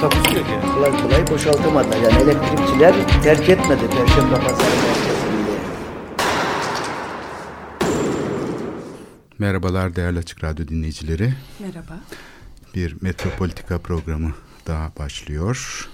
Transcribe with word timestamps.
Takusu 0.00 0.36
yok 0.36 0.46
yani. 0.50 0.74
kolay 0.74 1.02
kolay 1.02 1.30
boşaltamadılar. 1.30 1.96
Yani 1.96 2.22
elektrikçiler 2.22 3.22
terk 3.22 3.48
etmedi 3.48 3.80
Perşembe 3.90 4.34
Pazarı 4.34 4.76
merkezinde. 4.76 5.60
Merhabalar 9.38 9.96
değerli 9.96 10.18
Açık 10.18 10.44
Radyo 10.44 10.68
dinleyicileri. 10.68 11.34
Merhaba. 11.58 12.00
Bir 12.74 12.96
Metropolitika 13.00 13.78
programı 13.78 14.32
daha 14.66 14.92
başlıyor. 14.98 15.88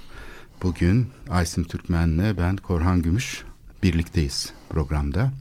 Bugün 0.62 1.11
Aysin 1.30 1.64
Türkmen'le 1.64 2.36
ben 2.38 2.56
Korhan 2.56 3.02
Gümüş 3.02 3.45
birlikteyiz 3.83 4.52
programda. 4.69 5.33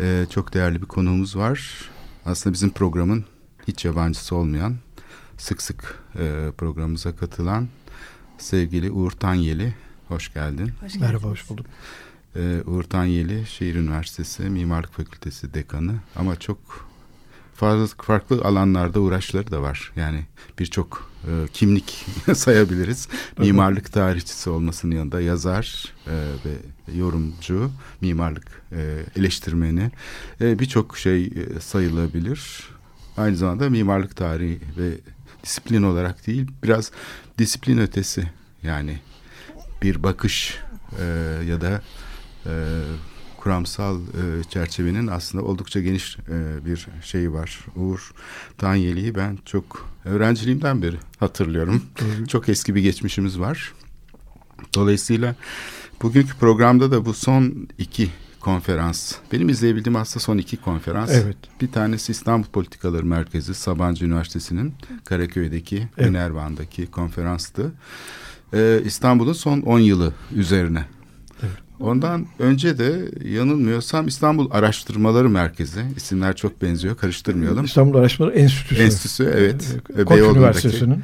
Ee, 0.00 0.26
çok 0.30 0.54
değerli 0.54 0.82
bir 0.82 0.86
konuğumuz 0.86 1.36
var. 1.36 1.90
Aslında 2.26 2.54
bizim 2.54 2.70
programın 2.70 3.24
hiç 3.68 3.84
yabancısı 3.84 4.36
olmayan, 4.36 4.76
sık 5.42 5.62
sık 5.62 5.98
e, 6.18 6.50
programımıza 6.58 7.16
katılan 7.16 7.68
sevgili 8.38 8.90
Uğur 8.90 9.10
Tanyeli. 9.10 9.74
Hoş 10.08 10.34
geldin. 10.34 10.72
Hoş 10.80 10.94
Merhaba, 10.94 11.28
hoş 11.28 11.50
bulduk. 11.50 11.66
Ee, 12.36 12.62
Uğur 12.66 12.82
Tanyeli 12.82 13.46
Şehir 13.46 13.74
Üniversitesi 13.74 14.42
Mimarlık 14.42 14.92
Fakültesi 14.92 15.54
dekanı 15.54 15.94
ama 16.16 16.36
çok 16.36 16.58
fazla 17.54 17.96
farklı 17.96 18.44
alanlarda 18.44 19.00
uğraşları 19.00 19.50
da 19.50 19.62
var. 19.62 19.92
Yani 19.96 20.24
birçok 20.58 21.10
e, 21.26 21.48
kimlik 21.52 22.06
sayabiliriz. 22.34 23.08
Mimarlık 23.38 23.92
tarihçisi 23.92 24.50
olmasının 24.50 24.94
yanında 24.94 25.20
yazar 25.20 25.94
e, 26.06 26.12
ve 26.44 26.54
yorumcu, 26.98 27.70
mimarlık 28.00 28.62
e, 28.72 29.04
eleştirmeni 29.16 29.90
e, 30.40 30.58
birçok 30.58 30.98
şey 30.98 31.24
e, 31.24 31.60
sayılabilir. 31.60 32.70
Aynı 33.16 33.36
zamanda 33.36 33.70
mimarlık 33.70 34.16
tarihi 34.16 34.60
ve 34.78 34.98
disiplin 35.42 35.82
olarak 35.82 36.26
değil 36.26 36.46
biraz 36.62 36.92
disiplin 37.38 37.78
ötesi 37.78 38.28
yani 38.62 38.98
bir 39.82 40.02
bakış 40.02 40.58
e, 41.00 41.04
ya 41.46 41.60
da 41.60 41.82
e, 42.46 42.52
kuramsal 43.42 44.00
e, 44.00 44.44
çerçevenin 44.50 45.06
aslında 45.06 45.44
oldukça 45.44 45.80
geniş 45.80 46.18
e, 46.18 46.66
bir 46.66 46.86
şeyi 47.02 47.32
var. 47.32 47.58
Uğur 47.76 48.12
Tanyeli'yi 48.58 49.14
ben 49.14 49.38
çok 49.44 49.88
öğrenciliğimden 50.04 50.82
beri 50.82 50.96
hatırlıyorum. 51.20 51.82
çok 52.28 52.48
eski 52.48 52.74
bir 52.74 52.82
geçmişimiz 52.82 53.40
var. 53.40 53.72
Dolayısıyla 54.74 55.34
bugünkü 56.02 56.36
programda 56.36 56.90
da 56.90 57.04
bu 57.04 57.14
son 57.14 57.68
iki 57.78 58.10
konferans. 58.42 59.14
Benim 59.32 59.48
izleyebildiğim 59.48 59.96
aslında 59.96 60.20
son 60.20 60.38
iki 60.38 60.56
konferans. 60.56 61.10
Evet. 61.12 61.36
Bir 61.60 61.72
tanesi 61.72 62.12
İstanbul 62.12 62.46
Politikaları 62.48 63.04
Merkezi 63.04 63.54
Sabancı 63.54 64.04
Üniversitesi'nin 64.04 64.74
Karaköy'deki, 65.04 65.88
Evet. 65.98 66.10
Ünervan'daki 66.10 66.86
konferanstı. 66.86 67.72
Ee, 68.54 68.80
İstanbul'un 68.84 69.32
son 69.32 69.60
10 69.60 69.78
yılı 69.78 70.12
üzerine. 70.34 70.84
Ondan 71.82 72.26
önce 72.38 72.78
de 72.78 72.92
yanılmıyorsam 73.24 74.06
İstanbul 74.08 74.50
Araştırmaları 74.50 75.28
Merkezi. 75.28 75.80
İsimler 75.96 76.36
çok 76.36 76.62
benziyor, 76.62 76.96
karıştırmayalım. 76.96 77.64
İstanbul 77.64 77.98
Araştırmaları 77.98 78.38
Enstitüsü. 78.38 78.82
Enstitüsü 78.82 79.32
evet. 79.36 79.76
Ee, 79.98 80.04
Koç 80.04 80.16
Beyoğlu'ndaki. 80.16 80.38
Üniversitesi'nin. 80.38 81.00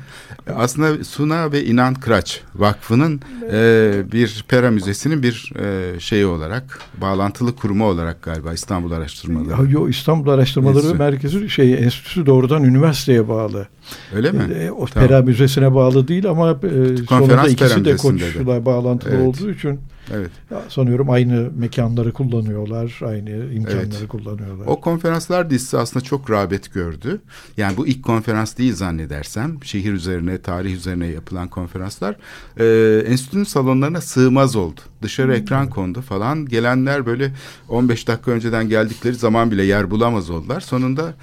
Aslında 0.57 1.05
Suna 1.05 1.53
ve 1.53 1.65
İnan 1.65 1.95
Kıraç 1.95 2.41
Vakfı'nın 2.55 3.21
e, 3.53 3.93
bir 4.13 4.45
pera 4.49 4.71
müzesinin 4.71 5.23
bir 5.23 5.53
e, 5.61 6.01
şeyi 6.01 6.27
olarak 6.27 6.81
bağlantılı 7.01 7.57
kurumu 7.57 7.85
olarak 7.85 8.23
galiba 8.23 8.53
İstanbul 8.53 8.93
Araştırmaları. 8.93 9.63
Ya, 9.63 9.71
Yo, 9.71 9.89
İstanbul 9.89 10.31
Araştırmaları 10.31 10.77
Enstitüsü. 10.77 10.99
Merkezi 10.99 11.51
şey 11.51 11.75
enstitüsü 11.75 12.27
doğrudan 12.27 12.65
üniversiteye 12.65 13.29
bağlı. 13.29 13.69
Öyle 14.15 14.33
mi? 14.33 14.43
E, 14.55 14.71
o 14.71 14.87
Tamam. 14.87 15.09
Pera 15.09 15.23
Müzesi'ne 15.23 15.75
bağlı 15.75 16.09
değil 16.09 16.27
ama 16.31 16.51
e, 16.51 16.97
sonunda 17.09 17.49
ikisi 17.49 17.85
de. 17.85 17.97
Koç'la 17.97 18.65
bağlantılı 18.65 19.15
Evet. 19.15 19.27
olduğu 19.27 19.51
için 19.51 19.81
Evet. 20.15 20.31
sanıyorum 20.69 21.11
aynı 21.11 21.51
mekanları 21.57 22.13
kullanıyorlar, 22.13 23.01
aynı 23.07 23.31
imkanları 23.31 23.87
Evet. 23.99 24.09
kullanıyorlar. 24.09 24.67
O 24.67 24.81
konferanslar 24.81 25.51
dizisi 25.51 25.79
aslında 25.79 26.05
çok 26.05 26.31
rağbet 26.31 26.75
gördü. 26.75 27.21
Yani 27.57 27.77
bu 27.77 27.87
ilk 27.87 28.03
konferans 28.03 28.59
değil 28.59 28.75
zannedersem. 28.75 29.65
Şehir 29.65 29.93
üzerine, 29.93 30.39
tarih 30.39 30.75
üzerine 30.75 31.07
yapılan 31.07 31.49
konferanslar 31.49 32.17
e, 32.59 32.67
enstitünün 33.07 33.45
salonlarına 33.45 34.01
sığmaz 34.01 34.57
oldu. 34.57 34.81
Dışarı 35.03 35.37
ekran 35.37 35.71
kondu 35.71 36.01
falan. 36.01 36.47
Gelenler 36.47 37.07
böyle 37.07 37.33
15 37.69 38.09
dakika 38.09 38.31
önceden 38.31 38.69
geldikleri 38.69 39.15
zaman 39.15 39.51
bile 39.51 39.63
yer 39.63 39.91
bulamaz 39.91 40.31
oldular. 40.31 40.61
Sonunda 40.61 41.15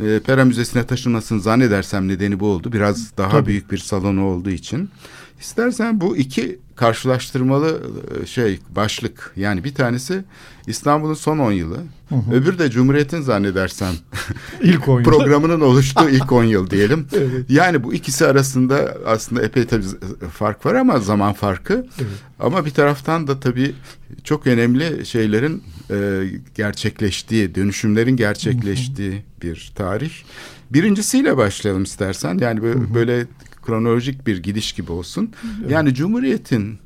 e, 0.00 0.20
Pera 0.26 0.44
Müzesi'ne 0.44 0.86
taşınmasını 0.86 1.40
zannedersem 1.40 2.08
nedeni 2.08 2.40
bu 2.40 2.46
oldu. 2.46 2.72
Biraz 2.72 3.16
daha 3.16 3.30
Tabii. 3.30 3.46
büyük 3.46 3.72
bir 3.72 3.78
salonu 3.78 4.24
olduğu 4.24 4.50
için. 4.50 4.90
İstersen 5.40 6.00
bu 6.00 6.16
iki 6.16 6.58
karşılaştırmalı 6.76 7.80
e, 8.22 8.26
şey 8.26 8.60
başlık 8.70 9.32
yani 9.36 9.64
bir 9.64 9.74
tanesi 9.74 10.24
İstanbul'un 10.66 11.14
son 11.14 11.38
10 11.38 11.52
yılı. 11.52 11.78
Öbürü 12.32 12.58
de 12.58 12.70
Cumhuriyet'in 12.70 13.20
zannedersem 13.20 13.92
İlk 14.62 14.88
oyun. 14.88 15.04
programının 15.04 15.60
oluştuğu 15.60 16.08
ilk 16.08 16.32
10 16.32 16.44
yıl 16.44 16.70
diyelim. 16.70 17.06
Evet. 17.16 17.44
Yani 17.48 17.82
bu 17.84 17.94
ikisi 17.94 18.26
arasında 18.26 18.96
aslında 19.06 19.42
epey 19.42 19.66
tabii 19.66 19.84
fark 20.32 20.66
var 20.66 20.74
ama 20.74 20.98
zaman 20.98 21.32
farkı. 21.32 21.74
Evet. 21.74 22.10
Ama 22.40 22.64
bir 22.64 22.70
taraftan 22.70 23.26
da 23.26 23.40
tabii 23.40 23.74
çok 24.24 24.46
önemli 24.46 25.06
şeylerin 25.06 25.62
e, 25.90 26.24
gerçekleştiği, 26.54 27.54
dönüşümlerin 27.54 28.16
gerçekleştiği 28.16 29.22
bir 29.42 29.72
tarih. 29.74 30.10
Birincisiyle 30.70 31.36
başlayalım 31.36 31.82
istersen. 31.82 32.38
Yani 32.38 32.62
böyle, 32.62 32.94
böyle 32.94 33.26
kronolojik 33.66 34.26
bir 34.26 34.36
gidiş 34.42 34.72
gibi 34.72 34.92
olsun. 34.92 35.30
Yani 35.68 35.94
Cumhuriyet'in 35.94 36.78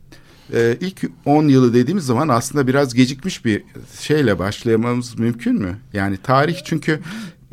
e, 0.54 0.76
ilk 0.80 1.10
10 1.24 1.48
yılı 1.48 1.74
dediğimiz 1.74 2.04
zaman 2.06 2.28
aslında 2.28 2.66
biraz 2.66 2.94
gecikmiş 2.94 3.44
bir 3.44 3.62
şeyle 4.00 4.38
başlamamız 4.38 5.18
mümkün 5.18 5.54
mü? 5.54 5.78
Yani 5.92 6.16
tarih 6.16 6.56
çünkü 6.64 7.00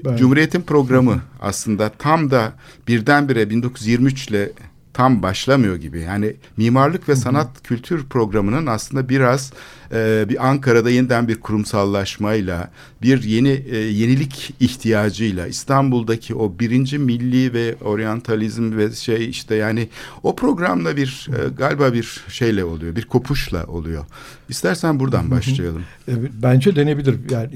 Ben- 0.06 0.18
Cumhuriyet'in 0.18 0.62
programı 0.62 1.22
aslında 1.42 1.90
tam 1.90 2.32
da 2.32 2.54
birdenbire 2.88 3.50
1923 3.50 4.28
ile 4.28 4.52
tam 4.94 5.24
başlamıyor 5.24 5.76
gibi. 5.76 6.00
Yani 6.00 6.36
mimarlık 6.58 7.10
ve 7.10 7.16
sanat 7.16 7.64
kültür 7.64 8.06
programının 8.06 8.66
aslında 8.66 9.10
biraz 9.10 9.54
e, 9.94 10.26
bir 10.30 10.48
Ankara'da 10.48 10.90
yeniden 10.90 11.28
bir 11.28 11.36
kurumsallaşmayla, 11.36 12.72
bir 13.02 13.24
yeni 13.24 13.64
e, 13.72 13.78
yenilik 13.78 14.54
ihtiyacıyla 14.60 15.48
İstanbul'daki 15.48 16.36
o 16.36 16.54
birinci 16.60 16.98
milli 16.98 17.54
ve 17.54 17.76
oryantalizm 17.82 18.78
ve 18.78 18.92
şey 18.92 19.30
işte 19.30 19.56
yani 19.56 19.90
o 20.24 20.36
programla 20.36 20.98
bir 20.98 21.28
e, 21.30 21.50
galiba 21.50 21.94
bir 21.94 22.24
şeyle 22.30 22.64
oluyor, 22.64 22.96
bir 22.96 23.06
kopuşla 23.06 23.66
oluyor. 23.66 24.06
İstersen 24.50 25.00
buradan 25.00 25.32
başlayalım. 25.32 25.84
Evet, 26.08 26.32
bence 26.44 26.76
denebilir. 26.76 27.16
Yani 27.32 27.50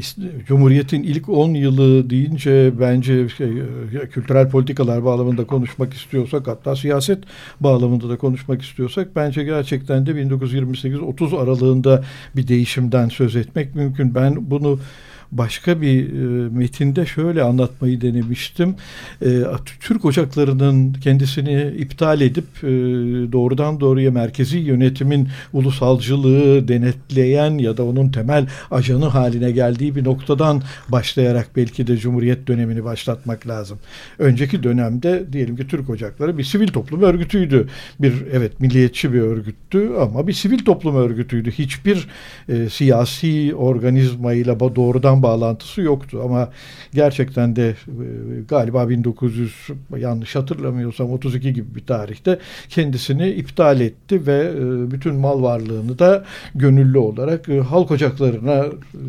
Cumhuriyet'in 0.48 1.04
ilk 1.04 1.30
10 1.30 1.54
yılı 1.54 2.10
deyince 2.10 2.72
bence 2.80 3.30
şey, 3.30 3.48
e, 4.04 4.10
kültürel 4.12 4.50
politikalar 4.50 5.06
bağlamında 5.06 5.46
konuşmak 5.46 5.94
istiyorsak 5.94 6.48
hatta 6.48 6.76
siyaset 6.76 7.24
bağlamında 7.60 8.10
da 8.10 8.18
konuşmak 8.18 8.62
istiyorsak 8.62 9.16
bence 9.16 9.44
gerçekten 9.44 10.06
de 10.06 10.12
1928-30 10.12 11.38
aralığında 11.38 12.04
bir 12.36 12.48
değişimden 12.48 13.10
söz 13.10 13.36
etmek 13.36 13.76
mümkün. 13.76 14.16
Ben 14.16 14.52
bunu 14.52 14.80
başka 15.32 15.82
bir 15.82 16.14
e, 16.14 16.50
metinde 16.50 17.06
şöyle 17.06 17.44
anlatmayı 17.44 18.02
denemiştim. 18.02 18.76
E, 19.26 19.44
Türk 19.80 20.06
ocaklarının 20.06 20.94
kendisini 20.94 21.74
iptal 21.78 22.22
edip 22.22 22.46
e, 22.64 22.68
doğrudan 23.32 23.80
doğruya 23.80 24.12
merkezi 24.12 24.58
yönetimin 24.58 25.28
ulusalcılığı 25.54 26.68
denetleyen 26.68 27.58
ya 27.58 27.78
da 27.78 27.86
onun 27.86 28.10
temel 28.10 28.48
ajanı 28.72 29.06
haline 29.06 29.52
geldiği 29.52 29.96
bir 29.96 30.04
noktadan 30.04 30.64
başlayarak 30.90 31.48
belki 31.56 31.88
de 31.88 31.98
Cumhuriyet 31.98 32.48
dönemini 32.48 32.84
başlatmak 32.84 33.48
lazım. 33.48 33.80
Önceki 34.20 34.64
dönemde 34.64 35.34
diyelim 35.34 35.56
ki 35.58 35.68
Türk 35.68 35.90
Ocakları 35.90 36.38
bir 36.38 36.44
sivil 36.44 36.68
toplum 36.68 37.02
örgütüydü. 37.02 37.68
Bir 38.00 38.14
evet 38.34 38.60
milliyetçi 38.60 39.14
bir 39.14 39.22
örgüttü 39.22 39.92
ama 40.00 40.28
bir 40.28 40.34
sivil 40.34 40.66
toplum 40.66 40.96
örgütüydü. 40.96 41.52
Hiçbir 41.52 42.08
e, 42.50 42.70
siyasi 42.70 43.56
organizmayla 43.56 44.60
doğrudan 44.60 45.21
bağlantısı 45.24 45.82
yoktu. 45.82 46.22
Ama 46.26 46.50
gerçekten 46.94 47.56
de 47.56 47.70
e, 47.70 47.76
galiba 48.48 48.90
1900 48.90 49.68
yanlış 49.98 50.36
hatırlamıyorsam 50.36 51.12
32 51.12 51.54
gibi 51.54 51.76
bir 51.76 51.86
tarihte 51.86 52.40
kendisini 52.70 53.30
iptal 53.30 53.82
etti 53.82 54.28
ve 54.28 54.52
e, 54.56 54.92
bütün 54.92 55.16
mal 55.16 55.42
varlığını 55.42 56.00
da 56.00 56.26
gönüllü 56.56 56.98
olarak 56.98 57.50
e, 57.50 57.60
halk 57.60 57.92
ocaklarına 57.92 58.66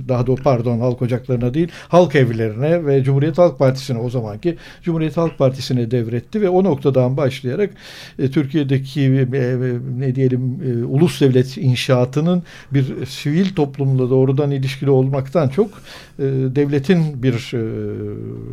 daha 0.09 0.27
doğrusu 0.27 0.43
pardon 0.43 0.81
halk 0.81 1.03
ocaklarına 1.03 1.55
değil 1.55 1.69
halk 1.89 2.15
evlerine 2.15 2.87
ve 2.87 3.05
Cumhuriyet 3.05 3.39
Halk 3.39 3.59
Partisi'ne 3.59 3.99
o 3.99 4.11
zamanki 4.11 4.57
Cumhuriyet 4.83 5.17
Halk 5.17 5.39
Partisi'ne 5.39 5.91
devretti 5.91 6.41
ve 6.41 6.49
o 6.49 6.65
noktadan 6.65 7.17
başlayarak 7.17 7.71
e, 8.19 8.31
Türkiye'deki 8.31 9.13
ne 9.99 10.15
diyelim 10.15 10.61
ulus 10.89 11.21
devlet 11.21 11.57
inşaatının 11.57 12.43
bir 12.73 13.07
sivil 13.07 13.55
toplumla 13.55 14.11
doğrudan 14.11 14.51
ilişkili 14.51 14.91
olmaktan 14.91 15.49
çok 15.49 15.71
e, 16.19 16.23
devletin 16.57 17.23
bir 17.23 17.53
e, 17.55 17.63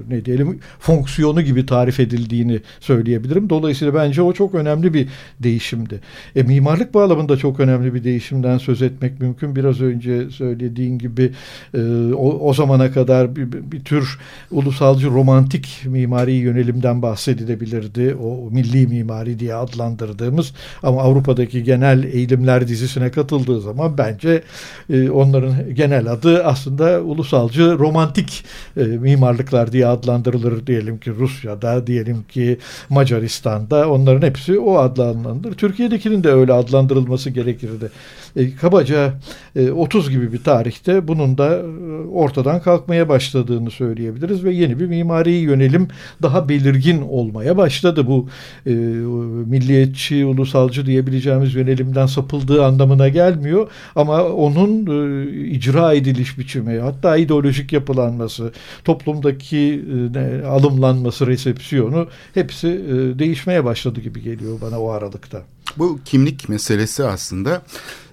ne 0.09 0.25
diyelim 0.25 0.59
fonksiyonu 0.79 1.41
gibi 1.41 1.65
tarif 1.65 1.99
edildiğini 1.99 2.59
söyleyebilirim. 2.79 3.49
Dolayısıyla 3.49 3.93
bence 3.93 4.21
o 4.21 4.33
çok 4.33 4.55
önemli 4.55 4.93
bir 4.93 5.07
değişimdi. 5.39 6.01
E, 6.35 6.43
mimarlık 6.43 6.93
bağlamında 6.93 7.37
çok 7.37 7.59
önemli 7.59 7.93
bir 7.93 8.03
değişimden 8.03 8.57
söz 8.57 8.81
etmek 8.81 9.19
mümkün. 9.19 9.55
Biraz 9.55 9.81
önce 9.81 10.29
söylediğin 10.29 10.97
gibi 10.97 11.31
e, 11.73 11.79
o, 12.13 12.49
o 12.49 12.53
zamana 12.53 12.91
kadar 12.91 13.35
bir, 13.35 13.51
bir 13.71 13.83
tür 13.83 14.19
ulusalcı 14.51 15.07
romantik 15.07 15.81
mimari 15.85 16.33
yönelimden 16.33 17.01
bahsedilebilirdi. 17.01 18.15
O 18.15 18.51
milli 18.51 18.87
mimari 18.87 19.39
diye 19.39 19.55
adlandırdığımız 19.55 20.53
ama 20.83 21.01
Avrupa'daki 21.01 21.63
genel 21.63 22.03
eğilimler 22.03 22.67
dizisine 22.67 23.11
katıldığı 23.11 23.61
zaman 23.61 23.97
bence 23.97 24.43
e, 24.89 25.09
onların 25.09 25.75
genel 25.75 26.11
adı 26.11 26.43
aslında 26.43 27.03
ulusalcı 27.43 27.79
romantik 27.79 28.43
e, 28.77 28.83
mimarlıklar 28.83 29.71
diye 29.71 29.87
adlandırılır 29.87 30.67
diyelim 30.67 30.99
ki 30.99 31.11
Rusya'da 31.11 31.87
diyelim 31.87 32.23
ki 32.23 32.57
Macaristan'da 32.89 33.89
onların 33.89 34.27
hepsi 34.27 34.59
o 34.59 34.77
adlandırılır. 34.77 35.57
Türkiye'dekinin 35.57 36.23
de 36.23 36.29
öyle 36.29 36.53
adlandırılması 36.53 37.29
gerekirdi. 37.29 37.91
E, 38.35 38.55
kabaca 38.55 39.13
e, 39.55 39.71
30 39.71 40.09
gibi 40.09 40.33
bir 40.33 40.43
tarihte 40.43 41.07
bunun 41.07 41.37
da 41.37 41.55
e, 41.55 41.63
ortadan 42.07 42.61
kalkmaya 42.61 43.09
başladığını 43.09 43.71
söyleyebiliriz 43.71 44.43
ve 44.43 44.53
yeni 44.53 44.79
bir 44.79 44.85
mimari 44.85 45.31
yönelim 45.31 45.87
daha 46.21 46.49
belirgin 46.49 47.01
olmaya 47.01 47.57
başladı. 47.57 48.07
Bu 48.07 48.27
e, 48.65 48.71
milliyetçi, 49.49 50.25
ulusalcı 50.25 50.85
diyebileceğimiz 50.85 51.55
yönelimden 51.55 52.05
sapıldığı 52.05 52.65
anlamına 52.65 53.09
gelmiyor 53.09 53.69
ama 53.95 54.23
onun 54.23 54.85
e, 54.85 55.29
icra 55.47 55.93
ediliş 55.93 56.37
biçimi 56.37 56.79
hatta 56.79 57.17
ideolojik 57.17 57.73
yapılanması, 57.73 58.51
toplumdaki 58.85 59.85
e, 60.15 60.45
alımlanması, 60.45 61.27
resepsiyonu 61.27 62.07
hepsi 62.33 62.67
e, 62.67 63.19
değişmeye 63.19 63.65
başladı 63.65 64.01
gibi 64.01 64.21
geliyor 64.21 64.61
bana 64.61 64.79
o 64.79 64.89
aralıkta. 64.89 65.41
Bu 65.77 65.99
kimlik 66.05 66.49
meselesi 66.49 67.03
aslında 67.03 67.61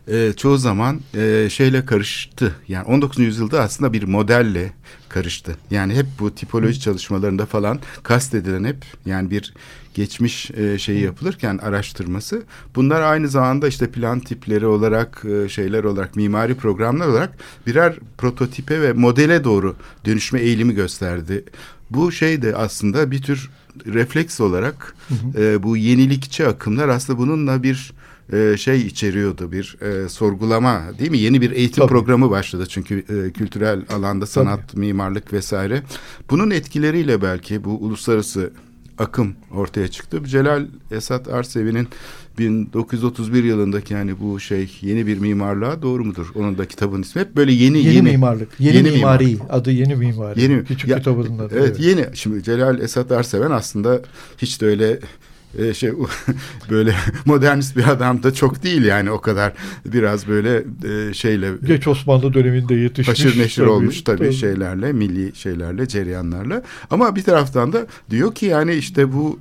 e, 0.08 0.32
çoğu 0.36 0.58
zaman 0.58 1.00
e, 1.14 1.48
şeyle 1.50 1.86
karıştı. 1.86 2.54
Yani 2.68 2.86
19. 2.86 3.18
yüzyılda 3.18 3.60
aslında 3.60 3.92
bir 3.92 4.02
modelle 4.02 4.72
karıştı. 5.08 5.56
Yani 5.70 5.94
hep 5.94 6.06
bu 6.18 6.34
tipoloji 6.34 6.80
çalışmalarında 6.80 7.46
falan 7.46 7.80
kastedilen 8.02 8.64
hep 8.64 8.76
yani 9.06 9.30
bir 9.30 9.54
geçmiş 9.94 10.50
e, 10.50 10.78
şeyi 10.78 11.00
yapılırken 11.00 11.58
araştırması 11.58 12.42
bunlar 12.74 13.02
aynı 13.02 13.28
zamanda 13.28 13.68
işte 13.68 13.90
plan 13.90 14.20
tipleri 14.20 14.66
olarak 14.66 15.24
e, 15.24 15.48
şeyler 15.48 15.84
olarak 15.84 16.16
mimari 16.16 16.54
programlar 16.54 17.06
olarak 17.06 17.38
birer 17.66 17.98
prototipe 18.18 18.82
ve 18.82 18.92
modele 18.92 19.44
doğru 19.44 19.76
dönüşme 20.04 20.40
eğilimi 20.40 20.74
gösterdi. 20.74 21.44
Bu 21.90 22.12
şey 22.12 22.42
de 22.42 22.56
aslında 22.56 23.10
bir 23.10 23.22
tür 23.22 23.50
refleks 23.86 24.40
olarak 24.40 24.94
hı 25.08 25.14
hı. 25.14 25.42
E, 25.42 25.62
bu 25.62 25.76
yenilikçi 25.76 26.46
akımlar 26.46 26.88
aslında 26.88 27.18
bununla 27.18 27.62
bir 27.62 27.92
e, 28.32 28.56
şey 28.56 28.80
içeriyordu 28.80 29.52
bir 29.52 29.76
e, 29.80 30.08
sorgulama 30.08 30.82
değil 30.98 31.10
mi? 31.10 31.18
Yeni 31.18 31.40
bir 31.40 31.50
eğitim 31.50 31.80
Tabii. 31.80 31.88
programı 31.88 32.30
başladı 32.30 32.66
çünkü 32.68 32.98
e, 32.98 33.32
kültürel 33.32 33.82
alanda 33.90 34.26
sanat, 34.26 34.68
Tabii. 34.68 34.80
mimarlık 34.80 35.32
vesaire. 35.32 35.82
Bunun 36.30 36.50
etkileriyle 36.50 37.22
belki 37.22 37.64
bu 37.64 37.70
uluslararası 37.70 38.50
akım 38.98 39.34
ortaya 39.54 39.88
çıktı. 39.88 40.24
Celal 40.24 40.66
Esat 40.90 41.28
Arsevi'nin 41.28 41.88
1931 42.38 43.44
yılındaki 43.44 43.94
yani 43.94 44.20
bu 44.20 44.40
şey 44.40 44.78
yeni 44.80 45.06
bir 45.06 45.18
mimarlığa 45.18 45.82
doğru 45.82 46.04
mudur? 46.04 46.26
Onun 46.34 46.58
da 46.58 46.68
kitabın 46.68 47.02
ismi 47.02 47.20
hep 47.20 47.36
böyle 47.36 47.52
yeni 47.52 47.78
yeni, 47.78 47.94
yeni 47.94 48.10
mimarlık. 48.10 48.48
Yeni, 48.58 48.76
yeni 48.76 48.90
mimari. 48.90 49.26
Mimar. 49.26 49.46
Adı 49.50 49.70
yeni 49.70 49.96
mimari. 49.96 50.42
Yeni 50.42 50.64
küçük 50.64 50.90
ya, 50.90 50.98
kitabının 50.98 51.38
adı. 51.38 51.54
Evet, 51.58 51.66
evet 51.68 51.80
yeni. 51.80 52.06
Şimdi 52.14 52.42
Celal 52.42 52.80
Esat 52.80 53.12
Arseven 53.12 53.50
aslında 53.50 54.00
hiç 54.38 54.60
de 54.60 54.66
öyle 54.66 55.00
e, 55.58 55.74
şey 55.74 55.92
böyle 56.70 56.94
modernist 57.24 57.76
bir 57.76 57.88
adam 57.88 58.22
da 58.22 58.34
çok 58.34 58.62
değil 58.62 58.84
yani 58.84 59.10
o 59.10 59.20
kadar 59.20 59.52
biraz 59.86 60.28
böyle 60.28 60.64
e, 60.84 61.14
şeyle 61.14 61.50
geç 61.66 61.88
Osmanlı 61.88 62.34
döneminde 62.34 62.74
yetişmiş 62.74 63.08
haşır 63.08 63.38
neşir 63.38 63.62
tabii, 63.62 63.70
olmuş 63.70 64.02
tabii, 64.02 64.18
tabii 64.18 64.32
şeylerle 64.32 64.92
milli 64.92 65.36
şeylerle 65.36 65.88
cereyanlarla 65.88 66.62
ama 66.90 67.16
bir 67.16 67.22
taraftan 67.22 67.72
da 67.72 67.86
diyor 68.10 68.34
ki 68.34 68.46
yani 68.46 68.74
işte 68.74 69.12
bu 69.12 69.38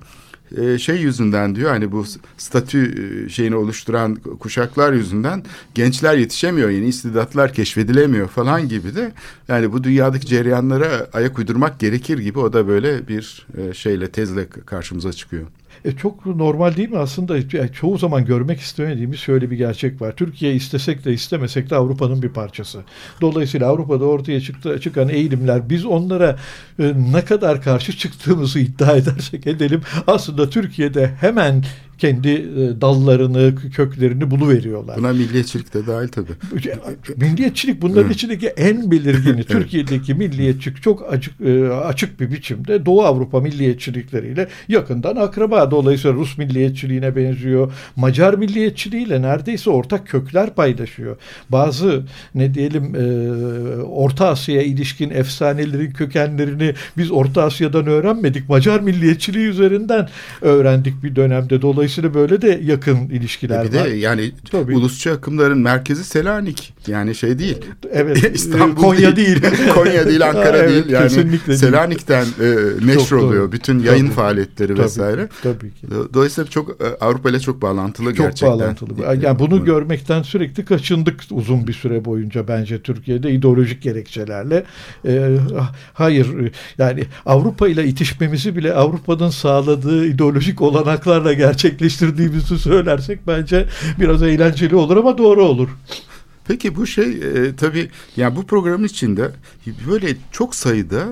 e, 0.57 0.77
şey 0.77 0.97
yüzünden 0.97 1.55
diyor 1.55 1.69
hani 1.69 1.91
bu 1.91 2.05
statü 2.37 2.93
e, 3.25 3.29
şeyini 3.29 3.55
oluşturan 3.55 4.15
kuşaklar 4.15 4.93
yüzünden 4.93 5.43
gençler 5.75 6.17
yetişemiyor 6.17 6.69
yeni 6.69 6.87
istidatlar 6.87 7.53
keşfedilemiyor 7.53 8.27
falan 8.27 8.69
gibi 8.69 8.95
de 8.95 9.11
yani 9.47 9.73
bu 9.73 9.83
dünyadaki 9.83 10.27
cereyanlara 10.27 11.07
ayak 11.13 11.39
uydurmak 11.39 11.79
gerekir 11.79 12.17
gibi 12.17 12.39
o 12.39 12.53
da 12.53 12.67
böyle 12.67 13.07
bir 13.07 13.47
e, 13.57 13.73
şeyle 13.73 14.07
tezle 14.07 14.47
karşımıza 14.65 15.13
çıkıyor. 15.13 15.47
E, 15.85 15.91
çok 15.91 16.25
normal 16.25 16.75
değil 16.75 16.89
mi 16.89 16.97
aslında? 16.97 17.37
Yani 17.37 17.71
çoğu 17.73 17.97
zaman 17.97 18.25
görmek 18.25 18.59
istemediğimiz 18.59 19.19
şöyle 19.19 19.51
bir 19.51 19.57
gerçek 19.57 20.01
var. 20.01 20.11
Türkiye 20.15 20.53
istesek 20.53 21.05
de 21.05 21.13
istemesek 21.13 21.69
de 21.69 21.75
Avrupa'nın 21.75 22.21
bir 22.21 22.29
parçası. 22.29 22.79
Dolayısıyla 23.21 23.67
Avrupa'da 23.67 24.05
ortaya 24.05 24.41
çıktı, 24.41 24.79
çıkan 24.81 25.09
eğilimler 25.09 25.69
biz 25.69 25.85
onlara 25.85 26.37
e, 26.79 26.93
ne 27.13 27.25
kadar 27.25 27.61
karşı 27.61 27.97
çıktığımızı 27.97 28.59
iddia 28.59 28.91
edersek 28.95 29.47
edelim 29.47 29.81
aslında 30.07 30.49
Türkiye'de 30.49 31.11
hemen 31.19 31.63
kendi 31.97 32.29
e, 32.29 32.81
dallarını, 32.81 33.55
köklerini 33.75 34.31
buluveriyorlar. 34.31 34.97
Buna 34.97 35.13
milliyetçilik 35.13 35.73
de 35.73 35.87
dahil 35.87 36.07
tabii. 36.07 36.31
milliyetçilik 37.17 37.81
bunların 37.81 38.11
içindeki 38.11 38.47
en 38.47 38.91
belirgini. 38.91 39.43
Türkiye'deki 39.47 40.13
milliyetçilik 40.13 40.83
çok 40.83 41.13
açık, 41.13 41.41
e, 41.41 41.69
açık 41.69 42.19
bir 42.19 42.31
biçimde 42.31 42.85
Doğu 42.85 43.03
Avrupa 43.03 43.39
milliyetçilikleriyle 43.39 44.47
yakından 44.67 45.15
akraba. 45.15 45.71
Dolayısıyla 45.71 46.17
Rus 46.17 46.37
milliyetçiliğine 46.37 47.15
benziyor. 47.15 47.73
Macar 47.95 48.33
milliyetçiliğiyle 48.33 49.21
neredeyse 49.21 49.69
ortak 49.69 50.07
kökler 50.07 50.55
paylaşıyor. 50.55 51.17
Bazı 51.49 52.03
ne 52.35 52.53
diyelim 52.53 52.95
e, 52.95 53.05
Orta 53.81 54.27
Asya'ya 54.27 54.61
ilişkin 54.61 55.09
efsanelerin 55.09 55.91
kökenlerini 55.91 56.73
biz 56.97 57.11
Orta 57.11 57.43
Asya'dan 57.43 57.87
öğrenmedik. 57.87 58.49
Macar 58.49 58.79
milliyetçiliği 58.79 59.47
üzerinden 59.47 60.09
öğrendik 60.41 61.03
bir 61.03 61.15
dönemde. 61.15 61.61
Dolayısıyla 61.61 61.84
Dolayısıyla 61.85 62.13
böyle 62.13 62.41
de 62.41 62.59
yakın 62.63 62.95
ilişkiler 62.95 63.65
e 63.65 63.71
bir 63.71 63.77
var. 63.77 63.85
Bir 63.85 63.91
de 63.91 63.95
yani 63.95 64.31
Tabii. 64.51 64.75
ulusçu 64.75 65.11
akımların 65.11 65.57
merkezi 65.57 66.03
Selanik. 66.03 66.73
Yani 66.87 67.15
şey 67.15 67.39
değil. 67.39 67.57
Evet. 67.91 68.31
İstanbul 68.35 68.81
Konya 68.81 69.15
değil. 69.15 69.41
değil. 69.41 69.69
Konya 69.73 70.07
değil, 70.07 70.27
Ankara 70.27 70.57
evet, 70.57 70.69
değil. 70.69 70.89
Yani 70.89 71.57
Selanik'ten 71.57 72.25
e, 72.25 72.55
neşr 72.85 73.11
oluyor 73.11 73.51
bütün 73.51 73.79
yayın 73.79 74.05
tabii. 74.05 74.15
faaliyetleri 74.15 74.67
tabii, 74.67 74.83
vesaire. 74.85 75.29
Tabii 75.43 75.73
ki. 75.73 75.87
Dolayısıyla 76.13 76.49
çok 76.49 76.69
e, 76.69 76.85
Avrupa 77.01 77.29
ile 77.29 77.39
çok 77.39 77.61
bağlantılı 77.61 78.15
çok 78.15 78.25
gerçekten. 78.25 78.47
Çok 78.47 78.59
bağlantılı. 78.59 79.23
Yani 79.23 79.39
bunu 79.39 79.55
evet. 79.55 79.65
görmekten 79.65 80.21
sürekli 80.21 80.65
kaçındık 80.65 81.21
uzun 81.31 81.67
bir 81.67 81.73
süre 81.73 82.05
boyunca 82.05 82.47
bence 82.47 82.81
Türkiye'de 82.81 83.31
ideolojik 83.31 83.81
gerekçelerle. 83.81 84.63
Ee, 85.07 85.37
hayır 85.93 86.27
yani 86.77 87.03
Avrupa 87.25 87.67
ile 87.67 87.85
itişmemizi 87.85 88.55
bile 88.55 88.73
Avrupa'nın 88.73 89.29
sağladığı 89.29 90.05
ideolojik 90.05 90.61
olanaklarla 90.61 91.33
gerçek 91.33 91.74
gerçekleştirdiğimizi 91.79 92.59
söylersek 92.59 93.27
bence 93.27 93.67
biraz 93.99 94.23
eğlenceli 94.23 94.75
olur 94.75 94.97
ama 94.97 95.17
doğru 95.17 95.43
olur. 95.43 95.69
Peki 96.47 96.75
bu 96.75 96.87
şey 96.87 97.11
e, 97.11 97.55
tabii 97.55 97.89
yani 98.17 98.35
bu 98.35 98.45
programın 98.45 98.83
içinde 98.83 99.31
böyle 99.89 100.15
çok 100.31 100.55
sayıda 100.55 101.05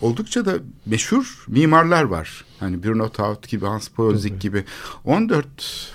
oldukça 0.00 0.46
da 0.46 0.54
meşhur 0.86 1.44
mimarlar 1.48 2.02
var. 2.02 2.44
Hani 2.60 2.84
Bruno 2.84 3.08
Taut 3.08 3.48
gibi, 3.48 3.66
Hans 3.66 3.88
Poelzig 3.88 4.40
gibi 4.40 4.64
14 5.04 5.46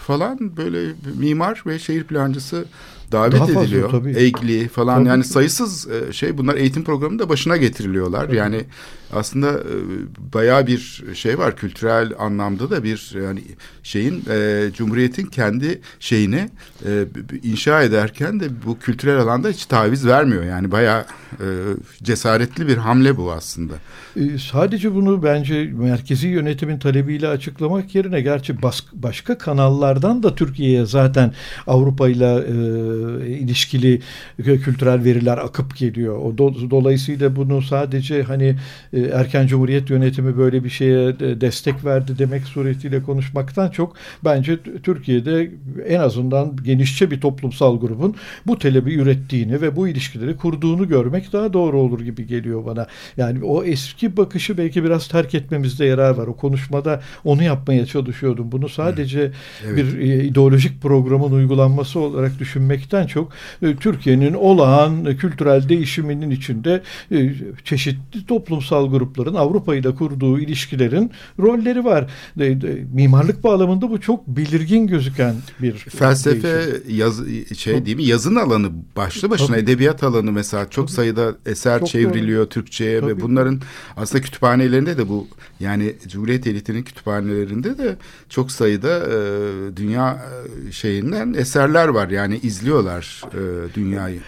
falan 0.08 0.58
böyle 0.58 0.94
mimar 1.18 1.64
ve 1.66 1.80
şehir 1.80 2.04
plancısı 2.04 2.66
davet 3.12 3.34
Daha 3.34 3.46
fazla, 3.46 3.62
ediliyor. 3.62 3.90
tabii. 3.90 4.18
Egli 4.18 4.68
falan 4.68 4.96
Tabii 4.96 5.08
yani 5.08 5.24
sayısız 5.24 5.88
e, 5.92 6.14
şey 6.14 6.38
bunlar 6.38 6.56
eğitim 6.56 6.84
programında 6.84 7.30
başına 7.30 7.58
getiriliyorlar. 7.58 8.30
Yani 8.30 8.66
aslında 9.16 9.52
e, 9.52 9.74
bayağı 10.34 10.68
bir 10.68 11.04
şey 11.14 11.38
var 11.38 11.56
kültürel 11.56 12.12
anlamda 12.20 12.70
da 12.70 12.84
bir 12.84 13.12
yani 13.24 13.42
şeyin 13.84 14.24
e, 14.30 14.70
Cumhuriyet'in 14.74 15.26
kendi 15.26 15.82
şeyini 16.00 16.50
e, 16.86 17.04
inşa 17.44 17.82
ederken 17.84 18.40
de 18.40 18.46
bu 18.66 18.80
kültürel 18.80 19.18
alanda 19.20 19.50
hiç 19.50 19.66
taviz 19.66 20.08
vermiyor. 20.08 20.44
Yani 20.44 20.72
bayağı 20.72 21.06
e, 21.32 21.46
cesaretli 22.04 22.68
bir 22.68 22.78
hamle 22.78 23.18
bu 23.18 23.32
aslında. 23.32 23.74
Ee, 24.16 24.38
Sadece 24.52 24.96
bunu 24.96 25.24
bence 25.24 25.64
merkezi 25.64 26.28
yönetimin 26.28 26.80
talebiyle 26.80 27.28
açıklamak 27.28 27.96
yerine 27.96 28.22
gerçi 28.22 28.54
bas- 28.62 28.84
başka 28.94 29.38
kanallardan 29.38 30.24
da 30.24 30.36
Türkiye'ye 30.36 30.86
zaten 30.86 31.34
Avrupa 31.68 32.10
ile 32.10 32.34
e, 32.36 33.28
ilişkili 33.28 34.02
kültürel 34.44 35.04
veriler 35.04 35.38
akıp 35.38 35.76
geliyor. 35.78 36.18
O 36.18 36.30
do- 36.38 36.70
dolayısıyla 36.70 37.36
bunu 37.36 37.62
sadece 37.62 38.24
hani 38.24 38.56
e, 38.94 39.00
erken 39.14 39.48
cumhuriyet 39.48 39.90
yönetimi 39.90 40.38
böyle 40.38 40.64
bir 40.64 40.70
şeye 40.70 41.20
de 41.20 41.42
destek 41.42 41.86
verdi 41.86 42.20
demek 42.20 42.44
suretiyle 42.44 43.04
konuşmaktan 43.04 43.70
çok 43.70 43.96
bence 44.26 44.58
Türkiye'de 44.84 45.52
en 45.88 46.00
azından 46.00 46.56
genişçe 46.64 47.12
bir 47.12 47.22
toplumsal 47.22 47.80
grubun 47.80 48.16
bu 48.48 48.60
talebi 48.60 48.94
ürettiğini 48.94 49.62
ve 49.62 49.76
bu 49.76 49.88
ilişkileri 49.88 50.38
kurduğunu 50.38 50.88
görmek 50.88 51.34
daha 51.34 51.54
doğru 51.54 51.80
olur 51.80 52.00
gibi 52.00 52.28
geliyor 52.28 52.66
bana. 52.66 52.88
Yani 53.18 53.44
o 53.44 53.64
eski 53.64 54.18
bakışı 54.18 54.58
belki 54.58 54.84
biraz 54.84 55.08
terk 55.08 55.36
etmemizde 55.36 55.86
yarar 55.86 56.16
var. 56.16 56.28
O 56.28 56.36
konuşmada 56.36 57.02
onu 57.26 57.44
yapmaya 57.44 57.86
çalışıyordum. 57.86 58.52
Bunu 58.52 58.70
sadece 58.70 59.32
Evet. 59.66 59.78
bir 59.78 60.00
e, 60.00 60.24
ideolojik 60.24 60.82
programın 60.82 61.32
uygulanması 61.32 62.00
olarak 62.00 62.40
düşünmekten 62.40 63.08
çok 63.08 63.32
e, 63.62 63.76
Türkiye'nin 63.76 64.34
olağan 64.34 65.16
kültürel 65.18 65.70
değişiminin 65.70 66.32
içinde 66.32 66.82
e, 67.12 67.30
çeşitli 67.64 68.26
toplumsal 68.26 68.92
grupların 68.98 69.36
Avrupa 69.36 69.76
ile 69.76 69.96
kurduğu 69.96 70.40
ilişkilerin 70.40 71.12
rolleri 71.40 71.86
var. 71.86 72.10
De- 72.40 72.62
de- 72.62 72.86
mimarlık 72.94 73.44
bağlamında 73.44 73.90
bu 73.90 74.02
çok 74.02 74.28
belirgin 74.28 74.88
gözüken 74.88 75.36
bir 75.62 75.72
Felsefe 75.74 76.54
değişim. 76.54 76.98
yaz 76.98 77.22
şey 77.58 77.86
değil 77.86 77.98
mi? 77.98 78.04
Yazın 78.04 78.36
alanı 78.36 78.70
başlı 78.96 79.30
başına 79.30 79.48
Tabii. 79.48 79.60
edebiyat 79.60 80.04
alanı 80.04 80.32
mesela 80.32 80.70
çok 80.70 80.88
Tabii. 80.88 80.96
sayıda 80.96 81.36
eser 81.46 81.80
Çok 81.80 81.88
çevriliyor 81.90 82.46
Türkçe'ye 82.46 83.08
ve 83.08 83.22
bunların 83.22 83.62
aslında 83.98 84.22
kütüphanelerinde 84.24 84.98
de 84.98 85.10
bu 85.10 85.28
yani 85.60 85.94
Cumhuriyet 86.08 86.48
elitinin 86.48 86.84
kütüphanelerinde 86.84 87.78
de 87.78 87.96
çok 88.30 88.52
sayıda 88.52 89.00
e, 89.00 89.16
dünya 89.78 90.26
e, 90.68 90.72
şeyinden 90.72 91.34
eserler 91.34 91.88
var. 91.88 92.10
Yani 92.10 92.40
izliyorlar 92.44 93.22
e, 93.34 93.74
dünyayı. 93.76 94.20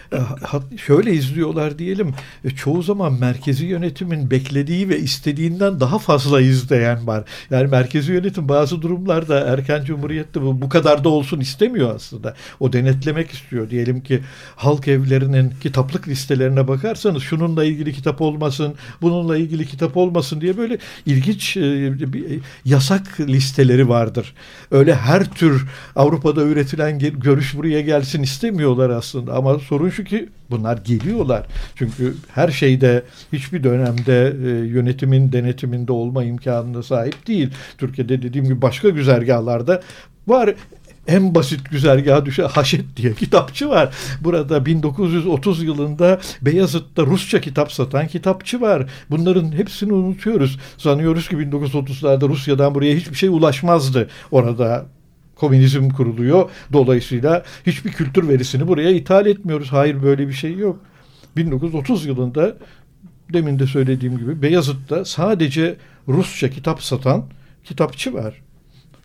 Şöyle 0.76 1.12
izliyorlar 1.14 1.78
diyelim. 1.78 2.14
e, 2.44 2.50
Çoğu 2.50 2.82
zaman 2.82 3.12
merkezi 3.20 3.66
yönetimin 3.66 4.30
beklediği 4.56 4.88
ve 4.88 4.98
istediğinden 4.98 5.80
daha 5.80 5.98
fazla 5.98 6.40
izleyen 6.40 7.06
var. 7.06 7.24
Yani 7.50 7.66
merkezi 7.66 8.12
yönetim 8.12 8.48
bazı 8.48 8.82
durumlarda 8.82 9.40
erken 9.40 9.84
cumhuriyette 9.84 10.42
bu, 10.42 10.60
bu 10.60 10.68
kadar 10.68 11.04
da 11.04 11.08
olsun 11.08 11.40
istemiyor 11.40 11.94
aslında. 11.94 12.34
O 12.60 12.72
denetlemek 12.72 13.30
istiyor. 13.30 13.70
Diyelim 13.70 14.00
ki 14.00 14.20
halk 14.56 14.88
evlerinin 14.88 15.52
kitaplık 15.62 16.08
listelerine 16.08 16.68
bakarsanız 16.68 17.22
şununla 17.22 17.64
ilgili 17.64 17.92
kitap 17.92 18.20
olmasın, 18.20 18.74
bununla 19.02 19.36
ilgili 19.36 19.66
kitap 19.66 19.96
olmasın 19.96 20.40
diye 20.40 20.56
böyle 20.56 20.78
ilginç 21.06 21.56
e, 21.56 22.12
bir, 22.12 22.30
e, 22.30 22.38
yasak 22.64 23.20
listeleri 23.20 23.88
vardır. 23.88 24.34
Öyle 24.70 24.94
her 24.94 25.24
tür 25.24 25.66
Avrupa'da 25.96 26.42
üretilen 26.42 26.98
görüş 26.98 27.56
buraya 27.56 27.80
gelsin 27.80 28.22
istemiyorlar 28.22 28.90
aslında. 28.90 29.34
Ama 29.34 29.58
sorun 29.58 29.90
şu 29.90 30.04
ki 30.04 30.28
bunlar 30.50 30.76
geliyorlar. 30.76 31.46
Çünkü 31.74 32.14
her 32.34 32.48
şeyde 32.48 33.02
hiçbir 33.32 33.64
dönemde 33.64 34.36
e, 34.44 34.48
yönetimin 34.66 35.32
denetiminde 35.32 35.92
olma 35.92 36.24
imkanına 36.24 36.82
sahip 36.82 37.26
değil. 37.26 37.50
Türkiye'de 37.78 38.22
dediğim 38.22 38.46
gibi 38.46 38.62
başka 38.62 38.88
güzergahlarda 38.88 39.82
var. 40.26 40.54
En 41.08 41.34
basit 41.34 41.70
güzergaha 41.70 42.26
düşen 42.26 42.48
Haşet 42.48 42.96
diye 42.96 43.14
kitapçı 43.14 43.68
var. 43.68 43.94
Burada 44.20 44.66
1930 44.66 45.62
yılında 45.62 46.20
Beyazıt'ta 46.42 47.06
Rusça 47.06 47.40
kitap 47.40 47.72
satan 47.72 48.08
kitapçı 48.08 48.60
var. 48.60 48.90
Bunların 49.10 49.52
hepsini 49.52 49.92
unutuyoruz. 49.92 50.58
Sanıyoruz 50.78 51.28
ki 51.28 51.36
1930'larda 51.36 52.28
Rusya'dan 52.28 52.74
buraya 52.74 52.94
hiçbir 52.94 53.14
şey 53.14 53.28
ulaşmazdı. 53.28 54.08
Orada 54.30 54.86
komünizm 55.36 55.88
kuruluyor. 55.88 56.50
Dolayısıyla 56.72 57.44
hiçbir 57.66 57.92
kültür 57.92 58.28
verisini 58.28 58.68
buraya 58.68 58.90
ithal 58.90 59.26
etmiyoruz. 59.26 59.72
Hayır 59.72 60.02
böyle 60.02 60.28
bir 60.28 60.32
şey 60.32 60.56
yok. 60.56 60.78
1930 61.36 62.06
yılında 62.06 62.56
demin 63.32 63.58
de 63.58 63.66
söylediğim 63.66 64.18
gibi 64.18 64.42
Beyazıt'ta 64.42 65.04
sadece 65.04 65.76
Rusça 66.08 66.50
kitap 66.50 66.82
satan 66.82 67.24
kitapçı 67.64 68.14
var. 68.14 68.42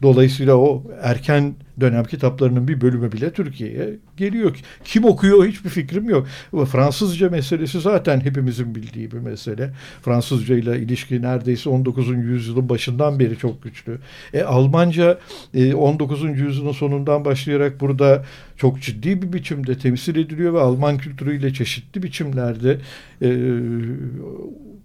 Dolayısıyla 0.01 0.55
o 0.55 0.83
erken 1.01 1.55
dönem 1.81 2.03
kitaplarının 2.03 2.67
bir 2.67 2.81
bölümü 2.81 3.11
bile 3.11 3.33
Türkiye'ye 3.33 3.89
geliyor. 4.17 4.55
Kim 4.83 5.05
okuyor 5.05 5.45
hiçbir 5.45 5.69
fikrim 5.69 6.09
yok. 6.09 6.27
Fransızca 6.71 7.29
meselesi 7.29 7.81
zaten 7.81 8.19
hepimizin 8.19 8.75
bildiği 8.75 9.11
bir 9.11 9.17
mesele. 9.17 9.73
Fransızca 10.01 10.55
ile 10.55 10.79
ilişki 10.79 11.21
neredeyse 11.21 11.69
19. 11.69 12.07
yüzyılın 12.09 12.69
başından 12.69 13.19
beri 13.19 13.37
çok 13.37 13.63
güçlü. 13.63 13.99
E, 14.33 14.43
Almanca 14.43 15.19
e, 15.53 15.73
19. 15.73 16.23
yüzyılın 16.23 16.71
sonundan 16.71 17.25
başlayarak 17.25 17.81
burada 17.81 18.25
çok 18.57 18.81
ciddi 18.81 19.21
bir 19.21 19.33
biçimde 19.33 19.77
temsil 19.77 20.15
ediliyor 20.15 20.53
ve 20.53 20.59
Alman 20.59 20.97
kültürüyle 20.97 21.53
çeşitli 21.53 22.03
biçimlerde 22.03 22.77
e, 23.21 23.29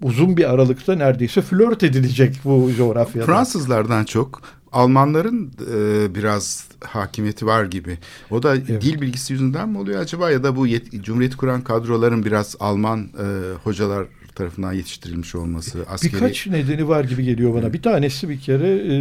uzun 0.03 0.37
bir 0.37 0.51
aralıkta 0.51 0.95
neredeyse 0.95 1.43
flört 1.43 1.83
edilecek 1.83 2.35
bu 2.45 2.71
coğrafyada. 2.77 3.27
Fransızlardan 3.27 4.05
çok 4.05 4.43
Almanların 4.77 5.53
e, 5.75 6.15
biraz 6.15 6.69
hakimiyeti 6.85 7.47
var 7.47 7.65
gibi. 7.65 7.99
O 8.31 8.43
da 8.43 8.57
Evet. 8.57 8.83
dil 8.83 9.01
bilgisi 9.01 9.33
yüzünden 9.33 9.69
mi 9.69 9.79
oluyor 9.79 10.01
acaba 10.01 10.31
ya 10.31 10.43
da 10.45 10.57
bu 10.57 10.67
yet- 10.67 11.03
Cumhuriyeti 11.05 11.37
kuran 11.37 11.61
kadroların 11.65 12.25
biraz 12.25 12.57
Alman 12.61 13.01
e, 13.01 13.25
hocalar 13.65 14.07
tarafından 14.37 14.73
yetiştirilmiş 14.73 15.35
olması 15.35 15.85
askeri 15.89 16.13
Birkaç 16.13 16.47
nedeni 16.47 16.89
var 16.89 17.05
gibi 17.05 17.25
geliyor 17.25 17.55
bana. 17.55 17.73
Bir 17.73 17.83
tanesi 17.83 18.29
bir 18.29 18.41
kere 18.41 18.69
e, 18.69 18.97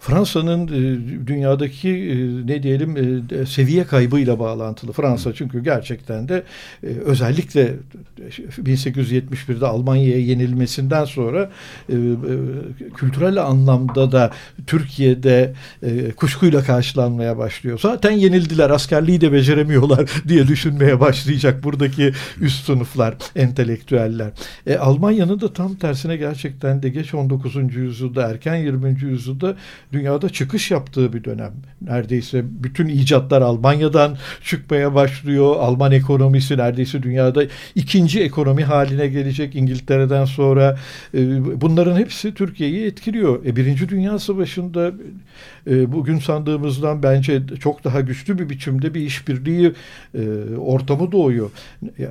Fransa'nın 0.00 0.66
e, 0.66 1.26
dünyadaki 1.26 1.88
e, 1.88 2.46
ne 2.46 2.62
diyelim 2.62 2.96
e, 3.30 3.46
seviye 3.46 3.84
kaybıyla 3.84 4.38
bağlantılı. 4.38 4.92
Fransa 4.92 5.34
çünkü 5.34 5.64
gerçekten 5.64 6.28
de 6.28 6.42
e, 6.82 6.86
özellikle 6.86 7.74
1871'de 8.58 9.66
Almanya'ya 9.66 10.18
yenilmesinden 10.18 11.04
sonra 11.04 11.50
e, 11.88 11.92
e, 11.92 11.98
kültürel 12.96 13.42
anlamda 13.42 14.12
da 14.12 14.30
Türkiye'de 14.66 15.54
e, 15.82 16.10
kuşkuyla 16.10 16.62
karşılanmaya 16.62 17.38
başlıyor. 17.38 17.78
Zaten 17.82 18.10
yenildiler, 18.10 18.70
askerliği 18.70 19.20
de 19.20 19.32
beceremiyorlar 19.32 20.10
diye 20.28 20.48
düşünmeye 20.48 21.00
başlayacak 21.00 21.64
buradaki 21.64 22.12
üst 22.40 22.66
sınıflar, 22.66 23.14
entelektüeller. 23.86 24.30
E, 24.66 24.76
Almanya'nın 24.76 25.40
da 25.40 25.52
tam 25.52 25.74
tersine 25.74 26.16
gerçekten 26.16 26.82
de 26.82 26.88
geç 26.88 27.14
19. 27.14 27.74
yüzyılda, 27.74 28.30
erken 28.30 28.56
20. 28.56 29.00
yüzyılda 29.02 29.56
dünyada 29.92 30.28
çıkış 30.28 30.70
yaptığı 30.70 31.12
bir 31.12 31.24
dönem. 31.24 31.52
Neredeyse 31.80 32.44
bütün 32.44 32.88
icatlar 32.88 33.42
Almanya'dan 33.42 34.16
çıkmaya 34.44 34.94
başlıyor. 34.94 35.56
Alman 35.58 35.92
ekonomisi 35.92 36.58
neredeyse 36.58 37.02
dünyada 37.02 37.44
ikinci 37.74 38.22
ekonomi 38.22 38.64
haline 38.64 39.06
gelecek 39.06 39.54
İngiltere'den 39.54 40.24
sonra. 40.24 40.78
E, 41.14 41.60
bunların 41.60 41.96
hepsi 41.96 42.34
Türkiye'yi 42.34 42.86
etkiliyor. 42.86 43.44
E, 43.44 43.56
Birinci 43.56 43.88
Dünya 43.88 44.18
Savaşı'nda 44.18 44.92
e, 45.70 45.92
bugün 45.92 46.18
sandığımızdan 46.18 47.02
bence 47.02 47.42
çok 47.60 47.84
daha 47.84 48.00
güçlü 48.00 48.38
bir 48.38 48.48
biçimde 48.48 48.94
bir 48.94 49.00
işbirliği 49.00 49.72
e, 50.14 50.20
ortamı 50.56 51.12
doğuyor. 51.12 51.50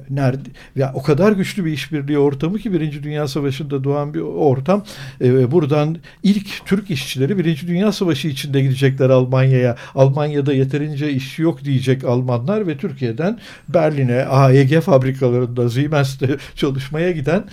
Nerede 0.10 0.50
ya 0.75 0.91
o 0.96 1.01
kadar 1.01 1.32
güçlü 1.32 1.64
bir 1.65 1.72
işbirliği 1.72 2.17
ortamı 2.17 2.57
ki 2.57 2.74
Birinci 2.74 3.03
Dünya 3.03 3.27
Savaşı'nda 3.27 3.84
doğan 3.84 4.13
bir 4.13 4.19
ortam. 4.19 4.84
E, 5.22 5.51
buradan 5.51 5.98
ilk 6.24 6.65
Türk 6.65 6.91
işçileri 6.91 7.38
Birinci 7.38 7.67
Dünya 7.67 7.91
Savaşı 7.91 8.27
içinde 8.27 8.62
gidecekler 8.62 9.10
Almanya'ya. 9.10 9.75
Almanya'da 9.95 10.53
yeterince 10.53 11.12
işçi 11.12 11.41
yok 11.41 11.63
diyecek 11.63 12.03
Almanlar 12.03 12.67
ve 12.67 12.77
Türkiye'den 12.77 13.39
Berlin'e, 13.69 14.25
AEG 14.25 14.79
fabrikalarında 14.79 15.69
Siemens'te 15.69 16.38
çalışmaya 16.55 17.12
giden 17.12 17.43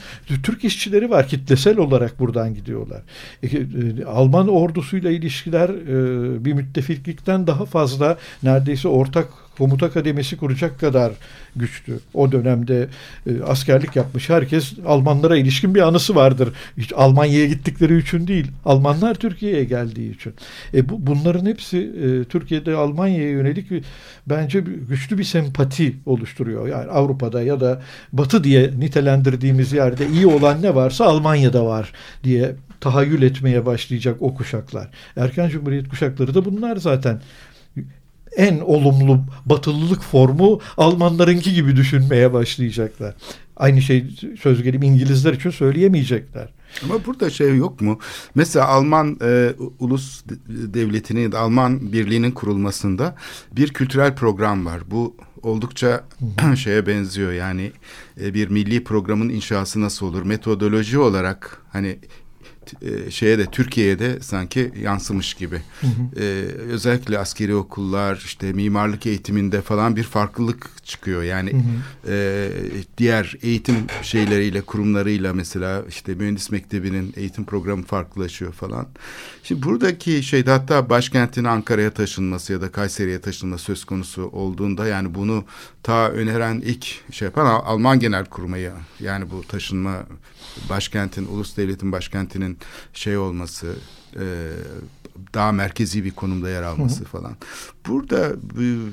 Türk 0.42 0.64
işçileri 0.64 1.10
var. 1.10 1.28
Kitlesel 1.28 1.78
olarak 1.78 2.20
buradan 2.20 2.54
gidiyorlar. 2.54 3.02
E, 3.42 3.46
e, 3.46 4.04
Alman 4.04 4.48
ordusuyla 4.48 5.10
ilişkiler 5.10 5.68
e, 5.68 6.44
bir 6.44 6.52
müttefiklikten 6.52 7.46
daha 7.46 7.64
fazla 7.64 8.18
neredeyse 8.42 8.88
ortak 8.88 9.41
komuta 9.58 9.90
kademesi 9.90 10.36
kuracak 10.36 10.80
kadar 10.80 11.12
güçlü. 11.56 11.98
O 12.14 12.32
dönemde 12.32 12.88
e, 13.26 13.42
askerlik 13.42 13.96
yapmış 13.96 14.30
herkes 14.30 14.72
Almanlara 14.86 15.36
ilişkin 15.36 15.74
bir 15.74 15.80
anısı 15.80 16.14
vardır. 16.14 16.48
Hiç 16.78 16.92
Almanya'ya 16.92 17.46
gittikleri 17.46 17.98
için 17.98 18.26
değil. 18.26 18.46
Almanlar 18.64 19.14
Türkiye'ye 19.14 19.64
geldiği 19.64 20.14
için. 20.14 20.34
E, 20.74 20.88
bu, 20.88 21.06
bunların 21.06 21.46
hepsi 21.46 21.78
e, 21.78 22.24
Türkiye'de 22.24 22.74
Almanya'ya 22.74 23.30
yönelik 23.30 23.70
bir, 23.70 23.84
bence 24.26 24.60
güçlü 24.60 25.18
bir 25.18 25.24
sempati 25.24 25.96
oluşturuyor. 26.06 26.68
Yani 26.68 26.90
Avrupa'da 26.90 27.42
ya 27.42 27.60
da 27.60 27.82
Batı 28.12 28.44
diye 28.44 28.70
nitelendirdiğimiz 28.78 29.72
yerde 29.72 30.08
iyi 30.08 30.26
olan 30.26 30.62
ne 30.62 30.74
varsa 30.74 31.04
Almanya'da 31.04 31.66
var 31.66 31.92
diye 32.24 32.54
tahayyül 32.80 33.22
etmeye 33.22 33.66
başlayacak 33.66 34.16
o 34.20 34.34
kuşaklar. 34.34 34.88
Erken 35.16 35.48
Cumhuriyet 35.48 35.88
kuşakları 35.88 36.34
da 36.34 36.44
bunlar 36.44 36.76
zaten 36.76 37.20
en 38.36 38.60
olumlu 38.60 39.20
batılılık 39.46 40.02
formu 40.02 40.60
Almanlarınki 40.76 41.54
gibi 41.54 41.76
düşünmeye 41.76 42.32
başlayacaklar. 42.32 43.14
Aynı 43.56 43.82
şey 43.82 44.04
söz 44.40 44.62
gelimi 44.62 44.86
İngilizler 44.86 45.32
için 45.32 45.50
söyleyemeyecekler. 45.50 46.48
Ama 46.84 47.04
burada 47.06 47.30
şey 47.30 47.56
yok 47.56 47.80
mu? 47.80 47.98
Mesela 48.34 48.68
Alman 48.68 49.18
e, 49.22 49.52
ulus 49.78 50.24
devletinin, 50.48 51.32
Alman 51.32 51.92
birliğinin 51.92 52.30
kurulmasında 52.30 53.14
bir 53.52 53.68
kültürel 53.68 54.14
program 54.14 54.66
var. 54.66 54.80
Bu 54.90 55.16
oldukça 55.42 56.04
şeye 56.56 56.86
benziyor. 56.86 57.32
Yani 57.32 57.72
e, 58.20 58.34
bir 58.34 58.48
milli 58.48 58.84
programın 58.84 59.28
inşası 59.28 59.80
nasıl 59.80 60.06
olur? 60.06 60.22
Metodoloji 60.22 60.98
olarak 60.98 61.62
hani 61.72 61.98
e, 62.82 63.10
şeye 63.10 63.38
de 63.38 63.46
Türkiye'ye 63.46 63.98
de 63.98 64.20
sanki 64.20 64.72
yansımış 64.82 65.34
gibi. 65.34 65.62
Hı 65.80 65.86
hı. 65.86 66.20
Ee, 66.22 66.22
özellikle 66.68 67.18
askeri 67.18 67.54
okullar 67.54 68.22
işte 68.24 68.52
mimarlık 68.52 69.06
eğitiminde 69.06 69.62
falan 69.62 69.96
bir 69.96 70.02
farklılık 70.02 70.70
çıkıyor. 70.84 71.22
Yani 71.22 71.52
hı 71.52 71.56
hı. 71.56 72.12
E, 72.12 72.48
diğer 72.98 73.36
eğitim 73.42 73.76
şeyleriyle 74.02 74.60
kurumlarıyla 74.60 75.34
mesela 75.34 75.82
işte 75.88 76.14
mühendis 76.14 76.50
mektebinin 76.50 77.12
eğitim 77.16 77.44
programı 77.44 77.82
farklılaşıyor 77.82 78.52
falan. 78.52 78.86
Şimdi 79.42 79.62
buradaki 79.62 80.22
şeyde 80.22 80.50
hatta 80.50 80.90
başkentin 80.90 81.44
Ankara'ya 81.44 81.90
taşınması 81.90 82.52
ya 82.52 82.60
da 82.60 82.72
Kayseri'ye 82.72 83.20
taşınması 83.20 83.64
söz 83.64 83.84
konusu 83.84 84.22
olduğunda 84.22 84.86
yani 84.86 85.14
bunu 85.14 85.44
ta 85.82 86.08
öneren 86.08 86.60
ilk 86.60 87.12
şey 87.12 87.26
yapan 87.26 87.46
Alman 87.46 88.00
Genel 88.00 88.24
Kurmayı 88.24 88.72
yani 89.00 89.30
bu 89.30 89.42
taşınma 89.48 90.02
başkentin, 90.68 91.26
ulus 91.26 91.56
devletin 91.56 91.92
başkentinin 91.92 92.58
şey 92.94 93.16
olması, 93.16 93.76
e, 94.16 94.50
daha 95.34 95.52
merkezi 95.52 96.04
bir 96.04 96.10
konumda 96.10 96.50
yer 96.50 96.62
alması 96.62 97.00
Hı. 97.00 97.04
falan. 97.04 97.36
Burada 97.86 98.32
bu, 98.42 98.90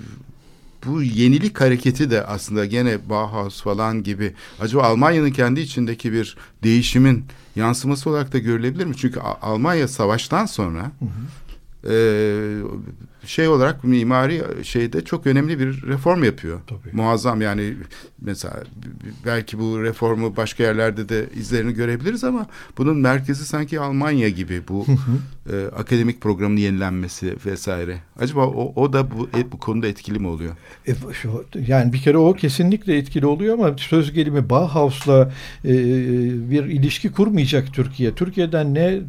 bu 0.86 1.04
yenilik 1.04 1.62
hareketi 1.62 2.12
de 2.12 2.26
aslında 2.26 2.66
gene 2.66 3.10
Bauhaus 3.10 3.62
falan 3.62 4.04
gibi 4.04 4.34
acaba 4.60 4.84
Almanya'nın 4.84 5.32
kendi 5.32 5.60
içindeki 5.60 6.14
bir 6.14 6.38
değişimin 6.64 7.26
yansıması 7.56 8.10
olarak 8.10 8.34
da 8.34 8.38
görülebilir 8.38 8.86
mi? 8.86 8.98
Çünkü 8.98 9.20
Almanya 9.20 9.88
savaştan 9.88 10.46
sonra 10.46 10.92
hı 11.00 11.06
hı. 11.06 11.10
E, 11.84 11.96
şey 13.30 13.48
olarak 13.48 13.84
mimari 13.84 14.44
şeyde 14.64 15.02
çok 15.02 15.28
önemli 15.28 15.60
bir 15.60 15.88
reform 15.88 16.24
yapıyor. 16.24 16.60
Tabii. 16.68 16.96
Muazzam 16.96 17.42
yani 17.42 17.74
mesela 18.22 18.64
belki 19.26 19.60
bu 19.60 19.84
reformu 19.84 20.38
başka 20.38 20.64
yerlerde 20.64 21.10
de 21.10 21.26
izlerini 21.36 21.74
görebiliriz 21.74 22.24
ama 22.24 22.46
bunun 22.78 22.98
merkezi 22.98 23.46
sanki 23.46 23.80
Almanya 23.80 24.30
gibi 24.30 24.62
bu 24.68 24.86
e, 25.54 25.66
akademik 25.76 26.22
programın 26.22 26.58
yenilenmesi 26.58 27.36
vesaire. 27.46 27.98
Acaba 28.20 28.48
o, 28.48 28.74
o 28.76 28.94
da 28.94 29.12
bu, 29.12 29.30
e, 29.38 29.52
bu 29.52 29.60
konuda 29.60 29.88
etkili 29.88 30.20
mi 30.20 30.28
oluyor? 30.28 30.56
E, 30.88 30.94
şu, 31.22 31.46
yani 31.68 31.94
bir 31.94 32.02
kere 32.02 32.18
o 32.18 32.34
kesinlikle 32.34 32.98
etkili 32.98 33.26
oluyor 33.26 33.54
ama 33.54 33.78
söz 33.78 34.14
gelimi 34.14 34.50
Bauhaus'la 34.50 35.32
e, 35.66 35.74
bir 36.52 36.66
ilişki 36.66 37.12
kurmayacak 37.12 37.74
Türkiye. 37.74 38.16
Türkiye'den 38.16 38.74
ne 38.74 38.86
e, 38.86 39.02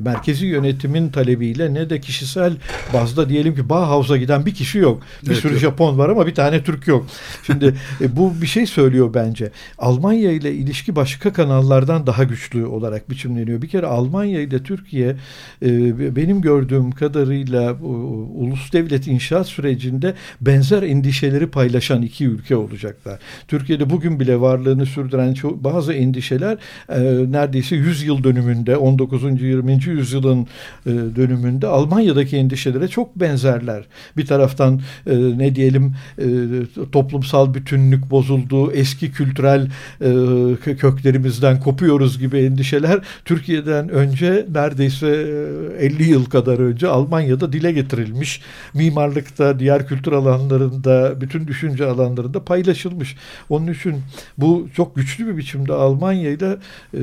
merkezi 0.00 0.46
yönetimin 0.46 1.08
talebiyle 1.08 1.74
ne 1.74 1.90
de 1.90 2.00
kişisel 2.00 2.56
bazda 2.92 3.11
diyelim 3.28 3.54
ki 3.54 3.68
Bauhaus'a 3.68 4.16
giden 4.16 4.46
bir 4.46 4.54
kişi 4.54 4.78
yok. 4.78 5.02
Bir 5.22 5.26
evet, 5.26 5.38
sürü 5.38 5.52
yok. 5.52 5.60
Japon 5.60 5.98
var 5.98 6.08
ama 6.08 6.26
bir 6.26 6.34
tane 6.34 6.64
Türk 6.64 6.86
yok. 6.86 7.06
Şimdi 7.46 7.74
e, 8.00 8.16
bu 8.16 8.32
bir 8.42 8.46
şey 8.46 8.66
söylüyor 8.66 9.14
bence. 9.14 9.50
Almanya 9.78 10.32
ile 10.32 10.54
ilişki 10.54 10.96
başka 10.96 11.32
kanallardan 11.32 12.06
daha 12.06 12.24
güçlü 12.24 12.66
olarak 12.66 13.10
biçimleniyor. 13.10 13.62
Bir 13.62 13.68
kere 13.68 13.86
Almanya 13.86 14.40
ile 14.40 14.62
Türkiye 14.62 15.16
e, 15.62 16.16
benim 16.16 16.40
gördüğüm 16.40 16.90
kadarıyla 16.90 17.72
ulus 18.34 18.72
devlet 18.72 19.06
inşaat 19.06 19.46
sürecinde 19.46 20.14
benzer 20.40 20.82
endişeleri 20.82 21.46
paylaşan 21.46 22.02
iki 22.02 22.26
ülke 22.26 22.56
olacaklar. 22.56 23.18
Türkiye'de 23.48 23.90
bugün 23.90 24.20
bile 24.20 24.40
varlığını 24.40 24.86
sürdüren 24.86 25.34
bazı 25.42 25.92
endişeler 25.92 26.58
e, 26.88 27.00
neredeyse 27.32 27.76
100 27.76 28.02
yıl 28.02 28.24
dönümünde 28.24 28.76
19. 28.76 29.22
20. 29.42 29.72
yüzyılın 29.86 30.46
dönümünde 30.86 31.66
Almanya'daki 31.66 32.36
endişelere 32.36 32.88
çok 32.92 33.16
benzerler. 33.16 33.84
Bir 34.16 34.26
taraftan 34.26 34.80
ne 35.36 35.54
diyelim 35.54 35.94
toplumsal 36.92 37.54
bütünlük 37.54 38.10
bozuldu, 38.10 38.72
eski 38.72 39.12
kültürel 39.12 39.68
köklerimizden 40.78 41.60
kopuyoruz 41.60 42.18
gibi 42.18 42.38
endişeler 42.38 43.00
Türkiye'den 43.24 43.88
önce 43.88 44.46
neredeyse 44.54 45.06
50 45.78 46.08
yıl 46.10 46.24
kadar 46.24 46.58
önce 46.58 46.88
Almanya'da 46.88 47.52
dile 47.52 47.72
getirilmiş. 47.72 48.40
Mimarlıkta, 48.74 49.58
diğer 49.58 49.86
kültür 49.86 50.12
alanlarında, 50.12 51.20
bütün 51.20 51.46
düşünce 51.46 51.86
alanlarında 51.86 52.44
paylaşılmış. 52.44 53.16
Onun 53.48 53.66
için 53.66 53.96
bu 54.38 54.68
çok 54.74 54.96
güçlü 54.96 55.26
bir 55.26 55.36
biçimde 55.36 55.72
Almanya 55.72 56.30
ile 56.30 56.56
e, 56.94 57.00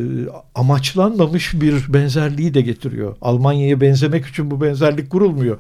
amaçlanmamış 0.56 1.62
bir 1.62 1.94
benzerliği 1.94 2.54
de 2.54 2.62
getiriyor. 2.62 3.16
Almanya'ya 3.22 3.82
benzemek 3.82 4.26
için 4.26 4.52
bu 4.52 4.62
benzerlik 4.62 5.10
kurulmuyor. 5.10 5.58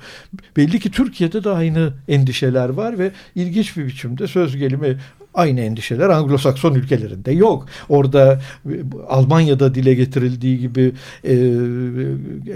Belli 0.58 0.80
ki 0.80 0.92
Türkiye'de 0.92 1.44
de 1.44 1.50
aynı 1.50 1.94
endişeler 2.08 2.70
var 2.70 3.00
ve 3.00 3.12
ilginç 3.36 3.78
bir 3.78 3.88
biçimde 3.88 4.28
söz 4.28 4.58
gelimi 4.58 4.98
Aynı 5.34 5.62
endişeler 5.62 6.10
Anglo-Sakson 6.10 6.76
ülkelerinde 6.76 7.32
yok. 7.32 7.66
Orada 7.90 8.42
e, 8.66 8.74
Almanya'da 9.08 9.76
dile 9.76 9.94
getirildiği 9.94 10.60
gibi 10.60 10.92
e, 11.24 11.36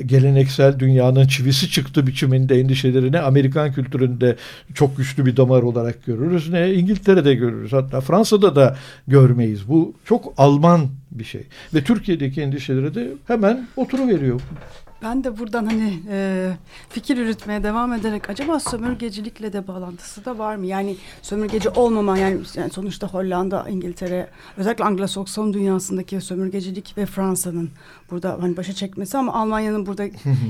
geleneksel 0.05 0.79
dünyanın 0.79 1.27
çivisi 1.27 1.69
çıktı 1.69 2.07
biçiminde 2.07 2.59
endişelerini 2.59 3.19
Amerikan 3.19 3.73
kültüründe 3.73 4.35
çok 4.73 4.97
güçlü 4.97 5.25
bir 5.25 5.37
damar 5.37 5.63
olarak 5.63 6.05
görürüz. 6.05 6.49
Ne 6.49 6.73
İngiltere'de 6.73 7.35
görürüz. 7.35 7.73
Hatta 7.73 8.01
Fransa'da 8.01 8.55
da 8.55 8.77
görmeyiz. 9.07 9.69
Bu 9.69 9.93
çok 10.05 10.33
Alman 10.37 10.89
bir 11.11 11.23
şey. 11.23 11.43
Ve 11.73 11.83
Türkiye'deki 11.83 12.41
endişeleri 12.41 12.95
de 12.95 13.09
hemen 13.27 13.67
oturuveriyor. 13.75 14.41
Ben 15.03 15.23
de 15.23 15.39
buradan 15.39 15.65
hani 15.65 15.99
e, 16.09 16.49
fikir 16.89 17.17
yürütmeye 17.17 17.63
devam 17.63 17.93
ederek 17.93 18.29
acaba 18.29 18.59
sömürgecilikle 18.59 19.53
de 19.53 19.67
bağlantısı 19.67 20.25
da 20.25 20.37
var 20.37 20.55
mı? 20.55 20.65
Yani 20.65 20.97
sömürgeci 21.21 21.69
olmama 21.69 22.17
yani, 22.17 22.41
yani 22.55 22.69
sonuçta 22.71 23.07
Hollanda, 23.07 23.69
İngiltere 23.69 24.29
özellikle 24.57 24.83
Anglo-Sakson 24.83 25.53
dünyasındaki 25.53 26.21
sömürgecilik 26.21 26.97
ve 26.97 27.05
Fransa'nın 27.05 27.69
burada 28.11 28.37
hani 28.41 28.57
başa 28.57 28.73
çekmesi 28.73 29.17
ama 29.17 29.33
Almanya'nın 29.33 29.85
burada 29.85 30.07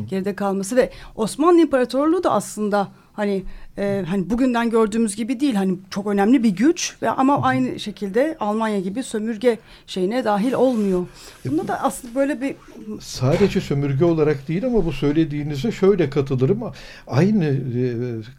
geride 0.09 0.35
kalması 0.35 0.75
ve 0.75 0.91
Osmanlı 1.15 1.59
İmparatorluğu 1.59 2.23
da 2.23 2.31
aslında 2.31 2.87
hani 3.13 3.43
e, 3.77 4.03
hani 4.07 4.29
bugünden 4.29 4.69
gördüğümüz 4.69 5.15
gibi 5.15 5.39
değil 5.39 5.55
hani 5.55 5.77
çok 5.89 6.07
önemli 6.07 6.43
bir 6.43 6.49
güç 6.49 6.95
ve 7.01 7.09
ama 7.09 7.41
aynı 7.41 7.79
şekilde 7.79 8.37
Almanya 8.39 8.79
gibi 8.79 9.03
sömürge 9.03 9.59
şeyine 9.87 10.23
dahil 10.23 10.53
olmuyor. 10.53 11.05
Bunda 11.45 11.67
da 11.67 11.83
aslında 11.83 12.15
böyle 12.15 12.41
bir 12.41 12.55
sadece 13.01 13.61
sömürge 13.61 14.05
olarak 14.05 14.47
değil 14.47 14.65
ama 14.65 14.85
bu 14.85 14.91
söylediğinize 14.91 15.71
şöyle 15.71 16.09
katılırım. 16.09 16.63
Aynı 17.07 17.45
e, 17.45 17.83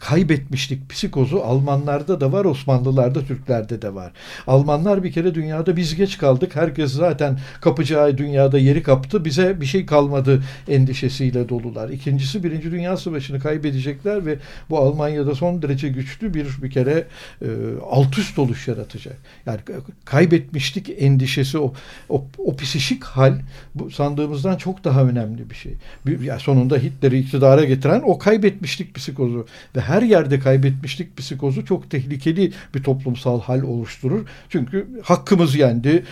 kaybetmişlik 0.00 0.90
psikozu 0.90 1.38
Almanlarda 1.38 2.20
da 2.20 2.32
var, 2.32 2.44
Osmanlılarda, 2.44 3.20
Türklerde 3.24 3.82
de 3.82 3.94
var. 3.94 4.12
Almanlar 4.46 5.04
bir 5.04 5.12
kere 5.12 5.34
dünyada 5.34 5.76
biz 5.76 5.96
geç 5.96 6.18
kaldık. 6.18 6.56
Herkes 6.56 6.92
zaten 6.92 7.38
kapacağı 7.60 8.18
dünyada 8.18 8.58
yeri 8.58 8.82
kaptı. 8.82 9.24
Bize 9.24 9.60
bir 9.60 9.66
şey 9.66 9.86
kalmadı 9.86 10.42
endişesiyle 10.68 11.48
dolular. 11.48 11.88
İkincisi 11.88 12.44
Birinci 12.44 12.70
Dünya 12.70 12.96
Savaşı'nı 12.96 13.40
kaybedecekler 13.40 14.26
ve 14.26 14.38
bu 14.70 14.78
Almanya'da 14.78 15.34
son 15.34 15.62
derece 15.62 15.88
güçlü 15.88 16.34
bir 16.34 16.46
bir 16.62 16.70
kere 16.70 17.06
e, 17.42 17.46
alt 17.90 18.18
üst 18.18 18.38
oluş 18.38 18.68
yaratacak. 18.68 19.16
Yani 19.46 19.58
kaybetmişlik 20.04 20.90
endişesi 20.98 21.58
o, 21.58 21.72
o, 22.08 22.24
o 22.38 22.56
psişik 22.56 23.04
hal 23.04 23.38
bu 23.74 23.90
sandığımızdan 23.90 24.56
çok 24.56 24.84
daha 24.84 25.04
önemli 25.04 25.50
bir 25.50 25.54
şey. 25.54 25.72
Bir, 26.06 26.20
yani 26.20 26.40
sonunda 26.40 26.76
Hitler'i 26.76 27.18
iktidara 27.18 27.64
getiren 27.64 28.02
o 28.04 28.18
kaybetmişlik 28.18 28.94
psikozu 28.94 29.46
ve 29.76 29.80
her 29.80 30.02
yerde 30.02 30.38
kaybetmişlik 30.38 31.16
psikozu 31.16 31.64
çok 31.64 31.90
tehlikeli 31.90 32.52
bir 32.74 32.82
toplumsal 32.82 33.40
hal 33.40 33.62
oluşturur. 33.62 34.26
Çünkü 34.48 34.88
hakkımız 35.02 35.54
yendi. 35.54 36.04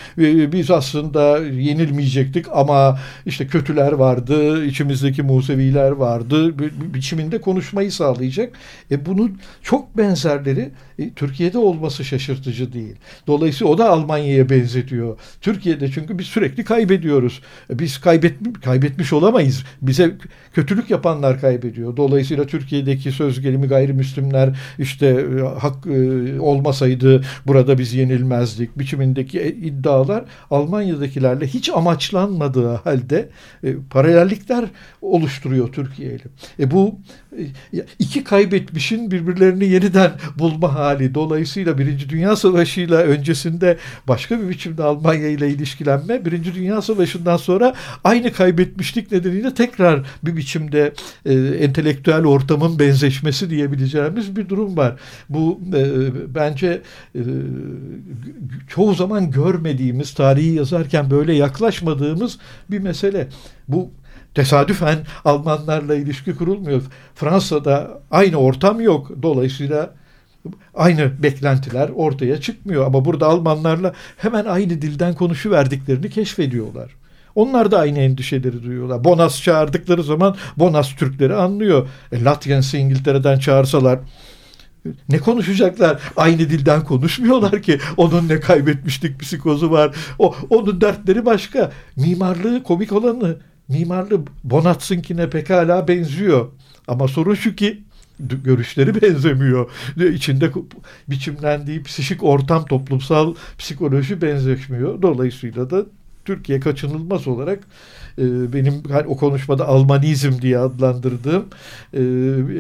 Biz 0.53 0.71
aslında 0.71 1.39
yenilmeyecektik 1.39 2.47
ama 2.53 2.99
işte 3.27 3.47
kötüler 3.47 3.93
vardı, 3.93 4.65
içimizdeki 4.65 5.23
Museviler 5.23 5.91
vardı. 5.91 6.59
Biçiminde 6.95 7.41
konuşmayı 7.41 7.93
sağlayacak 7.93 8.42
olacak. 8.43 8.59
E 8.91 9.07
bunun 9.07 9.39
çok 9.63 9.97
benzerleri 9.97 10.71
e, 10.99 11.11
Türkiye'de 11.11 11.59
olması 11.59 12.05
şaşırtıcı 12.05 12.73
değil. 12.73 12.97
Dolayısıyla 13.27 13.73
o 13.73 13.79
da 13.79 13.91
Almanya'ya 13.91 14.49
benzetiyor. 14.49 15.19
Türkiye'de 15.41 15.91
çünkü 15.91 16.19
biz 16.19 16.27
sürekli 16.27 16.65
kaybediyoruz. 16.65 17.41
E, 17.71 17.79
biz 17.79 18.01
kaybet, 18.01 18.35
kaybetmiş 18.65 19.13
olamayız. 19.13 19.65
Bize 19.83 20.15
kötülük 20.55 20.91
yapanlar 20.91 21.41
kaybediyor. 21.41 21.97
Dolayısıyla 21.97 22.47
Türkiye'deki 22.47 23.13
söz 23.13 23.41
gelimi 23.41 23.67
gayrimüslimler 23.67 24.57
işte 24.79 25.07
e, 25.07 25.41
hak 25.59 25.87
e, 25.87 26.41
olmasaydı 26.41 27.25
burada 27.47 27.79
biz 27.79 27.95
yenilmezdik 27.95 28.79
biçimindeki 28.79 29.41
e, 29.41 29.49
iddialar 29.49 30.25
Almanya'dakilerle 30.51 31.47
hiç 31.47 31.69
amaçlanmadığı 31.69 32.75
halde 32.75 33.29
e, 33.65 33.75
paralellikler 33.91 34.65
oluşturuyor 35.03 35.73
Türkiye. 35.73 36.19
E 36.59 36.71
bu 36.71 36.99
e, 37.39 37.43
iki 37.99 38.25
kaybetmişin 38.33 39.11
birbirlerini 39.11 39.69
yeniden 39.69 40.13
bulma 40.39 40.75
hali. 40.75 41.15
Dolayısıyla 41.15 41.79
Birinci 41.79 42.09
Dünya 42.09 42.37
Savaşı 42.37 42.81
ile 42.81 42.95
öncesinde 42.95 43.77
başka 44.09 44.41
bir 44.41 44.49
biçimde 44.49 44.83
Almanya 44.83 45.29
ile 45.29 45.49
ilişkilenme, 45.51 46.25
Birinci 46.25 46.55
Dünya 46.55 46.83
Savaşı'ndan 46.83 47.37
sonra 47.37 47.75
aynı 48.05 48.33
kaybetmişlik 48.33 49.13
nedeniyle 49.13 49.55
tekrar 49.55 50.07
bir 50.23 50.37
biçimde 50.37 50.93
e, 51.27 51.35
entelektüel 51.35 52.25
ortamın 52.25 52.79
benzeşmesi 52.79 53.51
diyebileceğimiz 53.51 54.37
bir 54.37 54.49
durum 54.49 54.77
var. 54.77 54.97
Bu 55.29 55.61
e, 55.75 55.85
bence 56.35 56.83
e, 57.15 57.23
çoğu 58.69 58.95
zaman 58.95 59.31
görmediğimiz, 59.31 60.15
tarihi 60.15 60.55
yazarken 60.55 61.11
böyle 61.11 61.35
yaklaşmadığımız 61.35 62.39
bir 62.71 62.79
mesele. 62.79 63.29
Bu 63.69 63.91
tesadüfen 64.35 64.99
Almanlarla 65.25 65.95
ilişki 65.95 66.37
kurulmuyor. 66.37 66.83
Fransa'da 67.15 68.01
aynı 68.11 68.37
ortam 68.37 68.81
yok. 68.81 69.11
Dolayısıyla 69.23 69.95
aynı 70.75 71.23
beklentiler 71.23 71.89
ortaya 71.89 72.41
çıkmıyor. 72.41 72.87
Ama 72.87 73.05
burada 73.05 73.27
Almanlarla 73.27 73.93
hemen 74.17 74.45
aynı 74.45 74.71
dilden 74.71 75.15
konuşuverdiklerini 75.15 76.11
keşfediyorlar. 76.11 76.91
Onlar 77.35 77.71
da 77.71 77.79
aynı 77.79 77.99
endişeleri 77.99 78.63
duyuyorlar. 78.63 79.05
Bonas 79.05 79.43
çağırdıkları 79.43 80.03
zaman 80.03 80.37
Bonas 80.57 80.95
Türkleri 80.95 81.35
anlıyor. 81.35 81.89
E, 82.13 82.25
Latyens'i 82.25 82.79
İngiltere'den 82.79 83.39
çağırsalar 83.39 83.99
ne 85.09 85.19
konuşacaklar? 85.19 86.01
Aynı 86.17 86.39
dilden 86.39 86.85
konuşmuyorlar 86.85 87.63
ki. 87.63 87.79
Onun 87.97 88.29
ne 88.29 88.41
kaybetmişlik 88.41 89.21
psikozu 89.21 89.71
var. 89.71 89.95
O 90.19 90.35
onun 90.51 90.81
dertleri 90.81 91.27
başka. 91.27 91.73
Mimarlığı 91.97 92.63
komik 92.63 92.93
olanı 92.93 93.37
mimarlı 93.73 94.21
Bonats'ınkine 94.45 95.31
pekala 95.31 95.89
benziyor. 95.89 96.49
Ama 96.89 97.09
sorun 97.09 97.35
şu 97.35 97.57
ki 97.57 97.83
görüşleri 98.21 99.03
benzemiyor. 99.03 99.71
İçinde 99.97 100.51
biçimlendiği 101.11 101.83
psikik 101.83 102.23
ortam, 102.23 102.65
toplumsal 102.65 103.35
psikoloji 103.59 104.23
benzeşmiyor. 104.23 105.03
Dolayısıyla 105.03 105.71
da 105.71 105.87
Türkiye 106.25 106.61
kaçınılmaz 106.61 107.29
olarak 107.29 107.59
e, 108.19 108.53
benim 108.53 108.83
hani 108.91 109.07
o 109.07 109.17
konuşmada 109.17 109.69
Almanizm 109.69 110.43
diye 110.43 110.59
adlandırdığım 110.59 111.45
e, 111.95 111.99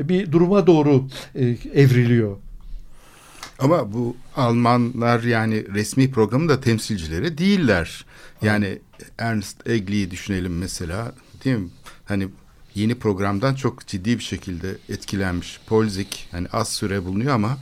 bir 0.09 0.33
duruma 0.33 0.67
doğru 0.67 1.05
e, 1.35 1.45
evriliyor. 1.75 2.37
Ama 3.59 3.93
bu 3.93 4.17
Almanlar 4.37 5.23
yani 5.23 5.65
resmi 5.75 6.11
programın 6.11 6.49
da 6.49 6.61
temsilcileri 6.61 7.39
değiller. 7.39 8.05
Yani 8.43 8.79
Ernst 9.19 9.67
Egli'yi 9.67 10.11
düşünelim 10.11 10.59
mesela 10.59 11.15
değil 11.45 11.57
mi? 11.57 11.69
Hani 12.05 12.29
yeni 12.75 12.95
programdan 12.95 13.55
çok 13.55 13.87
ciddi 13.87 14.19
bir 14.19 14.23
şekilde 14.25 14.77
etkilenmiş. 14.89 15.61
Polzik 15.67 16.29
hani 16.31 16.49
az 16.53 16.69
süre 16.69 17.05
bulunuyor 17.05 17.35
ama 17.35 17.59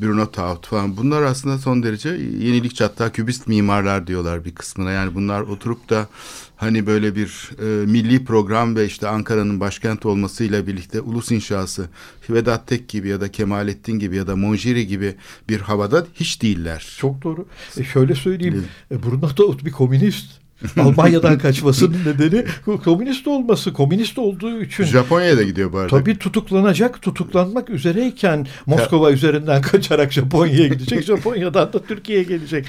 Bruno 0.00 0.30
Taut 0.30 0.66
falan 0.66 0.96
bunlar 0.96 1.22
aslında 1.22 1.58
son 1.58 1.82
derece 1.82 2.08
yenilikçi 2.38 2.84
hatta 2.84 3.12
kübist 3.12 3.46
mimarlar 3.46 4.06
diyorlar 4.06 4.44
bir 4.44 4.54
kısmına. 4.54 4.90
Yani 4.90 5.14
bunlar 5.14 5.40
oturup 5.40 5.90
da 5.90 6.08
hani 6.56 6.86
böyle 6.86 7.16
bir 7.16 7.50
e, 7.58 7.86
milli 7.86 8.24
program 8.24 8.76
ve 8.76 8.86
işte 8.86 9.08
Ankara'nın 9.08 9.60
başkent 9.60 10.06
olmasıyla 10.06 10.66
birlikte 10.66 11.00
ulus 11.00 11.30
inşası 11.30 11.88
Vedat 12.30 12.66
Tek 12.66 12.88
gibi 12.88 13.08
ya 13.08 13.20
da 13.20 13.30
Kemalettin 13.30 13.98
gibi 13.98 14.16
ya 14.16 14.26
da 14.26 14.36
Monjeri 14.36 14.86
gibi 14.86 15.14
bir 15.48 15.60
havada 15.60 16.06
hiç 16.14 16.42
değiller. 16.42 16.96
Çok 16.98 17.22
doğru. 17.22 17.46
E 17.78 17.84
şöyle 17.84 18.14
söyleyeyim. 18.14 18.64
E, 18.90 19.02
Bruno 19.02 19.28
Taut 19.28 19.64
bir 19.64 19.72
komünist. 19.72 20.41
Almanya'dan 20.80 21.38
kaçmasının 21.38 21.98
nedeni 22.06 22.44
komünist 22.84 23.26
olması. 23.26 23.72
Komünist 23.72 24.18
olduğu 24.18 24.62
için. 24.62 24.84
Japonya'ya 24.84 25.36
da 25.36 25.42
gidiyor 25.42 25.72
bu 25.72 25.78
arada. 25.78 25.98
Tabii 25.98 26.18
tutuklanacak. 26.18 27.02
Tutuklanmak 27.02 27.70
üzereyken 27.70 28.46
Moskova 28.66 29.12
üzerinden 29.12 29.62
kaçarak 29.62 30.12
Japonya'ya 30.12 30.66
gidecek. 30.66 31.02
Japonya'dan 31.04 31.72
da 31.72 31.82
Türkiye'ye 31.82 32.24
gelecek. 32.24 32.66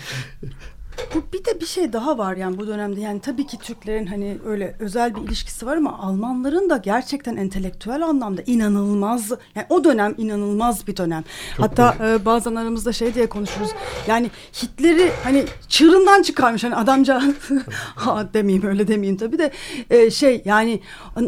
Bu 1.15 1.23
bir 1.33 1.45
de 1.45 1.61
bir 1.61 1.65
şey 1.65 1.93
daha 1.93 2.17
var 2.17 2.35
yani 2.35 2.57
bu 2.57 2.67
dönemde 2.67 3.01
yani 3.01 3.19
tabii 3.19 3.47
ki 3.47 3.57
Türklerin 3.57 4.05
hani 4.05 4.37
öyle 4.45 4.75
özel 4.79 5.15
bir 5.15 5.21
ilişkisi 5.21 5.65
var 5.65 5.77
ama 5.77 5.99
Almanların 5.99 6.69
da 6.69 6.77
gerçekten 6.77 7.35
entelektüel 7.37 8.05
anlamda 8.05 8.41
inanılmaz 8.45 9.31
yani 9.55 9.67
o 9.69 9.83
dönem 9.83 10.15
inanılmaz 10.17 10.87
bir 10.87 10.97
dönem. 10.97 11.23
Çok 11.57 11.65
Hatta 11.65 11.95
e, 12.05 12.25
bazen 12.25 12.55
aramızda 12.55 12.93
şey 12.93 13.15
diye 13.15 13.29
konuşuruz. 13.29 13.69
Yani 14.07 14.31
Hitler'i 14.63 15.11
hani 15.23 15.45
çığırından 15.67 16.21
çıkarmış 16.21 16.63
hani 16.63 16.75
adamca 16.75 17.21
ha 17.95 18.33
demeyeyim 18.33 18.67
öyle 18.67 18.87
demeyeyim 18.87 19.17
tabii 19.17 19.39
de 19.39 19.51
e, 19.89 20.11
şey 20.11 20.41
yani 20.45 20.79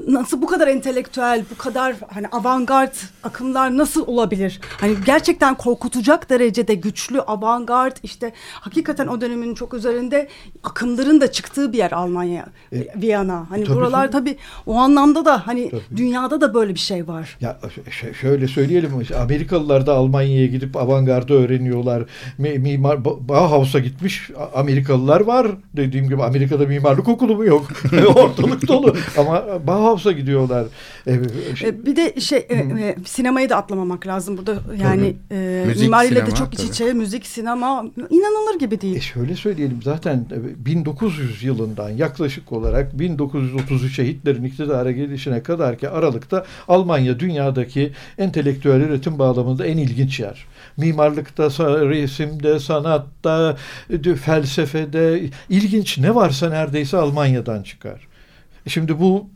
nasıl 0.08 0.41
bu 0.41 0.45
kadar 0.45 0.67
entelektüel 0.67 1.45
bu 1.51 1.58
kadar 1.58 1.95
hani 2.13 2.28
avantgard 2.28 2.93
akımlar 3.23 3.78
nasıl 3.78 4.08
olabilir? 4.08 4.60
Hani 4.80 4.95
gerçekten 5.06 5.56
korkutacak 5.56 6.30
derecede 6.30 6.75
güçlü 6.75 7.21
avantgard 7.21 7.97
işte 8.04 8.34
hakikaten 8.51 9.08
o 9.08 9.21
dönemin 9.21 9.55
çok 9.56 9.74
üzerinde 9.74 10.28
akımların 10.63 11.22
da 11.22 11.32
çıktığı 11.32 11.74
bir 11.74 11.78
yer 11.78 11.91
Almanya, 11.91 12.46
e, 12.74 12.88
Viyana. 13.02 13.46
Hani 13.50 13.63
tabii 13.63 13.76
buralar 13.76 14.12
tabii. 14.12 14.32
tabii 14.32 14.38
o 14.65 14.76
anlamda 14.76 15.26
da 15.26 15.48
hani 15.48 15.70
tabii. 15.70 15.82
dünyada 15.96 16.41
da 16.41 16.54
böyle 16.54 16.74
bir 16.74 16.80
şey 16.80 17.08
var. 17.08 17.38
Ya 17.41 17.58
şöyle 18.22 18.48
söyleyelim. 18.48 18.91
Amerikalılar 19.22 19.86
da 19.86 19.94
Almanya'ya 19.94 20.48
gidip 20.48 20.78
avantgardı 20.78 21.34
öğreniyorlar. 21.34 22.04
Mimar 22.38 23.06
Bauhaus'a 23.06 23.80
gitmiş 23.80 24.30
Amerikalılar 24.56 25.22
var. 25.22 25.48
Dediğim 25.76 26.10
gibi 26.10 26.24
Amerika'da 26.24 26.65
mimarlık 26.65 27.08
okulu 27.08 27.36
mu 27.36 27.46
yok? 27.46 27.68
Ortalık 28.15 28.68
dolu. 28.68 28.96
Ama 29.18 29.44
Bauhaus'a 29.68 30.12
gidiyorlar. 30.12 30.65
Ee, 31.08 31.56
şey, 31.56 31.86
bir 31.86 31.96
de 31.96 32.20
şey 32.22 32.46
e, 32.50 32.56
e, 32.56 32.96
sinemayı 33.06 33.50
da 33.50 33.58
atlamamak 33.58 34.08
lazım 34.08 34.38
burada. 34.38 34.60
Yani 34.84 35.15
e, 35.32 35.63
müzik, 35.68 35.84
mimariyle 35.84 36.15
sinema, 36.15 36.32
de 36.32 36.36
çok 36.36 36.54
iç 36.54 36.63
içe 36.63 36.94
müzik, 36.94 37.26
sinema 37.26 37.86
inanılır 38.10 38.60
gibi 38.60 38.82
değil. 38.82 38.96
E 38.96 39.02
şöyle 39.02 39.36
söyleyelim 39.36 39.80
zaten 39.84 40.26
1900 40.58 41.44
e, 41.44 41.48
yılından 41.48 41.89
yaklaşık 41.89 42.52
olarak 42.52 42.94
1933'e 42.94 44.08
Hitler'in 44.08 44.44
iktidara 44.44 44.91
gelişine 44.91 45.44
kadar 45.44 45.78
ki 45.78 45.89
aralıkta 45.89 46.46
Almanya 46.68 47.20
dünyadaki 47.20 47.91
entelektüel 48.18 48.82
üretim 48.82 49.20
bağlamında 49.20 49.65
en 49.65 49.78
ilginç 49.78 50.20
yer. 50.20 50.46
Mimarlıkta, 50.78 51.50
resimde, 51.89 52.60
sanatta, 52.60 53.58
felsefede 54.26 55.30
ilginç 55.50 55.98
ne 55.98 56.15
varsa 56.15 56.50
neredeyse 56.50 56.98
Almanya'dan 56.98 57.63
çıkar. 57.63 58.08
Şimdi 58.68 59.00
bu 59.00 59.30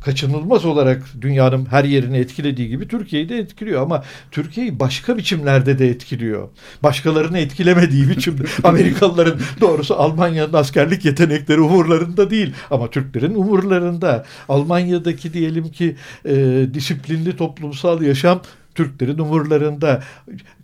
kaçınılmaz 0.00 0.64
olarak 0.64 1.02
dünyanın 1.20 1.66
her 1.66 1.84
yerini 1.84 2.18
etkilediği 2.18 2.68
gibi 2.68 2.88
Türkiye'yi 2.88 3.28
de 3.28 3.38
etkiliyor 3.38 3.82
ama 3.82 4.04
Türkiye'yi 4.30 4.80
başka 4.80 5.16
biçimlerde 5.16 5.78
de 5.78 5.88
etkiliyor. 5.88 6.48
Başkalarını 6.82 7.38
etkilemediği 7.38 8.08
biçimde. 8.08 8.42
Amerikalıların 8.64 9.40
doğrusu 9.60 9.94
Almanya'nın 9.94 10.52
askerlik 10.52 11.04
yetenekleri 11.04 11.60
umurlarında 11.60 12.30
değil 12.30 12.54
ama 12.70 12.90
Türklerin 12.90 13.34
umurlarında. 13.34 14.26
Almanya'daki 14.48 15.32
diyelim 15.32 15.68
ki 15.68 15.96
e, 16.24 16.66
disiplinli 16.74 17.36
toplumsal 17.36 18.02
yaşam 18.02 18.40
Türklerin 18.76 19.18
umurlarında 19.18 20.02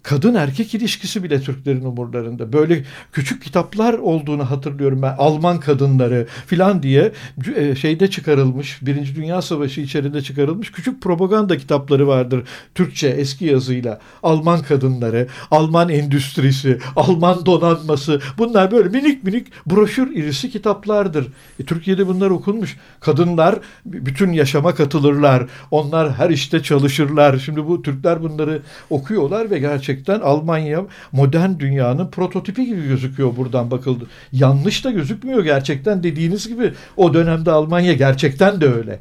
kadın 0.03 0.35
erkek 0.35 0.75
ilişkisi 0.75 1.23
bile 1.23 1.41
Türklerin 1.41 1.85
umurlarında. 1.85 2.53
Böyle 2.53 2.85
küçük 3.13 3.43
kitaplar 3.43 3.95
olduğunu 3.95 4.51
hatırlıyorum 4.51 5.03
ben. 5.03 5.15
Alman 5.19 5.61
kadınları 5.61 6.27
filan 6.47 6.83
diye 6.83 7.13
e, 7.57 7.75
şeyde 7.75 8.11
çıkarılmış. 8.11 8.79
Birinci 8.83 9.17
Dünya 9.17 9.43
Savaşı 9.43 9.81
içerisinde 9.81 10.23
çıkarılmış 10.23 10.73
küçük 10.73 11.03
propaganda 11.03 11.59
kitapları 11.59 12.09
vardır. 12.09 12.43
Türkçe 12.75 13.09
eski 13.09 13.45
yazıyla. 13.45 14.01
Alman 14.23 14.63
kadınları, 14.63 15.27
Alman 15.51 15.89
endüstrisi, 15.89 16.79
Alman 16.97 17.47
donanması. 17.47 18.21
Bunlar 18.39 18.71
böyle 18.71 18.89
minik 18.89 19.25
minik 19.25 19.47
broşür 19.67 20.17
irisi 20.17 20.51
kitaplardır. 20.51 21.27
E, 21.61 21.65
Türkiye'de 21.65 22.07
bunlar 22.07 22.31
okunmuş. 22.31 22.77
Kadınlar 23.01 23.59
bütün 23.87 24.33
yaşama 24.33 24.75
katılırlar. 24.75 25.47
Onlar 25.71 26.13
her 26.13 26.31
işte 26.31 26.63
çalışırlar. 26.63 27.39
Şimdi 27.39 27.67
bu 27.67 27.83
Türkler 28.03 28.23
bunları 28.23 28.63
okuyorlar 28.91 29.51
ve 29.51 29.59
gerçekten 29.59 30.21
Almanya 30.21 30.85
modern 31.13 31.59
dünyanın 31.59 32.11
prototipi 32.11 32.67
gibi 32.67 32.89
gözüküyor 32.89 33.37
buradan 33.37 33.71
bakıldı. 33.71 34.07
Yanlış 34.33 34.85
da 34.85 34.91
gözükmüyor 34.91 35.45
gerçekten 35.45 36.03
dediğiniz 36.03 36.49
gibi 36.49 36.73
o 36.97 37.15
dönemde 37.15 37.51
Almanya 37.51 37.93
gerçekten 37.93 38.61
de 38.61 38.67
öyle. 38.67 39.01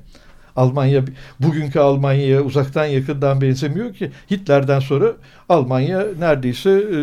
Almanya 0.62 1.04
bugünkü 1.39 1.80
Almanya'ya 1.80 2.41
uzaktan 2.41 2.86
yakından 2.86 3.41
benzemiyor 3.41 3.93
ki. 3.93 4.12
Hitler'den 4.32 4.80
sonra 4.80 5.12
Almanya 5.50 6.06
neredeyse 6.19 6.69
e, 6.69 6.95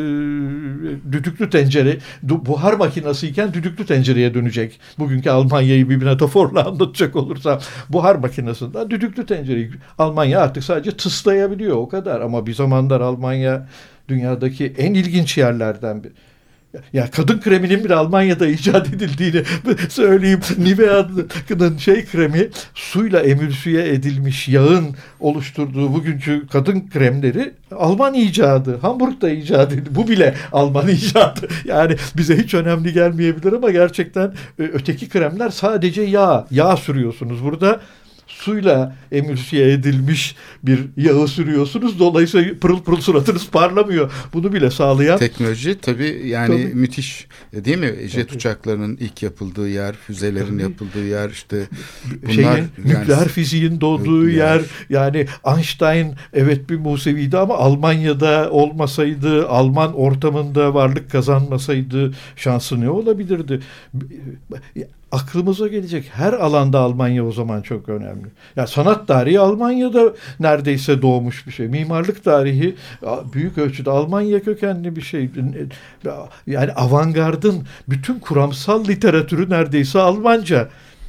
düdüklü 1.12 1.50
tencere, 1.50 1.98
buhar 2.22 2.72
makinasıyken 2.72 3.54
düdüklü 3.54 3.86
tencereye 3.86 4.34
dönecek. 4.34 4.80
Bugünkü 4.98 5.30
Almanya'yı 5.30 5.88
bir 5.90 5.96
metaforla 5.96 6.66
anlatacak 6.66 7.16
olursam 7.16 7.60
buhar 7.88 8.14
makinasından 8.14 8.90
düdüklü 8.90 9.26
tencereyi 9.26 9.70
Almanya 9.98 10.40
artık 10.40 10.64
sadece 10.64 10.90
tıslayabiliyor 10.96 11.76
o 11.76 11.88
kadar 11.88 12.20
ama 12.20 12.46
bir 12.46 12.54
zamanlar 12.54 13.00
Almanya 13.00 13.68
dünyadaki 14.08 14.74
en 14.78 14.94
ilginç 14.94 15.38
yerlerden 15.38 16.04
bir. 16.04 16.12
Ya 16.92 17.10
kadın 17.10 17.40
kreminin 17.40 17.84
bile 17.84 17.94
Almanya'da 17.94 18.46
icat 18.46 18.88
edildiğini 18.88 19.42
söyleyeyim. 19.88 20.40
Nivea'nın 20.58 21.76
şey 21.76 22.04
kremi 22.06 22.48
suyla 22.74 23.20
emülsiye 23.20 23.88
edilmiş 23.88 24.48
yağın 24.48 24.86
oluşturduğu 25.20 25.94
bugünkü 25.94 26.46
kadın 26.46 26.88
kremleri 26.88 27.52
Alman 27.76 28.14
icadı. 28.14 28.78
Hamburg'da 28.78 29.30
icat 29.30 29.72
edildi. 29.72 29.88
Bu 29.94 30.08
bile 30.08 30.34
Alman 30.52 30.88
icadı. 30.98 31.48
Yani 31.64 31.96
bize 32.16 32.38
hiç 32.38 32.54
önemli 32.54 32.92
gelmeyebilir 32.92 33.52
ama 33.52 33.70
gerçekten 33.70 34.32
öteki 34.58 35.08
kremler 35.08 35.50
sadece 35.50 36.02
yağ. 36.02 36.46
Yağ 36.50 36.76
sürüyorsunuz. 36.76 37.44
Burada 37.44 37.80
suyla 38.38 38.96
emülsiye 39.12 39.72
edilmiş 39.72 40.36
bir 40.62 40.80
yağı 40.96 41.28
sürüyorsunuz. 41.28 41.98
Dolayısıyla 41.98 42.54
pırıl 42.60 42.82
pırıl 42.82 43.00
suratınız 43.00 43.48
parlamıyor. 43.50 44.12
Bunu 44.32 44.52
bile 44.52 44.70
sağlayan. 44.70 45.18
Teknoloji 45.18 45.78
tabii 45.80 46.22
yani 46.26 46.62
tabii. 46.62 46.74
müthiş 46.74 47.26
değil 47.52 47.78
mi? 47.78 47.94
Jet 48.08 48.28
tabii. 48.28 48.36
uçaklarının 48.36 48.96
ilk 48.96 49.22
yapıldığı 49.22 49.68
yer, 49.68 49.94
füzelerin 49.94 50.46
tabii. 50.46 50.62
yapıldığı 50.62 51.06
yer 51.06 51.30
işte 51.30 51.68
bunlar 52.22 52.32
Şeyin, 52.32 52.48
yani, 52.48 52.64
nükleer 52.84 53.28
fiziğin 53.28 53.80
doğduğu 53.80 54.26
nükleer. 54.26 54.54
yer. 54.54 54.62
Yani 54.90 55.26
Einstein 55.56 56.14
evet 56.32 56.70
bir 56.70 56.76
Museviydi 56.76 57.38
ama 57.38 57.54
Almanya'da 57.54 58.50
olmasaydı, 58.50 59.48
Alman 59.48 59.94
ortamında 59.94 60.74
varlık 60.74 61.10
kazanmasaydı 61.10 62.12
şansı 62.36 62.80
ne 62.80 62.90
olabilirdi? 62.90 63.60
Aklımıza 65.12 65.68
gelecek 65.68 66.10
her 66.14 66.32
alanda 66.32 66.78
Almanya 66.78 67.26
o 67.26 67.32
zaman 67.32 67.62
çok 67.62 67.88
önemli. 67.88 68.26
Ya 68.56 68.66
sanat 68.66 69.08
tarihi 69.08 69.40
Almanya'da 69.40 70.12
neredeyse 70.40 71.02
doğmuş 71.02 71.46
bir 71.46 71.52
şey. 71.52 71.68
Mimarlık 71.68 72.24
tarihi 72.24 72.76
büyük 73.32 73.58
ölçüde 73.58 73.90
Almanya 73.90 74.42
kökenli 74.42 74.96
bir 74.96 75.02
şey. 75.02 75.30
Yani 76.46 76.72
avantgardın 76.72 77.66
bütün 77.88 78.18
kuramsal 78.18 78.84
literatürü 78.84 79.50
neredeyse 79.50 79.98
Almanca. 79.98 80.68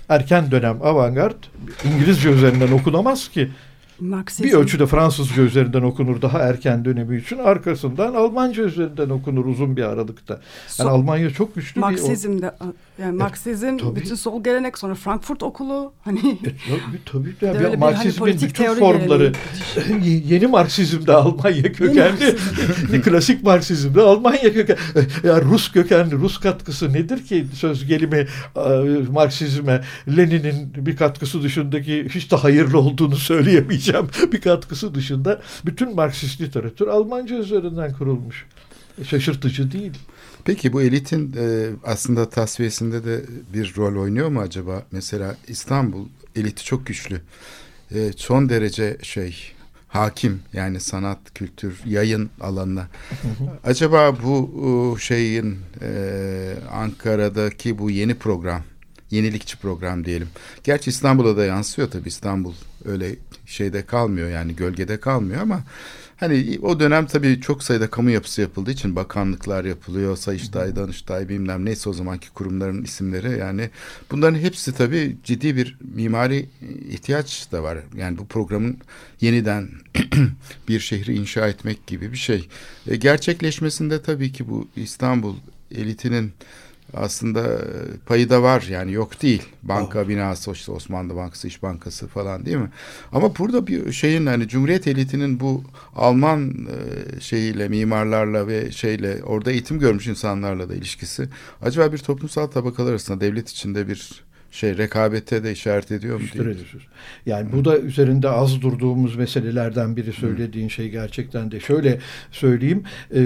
Erken 0.10 0.52
dönem 0.52 0.78
avantgard 0.82 1.44
İngilizce 1.84 2.30
üzerinden 2.30 2.72
okunamaz 2.72 3.30
ki. 3.30 3.50
Marksizm. 4.00 4.44
Bir 4.44 4.54
ölçüde 4.54 4.86
Fransızca 4.86 5.44
üzerinden 5.44 5.82
okunur 5.82 6.22
daha 6.22 6.40
erken 6.40 6.86
dönemi 6.86 7.18
için. 7.18 7.38
Arkasından 7.38 8.14
Almanca 8.14 8.64
üzerinden 8.64 9.10
okunur 9.10 9.46
uzun 9.46 9.78
bir 9.78 9.84
aralıkta. 9.84 10.34
Yani 10.34 10.42
so, 10.68 10.90
Almanya 10.90 11.30
çok 11.30 11.56
güçlü 11.56 11.82
Marksizm 11.82 12.38
bir... 12.38 12.42
de 12.42 12.52
yani 13.02 13.18
Marksizm 13.18 13.66
e, 13.66 13.96
bütün 13.96 14.16
sol 14.16 14.44
gelenek 14.44 14.78
sonra 14.78 14.96
Frankfurt 14.96 15.44
okulu 15.44 15.94
hani 16.02 16.20
e, 16.20 16.36
tabii 17.06 17.36
tabii 17.40 17.64
yani 17.64 17.78
Marksizmin 17.78 18.32
hani 18.32 18.42
bütün 18.42 18.74
formları 18.74 19.32
yeni 20.06 20.48
Marksizm 20.48 21.08
de 21.08 21.14
Almanya 21.14 21.72
kökenli. 21.72 22.36
Klasik 23.04 23.44
Marksizm 23.44 23.96
de 23.96 24.02
Almanya 24.02 24.54
kökenli. 24.54 24.80
Yani 25.24 25.44
Rus 25.44 25.72
kökenli 25.72 26.12
Rus 26.12 26.40
katkısı 26.40 26.94
nedir 26.94 27.26
ki 27.26 27.46
söz 27.54 27.88
gelimi 27.88 28.28
Marksizme 29.12 29.82
Lenin'in 30.18 30.74
bir 30.76 30.96
katkısı 30.96 31.44
dışındaki 31.44 32.08
hiç 32.10 32.32
de 32.32 32.36
hayırlı 32.36 32.80
olduğunu 32.80 33.16
söyleyemeyeceğim 33.16 34.08
bir 34.32 34.42
katkısı 34.42 34.96
dışında 34.96 35.42
bütün 35.66 35.96
Marksist 35.96 36.42
literatür 36.42 36.88
Almanca 36.88 37.36
üzerinden 37.36 37.94
kurulmuş. 37.94 38.46
Şaşırtıcı 39.04 39.72
değil. 39.72 39.94
Peki 40.46 40.74
bu 40.74 40.82
elitin 40.82 41.36
e, 41.38 41.70
aslında 41.84 42.30
tasfiyesinde 42.30 43.06
de 43.06 43.24
bir 43.54 43.74
rol 43.78 44.02
oynuyor 44.02 44.30
mu 44.30 44.40
acaba? 44.40 44.84
Mesela 44.92 45.38
İstanbul 45.48 46.08
eliti 46.36 46.66
çok 46.66 46.86
güçlü. 46.86 47.22
E, 47.92 48.12
son 48.16 48.50
derece 48.50 48.98
şey 49.02 49.54
hakim 49.88 50.42
yani 50.54 50.80
sanat, 50.80 51.34
kültür, 51.36 51.82
yayın 51.86 52.30
alanına. 52.42 52.88
acaba 53.64 54.16
bu 54.24 54.98
şeyin 55.00 55.58
e, 55.82 56.54
Ankara'daki 56.72 57.78
bu 57.78 57.90
yeni 57.92 58.16
program 58.16 58.64
yenilikçi 59.12 59.58
program 59.58 60.06
diyelim. 60.06 60.28
Gerçi 60.64 60.90
İstanbul'a 60.90 61.38
da 61.38 61.46
yansıyor 61.46 61.92
tabii 61.92 62.08
İstanbul 62.08 62.54
öyle 62.86 63.16
şeyde 63.46 63.86
kalmıyor 63.86 64.30
yani 64.30 64.56
gölgede 64.56 65.00
kalmıyor 65.00 65.42
ama 65.42 65.64
hani 66.20 66.60
o 66.62 66.80
dönem 66.80 67.06
tabii 67.06 67.42
çok 67.42 67.64
sayıda 67.64 67.90
kamu 67.90 68.10
yapısı 68.10 68.42
yapıldığı 68.42 68.72
için 68.72 68.96
bakanlıklar 68.96 69.66
yapılıyor. 69.66 70.18
Sayıştay, 70.18 70.76
Danıştay 70.76 71.30
bilmem 71.30 71.66
neyse 71.66 71.90
o 71.90 71.94
zamanki 71.94 72.30
kurumların 72.30 72.84
isimleri 72.84 73.40
yani 73.40 73.70
bunların 74.12 74.40
hepsi 74.40 74.74
tabii 74.74 75.18
ciddi 75.24 75.56
bir 75.56 75.78
mimari 75.96 76.50
ihtiyaç 76.90 77.52
da 77.52 77.64
var. 77.64 77.78
Yani 77.98 78.18
bu 78.18 78.28
programın 78.28 78.78
yeniden 79.22 79.70
bir 80.68 80.80
şehri 80.80 81.16
inşa 81.16 81.48
etmek 81.48 81.88
gibi 81.88 82.12
bir 82.12 82.18
şey. 82.18 82.48
E, 82.88 82.96
gerçekleşmesinde 82.96 84.02
tabii 84.02 84.32
ki 84.32 84.50
bu 84.50 84.68
İstanbul 84.76 85.36
elitinin 85.72 86.34
aslında 86.94 87.42
e, 87.42 87.68
payı 88.06 88.30
da 88.30 88.44
var 88.44 88.62
yani 88.70 88.92
yok 88.92 89.22
değil. 89.22 89.44
Banka 89.64 90.02
oh. 90.02 90.08
binası 90.08 90.52
işte 90.52 90.72
Osmanlı 90.72 91.16
Bankası, 91.16 91.48
İş 91.48 91.64
Bankası 91.64 92.08
falan 92.08 92.46
değil 92.46 92.58
mi? 92.58 92.70
Ama 93.12 93.38
burada 93.38 93.68
bir 93.68 93.92
şeyin 93.92 94.26
hani 94.26 94.48
Cumhuriyet 94.48 94.88
elitinin 94.88 95.40
bu 95.40 95.64
Alman 95.96 96.50
e, 96.50 97.22
şeyiyle 97.22 97.68
mimarlarla 97.68 98.48
ve 98.48 98.72
şeyle 98.72 99.24
orada 99.24 99.52
eğitim 99.52 99.80
görmüş 99.80 100.08
insanlarla 100.08 100.70
da 100.70 100.76
ilişkisi 100.76 101.30
acaba 101.62 101.94
bir 101.94 101.98
toplumsal 101.98 102.48
tabakalar 102.48 102.92
arasında 102.92 103.22
devlet 103.22 103.50
içinde 103.50 103.88
bir 103.88 104.29
şey 104.52 104.78
rekabete 104.78 105.44
de 105.44 105.52
işaret 105.52 105.92
ediyor 105.92 106.22
mu? 106.22 106.28
Değil? 106.34 106.58
Yani 107.26 107.52
bu 107.52 107.66
da 107.66 107.78
üzerinde 107.78 108.30
az 108.30 108.62
durduğumuz 108.62 109.16
meselelerden 109.16 109.96
biri 109.96 110.14
söylediğin 110.14 110.68
Hı. 110.68 110.72
şey 110.72 110.90
gerçekten 110.90 111.52
de 111.52 111.60
şöyle 111.60 112.00
söyleyeyim. 112.32 112.84
E, 113.16 113.22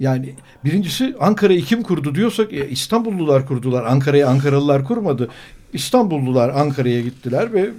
yani 0.00 0.34
birincisi 0.64 1.14
Ankara'yı 1.20 1.62
kim 1.62 1.82
kurdu 1.82 2.14
diyorsak 2.14 2.52
e, 2.52 2.68
İstanbullular 2.68 3.46
kurdular. 3.46 3.84
Ankara'yı 3.84 4.28
Ankaralılar 4.28 4.84
kurmadı. 4.84 5.28
İstanbullular 5.72 6.48
Ankara'ya 6.48 7.00
gittiler 7.00 7.52
ve 7.52 7.70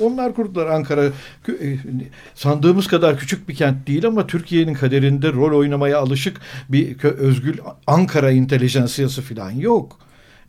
onlar 0.00 0.34
kurdular 0.34 0.66
Ankara. 0.66 1.04
E, 1.04 1.10
sandığımız 2.34 2.86
kadar 2.86 3.18
küçük 3.18 3.48
bir 3.48 3.54
kent 3.54 3.86
değil 3.86 4.06
ama 4.06 4.26
Türkiye'nin 4.26 4.74
kaderinde 4.74 5.32
rol 5.32 5.58
oynamaya 5.58 5.98
alışık 5.98 6.40
bir 6.68 7.04
özgül 7.04 7.58
Ankara 7.86 8.30
intelijansiyası 8.30 9.22
falan 9.22 9.50
yok. 9.50 10.01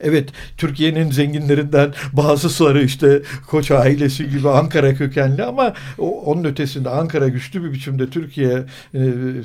Evet 0.03 0.29
Türkiye'nin 0.57 1.11
zenginlerinden 1.11 1.93
bazıları 2.13 2.83
işte 2.83 3.21
Koç 3.47 3.71
ailesi 3.71 4.29
gibi 4.29 4.49
Ankara 4.49 4.95
kökenli 4.95 5.43
ama 5.43 5.73
onun 5.97 6.43
ötesinde 6.43 6.89
Ankara 6.89 7.27
güçlü 7.27 7.63
bir 7.63 7.73
biçimde 7.73 8.09
Türkiye 8.09 8.63
e, 8.93 9.01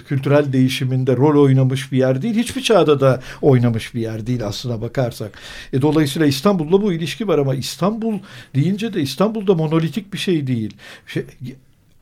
kültürel 0.08 0.52
değişiminde 0.52 1.16
rol 1.16 1.42
oynamış 1.44 1.92
bir 1.92 1.98
yer 1.98 2.22
değil. 2.22 2.34
Hiçbir 2.34 2.62
çağda 2.62 3.00
da 3.00 3.20
oynamış 3.42 3.94
bir 3.94 4.00
yer 4.00 4.26
değil 4.26 4.46
aslına 4.46 4.80
bakarsak. 4.80 5.38
E, 5.72 5.82
dolayısıyla 5.82 6.28
İstanbul'la 6.28 6.82
bu 6.82 6.92
ilişki 6.92 7.28
var 7.28 7.38
ama 7.38 7.54
İstanbul 7.54 8.18
deyince 8.54 8.94
de 8.94 9.00
İstanbul'da 9.00 9.54
monolitik 9.54 10.12
bir 10.12 10.18
şey 10.18 10.46
değil. 10.46 10.76
Şey, 11.06 11.24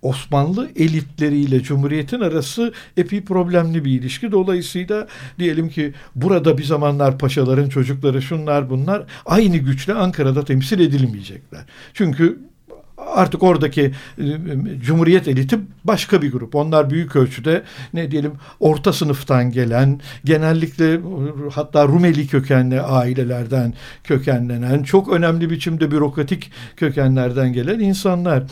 Osmanlı 0.06 0.70
elitleriyle 0.76 1.62
Cumhuriyet'in 1.62 2.20
arası 2.20 2.72
epey 2.96 3.24
problemli 3.24 3.84
bir 3.84 4.00
ilişki. 4.00 4.32
Dolayısıyla 4.32 5.06
diyelim 5.38 5.68
ki 5.68 5.94
burada 6.14 6.58
bir 6.58 6.64
zamanlar 6.64 7.18
paşaların 7.18 7.68
çocukları 7.68 8.22
şunlar 8.22 8.70
bunlar 8.70 9.04
aynı 9.26 9.56
güçle 9.56 9.94
Ankara'da 9.94 10.44
temsil 10.44 10.80
edilmeyecekler. 10.80 11.64
Çünkü 11.94 12.38
artık 12.98 13.42
oradaki 13.42 13.92
e, 14.18 14.24
Cumhuriyet 14.84 15.28
eliti 15.28 15.58
başka 15.84 16.22
bir 16.22 16.32
grup. 16.32 16.54
Onlar 16.54 16.90
büyük 16.90 17.16
ölçüde 17.16 17.62
ne 17.94 18.10
diyelim 18.10 18.32
orta 18.60 18.92
sınıftan 18.92 19.50
gelen, 19.50 20.00
genellikle 20.24 21.00
hatta 21.52 21.88
Rumeli 21.88 22.26
kökenli 22.26 22.80
ailelerden 22.80 23.74
kökenlenen, 24.04 24.82
çok 24.82 25.12
önemli 25.12 25.50
biçimde 25.50 25.90
bürokratik 25.90 26.50
kökenlerden 26.76 27.52
gelen 27.52 27.80
insanlar. 27.80 28.42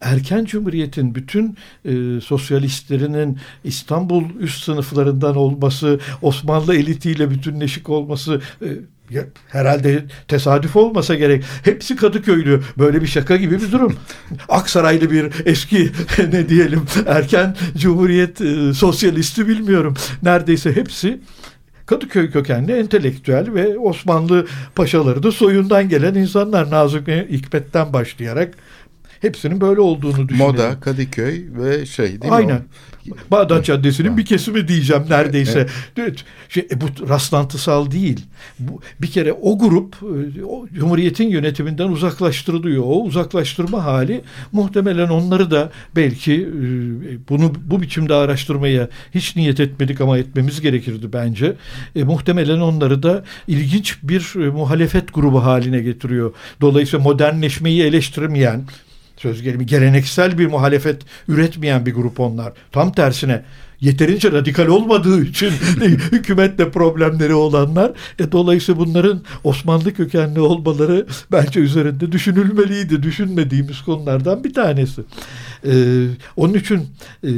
Erken 0.00 0.44
cumhuriyetin 0.44 1.14
bütün 1.14 1.56
e, 1.84 2.20
sosyalistlerinin 2.20 3.38
İstanbul 3.64 4.24
üst 4.40 4.64
sınıflarından 4.64 5.36
olması, 5.36 6.00
Osmanlı 6.22 6.76
elitiyle 6.76 7.30
bütünleşik 7.30 7.88
olması 7.88 8.40
e, 8.62 8.68
ya, 9.10 9.24
herhalde 9.48 10.04
tesadüf 10.28 10.76
olmasa 10.76 11.14
gerek. 11.14 11.44
Hepsi 11.64 11.96
Kadıköylü. 11.96 12.62
Böyle 12.78 13.02
bir 13.02 13.06
şaka 13.06 13.36
gibi 13.36 13.62
bir 13.62 13.72
durum. 13.72 13.96
Aksaraylı 14.48 15.10
bir 15.10 15.32
eski 15.44 15.90
ne 16.32 16.48
diyelim 16.48 16.82
erken 17.06 17.56
cumhuriyet 17.76 18.40
e, 18.40 18.74
sosyalisti 18.74 19.48
bilmiyorum. 19.48 19.94
Neredeyse 20.22 20.76
hepsi 20.76 21.20
Kadıköy 21.86 22.30
kökenli 22.30 22.72
entelektüel 22.72 23.54
ve 23.54 23.78
Osmanlı 23.78 24.46
paşaları 24.74 25.22
da 25.22 25.32
soyundan 25.32 25.88
gelen 25.88 26.14
insanlar. 26.14 26.70
Nazım 26.70 27.06
Hikmet'ten 27.06 27.92
başlayarak 27.92 28.54
hepsinin 29.20 29.60
böyle 29.60 29.80
olduğunu 29.80 30.28
düşünüyorum. 30.28 30.56
Moda, 30.56 30.80
Kadıköy 30.80 31.44
ve 31.50 31.86
şey 31.86 32.06
değil 32.06 32.24
mi? 32.24 32.30
Aynen. 32.30 32.62
Bağdat 33.30 33.64
Caddesi'nin 33.64 34.16
bir 34.16 34.24
kesimi 34.24 34.68
diyeceğim 34.68 35.02
neredeyse. 35.10 35.66
Evet. 35.96 36.24
Şey, 36.48 36.66
e, 36.70 36.80
bu 36.80 37.08
rastlantısal 37.08 37.90
değil. 37.90 38.26
Bu, 38.58 38.80
bir 39.02 39.06
kere 39.06 39.32
o 39.32 39.58
grup 39.58 39.96
e, 40.02 40.44
o, 40.44 40.66
Cumhuriyet'in 40.68 41.28
yönetiminden 41.28 41.88
uzaklaştırılıyor. 41.88 42.84
O 42.86 43.02
uzaklaştırma 43.02 43.84
hali 43.84 44.22
muhtemelen 44.52 45.08
onları 45.08 45.50
da 45.50 45.72
belki 45.96 46.34
e, 46.34 46.68
bunu 47.28 47.52
bu 47.64 47.82
biçimde 47.82 48.14
araştırmaya 48.14 48.88
hiç 49.14 49.36
niyet 49.36 49.60
etmedik 49.60 50.00
ama 50.00 50.18
etmemiz 50.18 50.60
gerekirdi 50.60 51.12
bence. 51.12 51.56
E, 51.96 52.02
muhtemelen 52.02 52.60
onları 52.60 53.02
da 53.02 53.24
ilginç 53.48 53.98
bir 54.02 54.34
muhalefet 54.34 55.14
grubu 55.14 55.44
haline 55.44 55.80
getiriyor. 55.80 56.34
Dolayısıyla 56.60 57.04
modernleşmeyi 57.04 57.82
eleştirmeyen 57.82 58.64
söz 59.18 59.42
gelimi 59.42 59.66
geleneksel 59.66 60.38
bir 60.38 60.46
muhalefet 60.46 61.02
üretmeyen 61.28 61.86
bir 61.86 61.94
grup 61.94 62.20
onlar. 62.20 62.52
Tam 62.72 62.92
tersine 62.92 63.42
yeterince 63.80 64.32
radikal 64.32 64.66
olmadığı 64.66 65.24
için 65.24 65.50
hükümetle 66.12 66.70
problemleri 66.70 67.34
olanlar. 67.34 67.92
E, 68.18 68.32
dolayısıyla 68.32 68.80
bunların 68.80 69.22
Osmanlı 69.44 69.94
kökenli 69.94 70.40
olmaları 70.40 71.06
bence 71.32 71.60
üzerinde 71.60 72.12
düşünülmeliydi. 72.12 73.02
Düşünmediğimiz 73.02 73.82
konulardan 73.82 74.44
bir 74.44 74.54
tanesi. 74.54 75.02
E, 75.66 75.72
onun 76.36 76.54
için 76.54 76.86
e, 77.24 77.30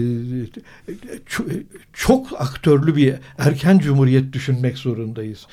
çok 1.92 2.40
aktörlü 2.40 2.96
bir 2.96 3.14
erken 3.38 3.78
cumhuriyet 3.78 4.32
düşünmek 4.32 4.78
zorundayız. 4.78 5.46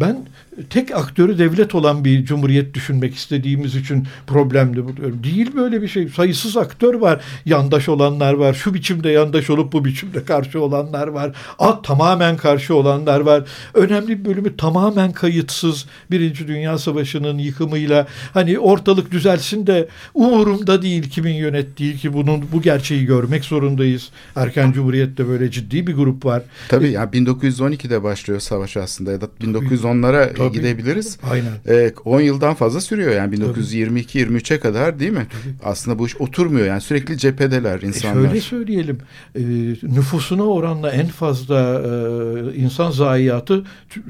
Ben 0.00 0.26
tek 0.70 0.94
aktörü 0.96 1.38
devlet 1.38 1.74
olan 1.74 2.04
bir 2.04 2.24
cumhuriyet 2.24 2.74
düşünmek 2.74 3.14
istediğimiz 3.14 3.74
için 3.74 4.06
problemli 4.26 4.84
buluyorum. 4.84 5.24
Değil 5.24 5.56
böyle 5.56 5.82
bir 5.82 5.88
şey. 5.88 6.08
Sayısız 6.08 6.56
aktör 6.56 6.94
var. 6.94 7.20
Yandaş 7.44 7.88
olanlar 7.88 8.32
var. 8.32 8.54
Şu 8.54 8.74
biçimde 8.74 9.10
yandaş 9.10 9.50
olup 9.50 9.72
bu 9.72 9.84
biçimde 9.84 10.24
karşı 10.24 10.60
olanlar 10.60 11.08
var. 11.08 11.36
A, 11.58 11.82
tamamen 11.82 12.36
karşı 12.36 12.74
olanlar 12.74 13.20
var. 13.20 13.44
Önemli 13.74 14.18
bir 14.18 14.30
bölümü 14.30 14.56
tamamen 14.56 15.12
kayıtsız. 15.12 15.86
Birinci 16.10 16.48
Dünya 16.48 16.78
Savaşı'nın 16.78 17.38
yıkımıyla 17.38 18.06
hani 18.34 18.58
ortalık 18.58 19.10
düzelsin 19.10 19.66
de 19.66 19.88
umurumda 20.14 20.82
değil 20.82 21.10
kimin 21.10 21.34
yönettiği 21.34 21.96
ki 22.00 22.12
bunun 22.12 22.44
bu 22.52 22.62
gerçeği 22.62 23.06
görmek 23.06 23.44
zorundayız. 23.44 24.10
Erken 24.36 24.72
Cumhuriyet'te 24.72 25.28
böyle 25.28 25.50
ciddi 25.50 25.86
bir 25.86 25.94
grup 25.94 26.24
var. 26.24 26.42
Tabii 26.68 26.90
ya 26.90 26.92
yani 26.92 27.10
1912'de 27.10 28.02
başlıyor 28.02 28.40
savaş 28.40 28.76
aslında 28.76 29.12
ya 29.12 29.20
da 29.20 29.28
1910'lara 29.40 30.34
Tabii. 30.34 30.52
gidebiliriz. 30.52 31.18
Aynen. 31.30 31.52
Ee, 31.68 31.92
10 32.04 32.20
yıldan 32.20 32.54
fazla 32.54 32.80
sürüyor 32.80 33.12
yani 33.12 33.36
1922-23'e 33.36 34.60
kadar 34.60 35.00
değil 35.00 35.12
mi? 35.12 35.26
Tabii. 35.42 35.54
Aslında 35.64 35.98
bu 35.98 36.06
iş 36.06 36.16
oturmuyor 36.16 36.66
yani 36.66 36.80
sürekli 36.80 37.18
cephedeler 37.18 37.80
insanlar. 37.80 38.24
E 38.24 38.26
şöyle 38.26 38.40
söyleyelim 38.40 38.98
e, 39.34 39.42
nüfusuna 39.82 40.44
oranla 40.44 40.90
en 40.90 41.06
fazla 41.06 41.82
e, 41.84 42.56
insan 42.56 42.90
zayiatı 42.90 43.64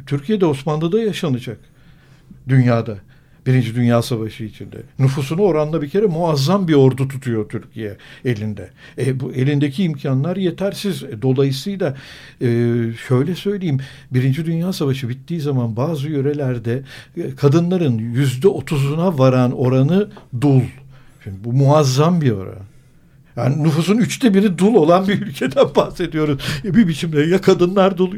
Türkiye'de 0.07 0.47
Osmanlı'da 0.47 1.01
yaşanacak 1.01 1.59
dünyada. 2.49 2.99
Birinci 3.51 3.75
Dünya 3.75 4.03
Savaşı 4.03 4.45
içinde. 4.45 4.77
Nüfusunu 4.99 5.43
oranla 5.43 5.83
bir 5.83 5.89
kere 5.89 6.07
muazzam 6.07 6.69
bir 6.69 6.75
ordu 6.75 7.09
tutuyor 7.09 7.49
Türkiye 7.49 7.97
elinde. 8.25 8.71
E, 8.99 9.21
bu 9.21 9.33
elindeki 9.33 9.83
imkanlar 9.85 10.37
yetersiz. 10.37 11.03
E, 11.03 11.23
dolayısıyla 11.23 11.97
e, 12.41 12.47
şöyle 13.09 13.35
söyleyeyim. 13.35 13.81
Birinci 14.11 14.47
Dünya 14.47 14.73
Savaşı 14.73 15.09
bittiği 15.09 15.41
zaman 15.41 15.77
bazı 15.77 16.09
yörelerde 16.09 16.83
e, 17.17 17.35
kadınların 17.35 17.99
yüzde 17.99 18.49
otuzuna 18.49 19.19
varan 19.19 19.53
oranı 19.53 20.11
dul. 20.41 20.63
Şimdi 21.25 21.45
bu 21.45 21.53
muazzam 21.53 22.21
bir 22.21 22.31
oran. 22.31 22.70
Yani 23.45 23.63
nüfusun 23.63 23.99
üçte 23.99 24.35
biri 24.35 24.59
dul 24.59 24.75
olan 24.75 25.09
bir 25.09 25.23
ülkeden 25.23 25.65
bahsediyoruz. 25.77 26.43
E 26.65 26.75
bir 26.75 26.89
biçimde 26.89 27.21
ya 27.21 27.41
kadınlar 27.41 27.99
dul, 27.99 28.13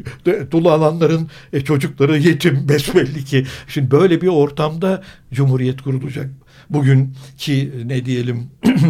dul 0.50 0.64
alanların 0.64 1.28
e, 1.52 1.61
çocukları 1.61 2.18
yetim 2.18 2.68
besbelli 2.68 3.24
ki. 3.24 3.46
Şimdi 3.68 3.90
böyle 3.90 4.20
bir 4.20 4.28
ortamda 4.28 5.02
cumhuriyet 5.32 5.82
kurulacak. 5.82 6.30
Bugün 6.70 7.14
ki 7.38 7.72
ne 7.87 8.04
diyelim 8.04 8.50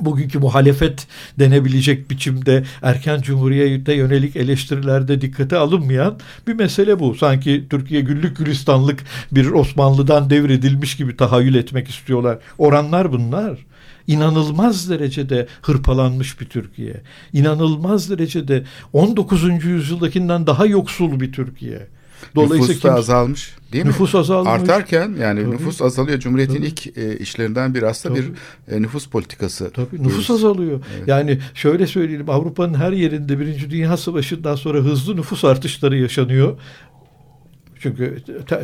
bugünkü 0.00 0.38
muhalefet 0.38 1.06
denebilecek 1.38 2.10
biçimde 2.10 2.64
erken 2.82 3.20
cumhuriyete 3.20 3.94
yönelik 3.94 4.36
eleştirilerde 4.36 5.20
dikkate 5.20 5.56
alınmayan 5.56 6.18
bir 6.46 6.54
mesele 6.54 6.98
bu. 6.98 7.14
Sanki 7.14 7.64
Türkiye 7.70 8.00
güllük 8.00 8.36
gülistanlık 8.36 9.04
bir 9.32 9.46
Osmanlı'dan 9.46 10.30
devredilmiş 10.30 10.96
gibi 10.96 11.16
tahayyül 11.16 11.54
etmek 11.54 11.88
istiyorlar. 11.88 12.38
Oranlar 12.58 13.12
bunlar 13.12 13.58
inanılmaz 14.06 14.90
derecede 14.90 15.46
hırpalanmış 15.62 16.40
bir 16.40 16.46
Türkiye. 16.46 17.02
İnanılmaz 17.32 18.10
derecede 18.10 18.64
19. 18.92 19.64
yüzyıldakinden 19.64 20.46
daha 20.46 20.66
yoksul 20.66 21.20
bir 21.20 21.32
Türkiye. 21.32 21.86
Dolayısıyla 22.34 22.66
nüfus 22.66 22.82
da 22.82 22.88
kimse, 22.88 22.98
azalmış 22.98 23.56
değil 23.72 23.84
nüfus 23.84 24.14
mi? 24.14 24.20
azalmış. 24.20 24.50
Artarken 24.50 25.16
yani 25.20 25.40
Tabii. 25.40 25.50
nüfus 25.50 25.82
azalıyor. 25.82 26.18
Cumhuriyetin 26.18 26.54
Tabii. 26.54 26.66
ilk 26.66 26.98
e, 26.98 27.18
işlerinden 27.18 27.74
biri 27.74 27.86
aslında 27.86 28.14
Tabii. 28.14 28.26
bir 28.68 28.74
e, 28.76 28.82
nüfus 28.82 29.06
politikası. 29.06 29.70
Tabii 29.70 29.90
diyoruz. 29.90 30.06
nüfus 30.06 30.30
azalıyor. 30.30 30.80
Evet. 30.96 31.08
Yani 31.08 31.38
şöyle 31.54 31.86
söyleyelim 31.86 32.30
Avrupa'nın 32.30 32.74
her 32.74 32.92
yerinde 32.92 33.40
Birinci 33.40 33.70
Dünya 33.70 33.96
Savaşı'ndan 33.96 34.54
sonra 34.54 34.78
hızlı 34.78 35.16
nüfus 35.16 35.44
artışları 35.44 35.98
yaşanıyor. 35.98 36.58
Çünkü 37.82 38.22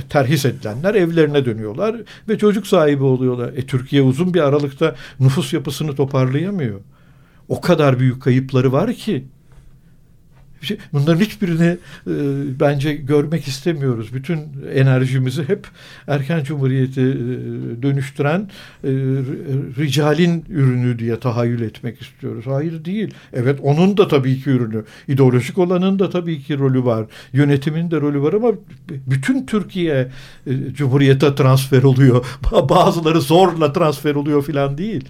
terhis 0.09 0.45
edilenler 0.45 0.95
evlerine 0.95 1.45
dönüyorlar 1.45 1.97
ve 2.29 2.39
çocuk 2.39 2.67
sahibi 2.67 3.05
oluyorlar. 3.05 3.53
E, 3.57 3.67
Türkiye 3.67 4.03
uzun 4.03 4.35
bir 4.35 4.41
aralıkta 4.41 4.95
nüfus 5.21 5.53
yapısını 5.53 5.95
toparlayamıyor. 5.95 6.81
O 7.49 7.61
kadar 7.61 7.99
büyük 7.99 8.23
kayıpları 8.23 8.73
var 8.73 8.93
ki 8.93 9.25
şey, 10.67 10.79
bunların 10.93 11.21
hiçbirini 11.21 11.77
e, 12.07 12.15
bence 12.61 12.95
görmek 12.95 13.49
istemiyoruz. 13.49 14.15
Bütün 14.15 14.41
enerjimizi 14.75 15.49
hep 15.49 15.67
erken 16.07 16.45
cumhuriyeti 16.45 17.01
e, 17.01 17.83
dönüştüren 17.83 18.41
e, 18.85 18.91
ricalin 19.79 20.45
ürünü 20.49 20.99
diye 20.99 21.21
tahayyül 21.21 21.63
etmek 21.63 22.03
istiyoruz. 22.03 22.47
Hayır 22.47 22.85
değil. 22.85 23.15
Evet 23.33 23.61
onun 23.63 23.97
da 23.97 24.09
tabii 24.09 24.43
ki 24.43 24.51
ürünü. 24.51 24.85
İdeolojik 25.09 25.59
olanın 25.59 25.99
da 25.99 26.11
tabii 26.11 26.43
ki 26.43 26.59
rolü 26.59 26.85
var. 26.85 27.07
Yönetimin 27.33 27.91
de 27.91 28.01
rolü 28.01 28.23
var 28.23 28.33
ama 28.33 28.53
bütün 29.07 29.47
Türkiye 29.47 30.09
e, 30.47 30.53
cumhuriyete 30.75 31.35
transfer 31.35 31.83
oluyor. 31.83 32.27
Bazıları 32.69 33.21
zorla 33.21 33.73
transfer 33.73 34.15
oluyor 34.15 34.43
filan 34.45 34.79
değil. 34.79 35.05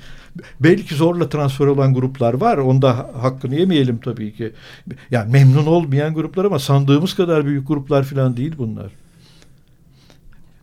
Belki 0.61 0.94
zorla 0.94 1.29
transfer 1.29 1.66
olan 1.66 1.94
gruplar 1.94 2.35
var. 2.35 2.59
Onda 2.59 3.11
hakkını 3.22 3.55
yemeyelim 3.55 3.98
tabii 3.98 4.33
ki. 4.33 4.53
Yani 5.11 5.33
memnun 5.33 5.66
olmayan 5.66 6.14
gruplar 6.14 6.44
ama 6.44 6.59
sandığımız 6.59 7.14
kadar 7.14 7.46
büyük 7.46 7.68
gruplar 7.68 8.05
falan 8.05 8.37
değil 8.37 8.55
bunlar. 8.59 8.92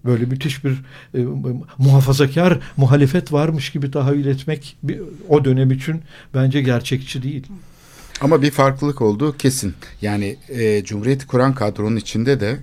Böyle 0.05 0.25
müthiş 0.25 0.63
bir 0.63 0.71
e, 1.13 1.25
muhafazakar 1.77 2.59
muhalefet 2.77 3.33
varmış 3.33 3.69
gibi 3.71 3.91
tahayyül 3.91 4.25
etmek 4.25 4.77
bir, 4.83 5.01
o 5.29 5.45
dönem 5.45 5.71
için 5.71 6.01
bence 6.33 6.61
gerçekçi 6.61 7.23
değil. 7.23 7.47
Ama 8.21 8.41
bir 8.41 8.51
farklılık 8.51 9.01
olduğu 9.01 9.37
kesin. 9.37 9.73
Yani 10.01 10.37
e, 10.49 10.83
Cumhuriyeti 10.83 11.27
kuran 11.27 11.55
kadronun 11.55 11.95
içinde 11.95 12.39
de 12.39 12.57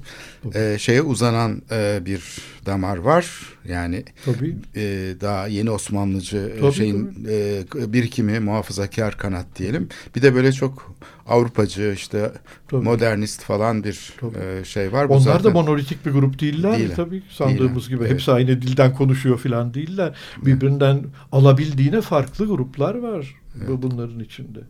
e, 0.55 0.79
şeye 0.79 1.03
uzanan 1.03 1.63
e, 1.71 2.01
bir 2.07 2.23
damar 2.67 2.97
var. 2.97 3.27
Yani 3.69 4.05
tabii. 4.25 4.57
E, 4.77 5.15
daha 5.21 5.47
yeni 5.47 5.71
Osmanlıcı 5.71 6.53
e, 6.57 6.61
tabii, 6.61 6.73
şeyin 6.73 7.13
tabii. 7.15 7.85
E, 7.85 7.93
birikimi 7.93 8.41
muhafazakar 8.41 9.19
kanat 9.19 9.47
diyelim. 9.59 9.89
Bir 10.17 10.23
de 10.23 10.35
böyle 10.35 10.53
çok 10.53 10.95
Avrupacı 11.27 11.93
işte 11.97 12.33
tabii. 12.69 12.85
modernist 12.85 13.43
falan 13.43 13.85
bir 13.85 14.13
e, 14.43 14.65
şey 14.65 14.93
var. 14.93 15.09
Bu 15.09 15.13
Onlar 15.13 15.25
zaten... 15.25 15.45
da 15.45 15.51
monolitik 15.51 16.07
bir 16.07 16.11
grup 16.11 16.41
değiller 16.41 16.79
Değil. 16.79 16.91
tabii 16.97 17.23
sandığımız 17.31 17.61
değiller. 17.61 17.89
gibi. 17.89 18.01
Evet. 18.01 18.13
Hepsi 18.13 18.33
aynı 18.33 18.63
dilden 18.63 18.95
konuşuyor 18.95 19.39
falan 19.39 19.75
değiller. 19.75 20.17
Birbirinden 20.45 21.05
alabildiğine 21.33 22.01
farklı 22.01 22.47
gruplar 22.47 22.95
var 22.95 23.35
evet. 23.59 23.83
bunların 23.83 24.21
içinde. 24.21 24.61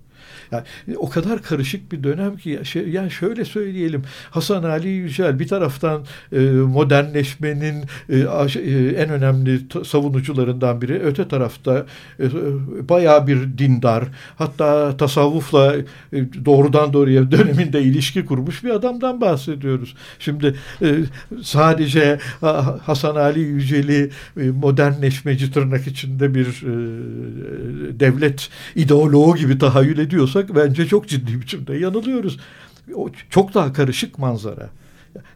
Yani 0.52 0.64
o 0.96 1.08
kadar 1.08 1.42
karışık 1.42 1.92
bir 1.92 2.02
dönem 2.02 2.36
ki 2.36 2.60
şey, 2.64 2.88
yani 2.88 3.10
şöyle 3.10 3.44
söyleyelim 3.44 4.02
Hasan 4.30 4.62
Ali 4.62 4.88
Yücel 4.88 5.38
bir 5.38 5.48
taraftan 5.48 6.02
e, 6.32 6.40
modernleşmenin 6.50 7.84
e, 8.08 8.18
e, 8.18 8.88
en 8.88 9.10
önemli 9.10 9.60
savunucularından 9.84 10.82
biri 10.82 11.00
öte 11.02 11.28
tarafta 11.28 11.86
e, 12.20 12.24
bayağı 12.88 13.26
bir 13.26 13.58
dindar 13.58 14.04
hatta 14.36 14.96
tasavvufla 14.96 15.76
e, 15.76 15.84
doğrudan 16.44 16.92
doğruya 16.92 17.30
döneminde 17.30 17.82
ilişki 17.82 18.24
kurmuş 18.24 18.64
bir 18.64 18.70
adamdan 18.70 19.20
bahsediyoruz. 19.20 19.94
Şimdi 20.18 20.54
e, 20.82 20.96
sadece 21.42 22.18
Hasan 22.82 23.16
Ali 23.16 23.40
Yücel'i 23.40 24.10
e, 24.40 24.50
modernleşmeci 24.50 25.52
tırnak 25.52 25.86
içinde 25.86 26.34
bir 26.34 26.46
e, 26.46 26.72
devlet 28.00 28.48
ideoloğu 28.74 29.36
gibi 29.36 29.58
tahayyül 29.58 29.98
bence 30.48 30.86
çok 30.86 31.08
ciddi 31.08 31.40
biçimde 31.40 31.74
yanılıyoruz. 31.74 32.38
o 32.94 33.08
çok 33.30 33.54
daha 33.54 33.72
karışık 33.72 34.18
manzara. 34.18 34.70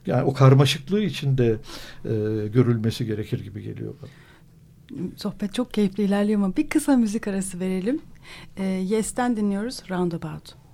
Yani 0.06 0.24
o 0.24 0.32
karmaşıklığı 0.32 1.02
içinde 1.02 1.56
e, 2.04 2.10
görülmesi 2.48 3.06
gerekir 3.06 3.44
gibi 3.44 3.62
geliyor 3.62 3.94
bana. 4.02 4.10
Sohbet 5.16 5.54
çok 5.54 5.74
keyifli 5.74 6.02
ilerliyor 6.02 6.40
ama 6.40 6.56
bir 6.56 6.68
kısa 6.68 6.96
müzik 6.96 7.28
arası 7.28 7.60
verelim. 7.60 8.00
E, 8.56 8.64
Yes'ten 8.64 9.36
dinliyoruz 9.36 9.82
Roundabout. 9.90 10.65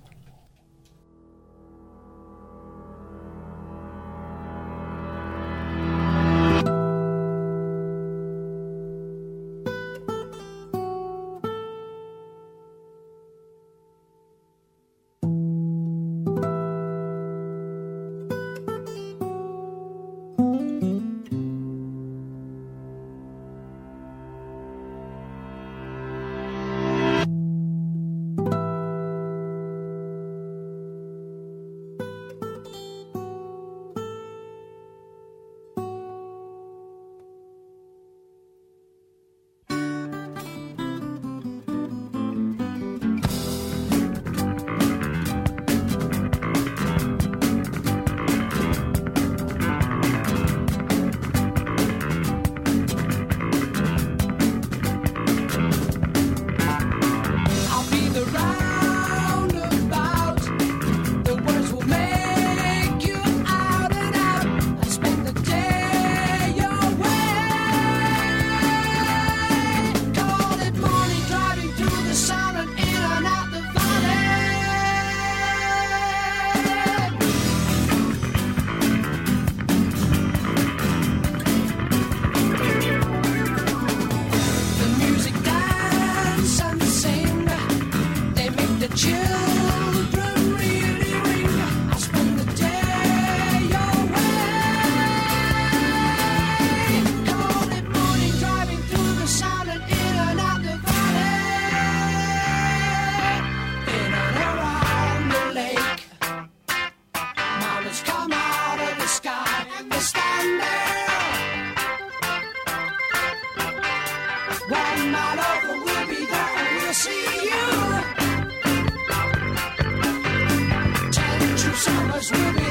Cause 122.23 122.31
will 122.31 122.53
be 122.53 122.62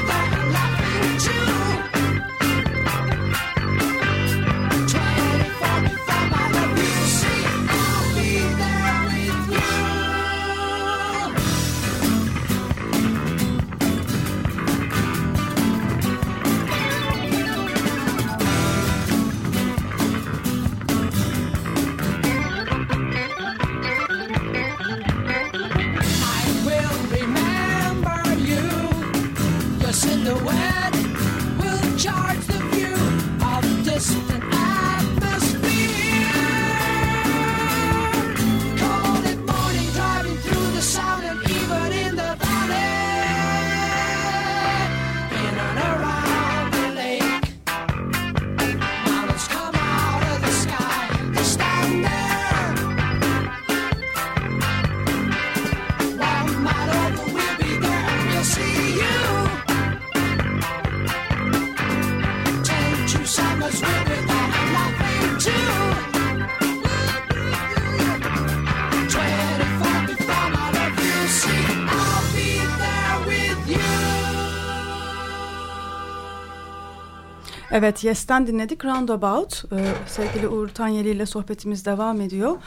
Evet 77.75 78.03
Yes'ten 78.03 78.47
dinledik 78.47 78.85
Roundabout. 78.85 79.63
Ee, 79.71 79.85
sevgili 80.07 80.47
Uğur 80.47 80.67
Tanyeli 80.67 81.09
ile 81.09 81.25
sohbetimiz 81.25 81.85
devam 81.85 82.21
ediyor. 82.21 82.57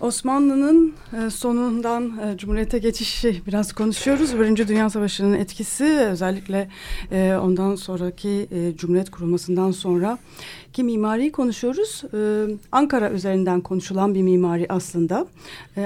Osmanlı'nın 0.00 0.94
e, 1.12 1.30
sonundan 1.30 2.18
e, 2.18 2.36
Cumhuriyet'e 2.38 2.78
geçişi 2.78 3.42
biraz 3.46 3.72
konuşuyoruz. 3.72 4.38
Birinci 4.38 4.68
Dünya 4.68 4.90
Savaşı'nın 4.90 5.32
etkisi 5.32 5.84
özellikle 5.84 6.68
e, 7.12 7.34
ondan 7.42 7.74
sonraki 7.74 8.48
Cumhuriyet 8.78 9.10
kurulmasından 9.10 9.70
sonra 9.70 10.18
ki 10.72 10.84
mimariyi 10.84 11.32
konuşuyoruz. 11.32 12.02
Ankara 12.72 13.10
üzerinden 13.10 13.60
konuşulan 13.60 14.14
bir 14.14 14.22
mimari 14.22 14.66
aslında. 14.68 15.26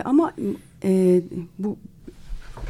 Ama 0.05 0.33
bu 1.59 1.77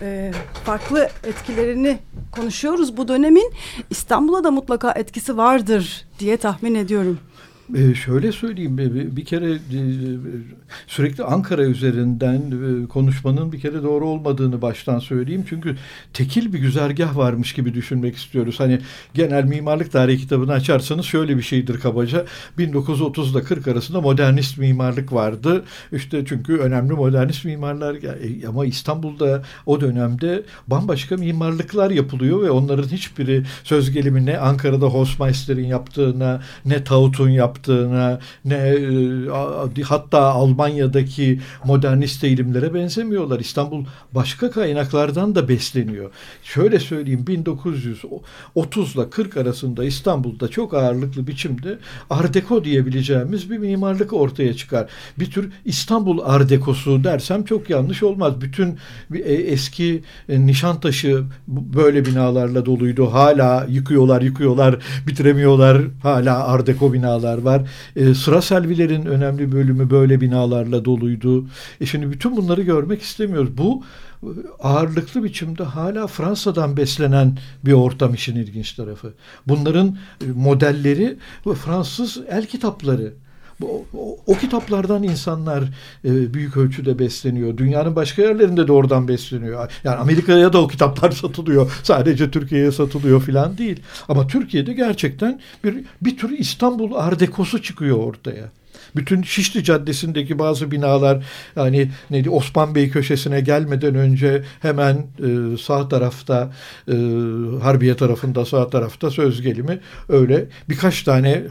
e, 0.03 0.33
farklı 0.65 1.09
etkilerini 1.25 1.99
konuşuyoruz. 2.33 2.97
Bu 2.97 3.09
dönemin 3.09 3.53
İstanbul'a 3.91 4.45
da 4.45 4.51
mutlaka 4.51 4.93
etkisi 4.93 5.37
vardır 5.37 6.07
diye 6.19 6.37
tahmin 6.37 6.75
ediyorum. 6.75 7.19
Ee, 7.77 7.95
şöyle 7.95 8.33
söyleyeyim 8.33 8.79
bir, 9.17 9.25
kere 9.25 9.53
e, 9.53 9.59
sürekli 10.87 11.25
Ankara 11.25 11.65
üzerinden 11.65 12.43
e, 12.85 12.87
konuşmanın 12.87 13.53
bir 13.53 13.61
kere 13.61 13.83
doğru 13.83 14.09
olmadığını 14.09 14.63
baştan 14.63 14.99
söyleyeyim. 14.99 15.45
Çünkü 15.49 15.77
tekil 16.13 16.53
bir 16.53 16.59
güzergah 16.59 17.17
varmış 17.17 17.53
gibi 17.53 17.75
düşünmek 17.75 18.17
istiyoruz. 18.17 18.61
Hani 18.61 18.79
genel 19.15 19.45
mimarlık 19.45 19.93
tarihi 19.93 20.19
kitabını 20.19 20.53
açarsanız 20.53 21.05
şöyle 21.05 21.37
bir 21.37 21.43
şeydir 21.43 21.81
kabaca. 21.81 22.25
1930 22.59 23.35
ile 23.35 23.43
40 23.43 23.69
arasında 23.69 24.01
modernist 24.01 24.59
mimarlık 24.59 25.13
vardı. 25.13 25.65
İşte 25.93 26.25
çünkü 26.27 26.57
önemli 26.57 26.93
modernist 26.93 27.45
mimarlar 27.45 27.95
e, 27.95 28.49
ama 28.49 28.67
İstanbul'da 28.67 29.43
o 29.67 29.81
dönemde 29.81 30.43
bambaşka 30.67 31.17
mimarlıklar 31.17 31.91
yapılıyor 31.91 32.43
ve 32.43 32.51
onların 32.51 32.89
hiçbiri 32.89 33.45
söz 33.65 33.91
gelimi 33.91 34.27
ne 34.27 34.39
Ankara'da 34.39 34.87
Hofmeister'in 34.87 35.67
yaptığına 35.67 36.43
ne 36.65 36.85
Taut'un 36.85 37.29
yaptığına 37.29 37.60
yaptığına 37.61 38.19
ne 38.45 38.55
e, 39.79 39.83
hatta 39.83 40.21
Almanya'daki 40.21 41.41
modernist 41.65 42.25
eğilimlere 42.25 42.75
benzemiyorlar. 42.75 43.41
İstanbul 43.41 43.85
başka 44.15 44.51
kaynaklardan 44.51 45.35
da 45.35 45.49
besleniyor. 45.49 46.11
Şöyle 46.43 46.79
söyleyeyim 46.79 47.27
1930 47.27 48.95
ile 48.95 49.11
40 49.11 49.37
arasında 49.37 49.85
İstanbul'da 49.85 50.49
çok 50.49 50.75
ağırlıklı 50.75 51.27
biçimde 51.27 51.79
Art 52.11 52.35
Deco 52.35 52.65
diyebileceğimiz 52.65 53.51
bir 53.51 53.59
mimarlık 53.59 54.13
ortaya 54.13 54.55
çıkar. 54.55 54.87
Bir 55.19 55.31
tür 55.31 55.53
İstanbul 55.65 56.19
Art 56.25 56.51
Deco'su 56.51 57.05
dersem 57.05 57.45
çok 57.45 57.71
yanlış 57.71 58.03
olmaz. 58.03 58.41
Bütün 58.41 58.79
bir, 59.11 59.25
e, 59.25 59.35
eski 59.35 60.03
e, 60.29 60.47
Nişantaşı 60.47 61.25
böyle 61.49 62.05
binalarla 62.05 62.67
doluydu. 62.67 63.13
Hala 63.13 63.67
yıkıyorlar, 63.69 64.23
yıkıyorlar, 64.23 64.77
bitiremiyorlar. 65.07 65.83
Hala 66.03 66.45
Art 66.47 66.67
Deco 66.67 66.93
binalar 66.93 67.39
var. 67.39 67.50
E, 67.97 68.15
Sıra 68.15 68.43
Selvilerin 68.43 69.07
önemli 69.07 69.53
bölümü 69.53 69.91
böyle 69.91 70.21
binalarla 70.21 70.85
doluydu. 70.85 71.47
E 71.81 71.87
şimdi 71.87 72.11
bütün 72.11 72.37
bunları 72.37 72.63
görmek 72.63 73.03
istemiyoruz. 73.03 73.59
Bu 73.59 73.85
e, 74.23 74.29
ağırlıklı 74.61 75.25
biçimde 75.25 75.63
hala 75.63 76.07
Fransa'dan 76.07 76.77
beslenen 76.77 77.39
bir 77.65 77.73
ortam 77.73 78.15
işin 78.15 78.37
ilginç 78.37 78.73
tarafı. 78.73 79.15
Bunların 79.47 79.97
e, 80.27 80.27
modelleri 80.33 81.19
Fransız 81.65 82.19
el 82.29 82.47
kitapları. 82.47 83.13
O, 83.63 84.19
o 84.27 84.35
kitaplardan 84.35 85.03
insanlar 85.03 85.65
e, 86.05 86.35
büyük 86.35 86.57
ölçüde 86.57 86.99
besleniyor. 86.99 87.57
Dünyanın 87.57 87.97
başka 87.97 88.23
yerlerinde 88.23 88.69
de 88.69 88.73
oradan 88.73 89.09
besleniyor. 89.09 89.73
Yani 89.85 89.97
Amerika'ya 89.97 90.53
da 90.53 90.63
o 90.63 90.69
kitaplar 90.69 91.11
satılıyor. 91.11 91.73
Sadece 91.83 92.31
Türkiye'ye 92.31 92.73
satılıyor 92.73 93.23
falan 93.23 93.59
değil. 93.59 93.81
Ama 94.09 94.27
Türkiye'de 94.27 94.73
gerçekten 94.73 95.41
bir 95.65 95.85
bir 96.03 96.17
tür 96.17 96.39
İstanbul 96.39 96.95
Art 96.95 97.21
Deco'su 97.21 97.63
çıkıyor 97.63 97.97
ortaya. 97.97 98.60
Bütün 98.97 99.23
Şişli 99.23 99.65
Caddesi'ndeki 99.65 100.39
bazı 100.39 100.71
binalar 100.71 101.25
yani 101.57 101.91
neydi 102.11 102.31
Osman 102.31 102.75
Bey 102.75 102.91
köşesine 102.91 103.41
gelmeden 103.41 103.95
önce 103.95 104.43
hemen 104.61 104.95
e, 104.95 105.57
sağ 105.57 105.89
tarafta 105.89 106.53
e, 106.89 106.95
Harbiye 107.63 107.97
tarafında 107.97 108.45
sağ 108.45 108.71
tarafta 108.71 109.11
söz 109.11 109.43
gelimi 109.43 109.79
öyle 110.09 110.47
birkaç 110.69 111.03
tane 111.03 111.43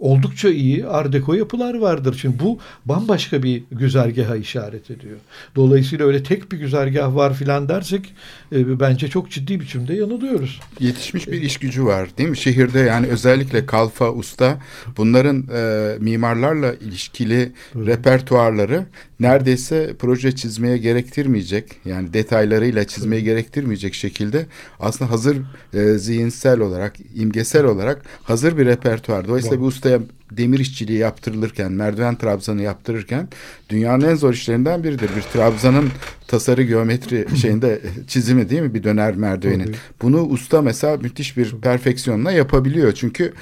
oldukça 0.00 0.48
iyi 0.48 0.86
Art 0.86 1.12
Deco 1.12 1.34
yapılar 1.34 1.78
vardır. 1.78 2.18
Şimdi 2.20 2.38
bu 2.38 2.58
bambaşka 2.84 3.42
bir 3.42 3.62
güzergaha 3.72 4.36
işaret 4.36 4.90
ediyor. 4.90 5.16
Dolayısıyla 5.56 6.06
öyle 6.06 6.22
tek 6.22 6.52
bir 6.52 6.58
güzergah 6.58 7.14
var 7.14 7.34
filan 7.34 7.68
dersek 7.68 8.14
e, 8.52 8.80
bence 8.80 9.08
çok 9.08 9.30
ciddi 9.30 9.60
biçimde 9.60 9.94
yanılıyoruz. 9.94 10.60
Yetişmiş 10.80 11.28
bir 11.28 11.42
iş 11.42 11.56
gücü 11.56 11.84
var 11.84 12.08
değil 12.18 12.28
mi? 12.28 12.36
Şehirde 12.36 12.78
yani 12.78 13.06
özellikle 13.06 13.66
kalfa, 13.66 14.12
usta 14.12 14.58
bunların 14.96 15.46
e, 15.54 15.96
mimarlarla 16.00 16.74
ilişkili 16.82 17.52
repertuarları 17.76 18.86
neredeyse 19.20 19.94
proje 19.98 20.32
çizmeye 20.32 20.78
gerektirmeyecek 20.78 21.76
yani 21.84 22.12
detaylarıyla 22.12 22.84
çizmeye 22.84 23.22
gerektirmeyecek 23.22 23.94
şekilde 23.94 24.46
aslında 24.80 25.10
hazır 25.10 25.36
e, 25.74 25.98
zihinsel 25.98 26.60
olarak, 26.60 26.96
imgesel 27.14 27.64
olarak 27.64 28.02
hazır 28.22 28.58
bir 28.58 28.66
repertuar. 28.66 29.28
Dolayısıyla 29.28 29.56
Var. 29.56 29.62
bir 29.62 29.68
ustaya 29.68 30.00
demir 30.36 30.58
işçiliği 30.58 30.98
yaptırılırken, 30.98 31.72
merdiven 31.72 32.16
trabzanı 32.16 32.62
yaptırırken 32.62 33.28
dünyanın 33.68 34.08
en 34.08 34.14
zor 34.14 34.32
işlerinden 34.32 34.84
biridir. 34.84 35.10
Bir 35.16 35.22
trabzanın 35.22 35.90
tasarı 36.28 36.62
geometri 36.62 37.26
şeyinde 37.36 37.80
çizimi 38.06 38.50
değil 38.50 38.62
mi 38.62 38.74
bir 38.74 38.82
döner 38.82 39.16
merdivenin. 39.16 39.64
Tabii. 39.64 39.76
Bunu 40.02 40.22
usta 40.22 40.62
mesela 40.62 40.96
müthiş 40.96 41.36
bir 41.36 41.50
perfeksiyonla 41.50 42.32
yapabiliyor. 42.32 42.92
Çünkü 42.92 43.32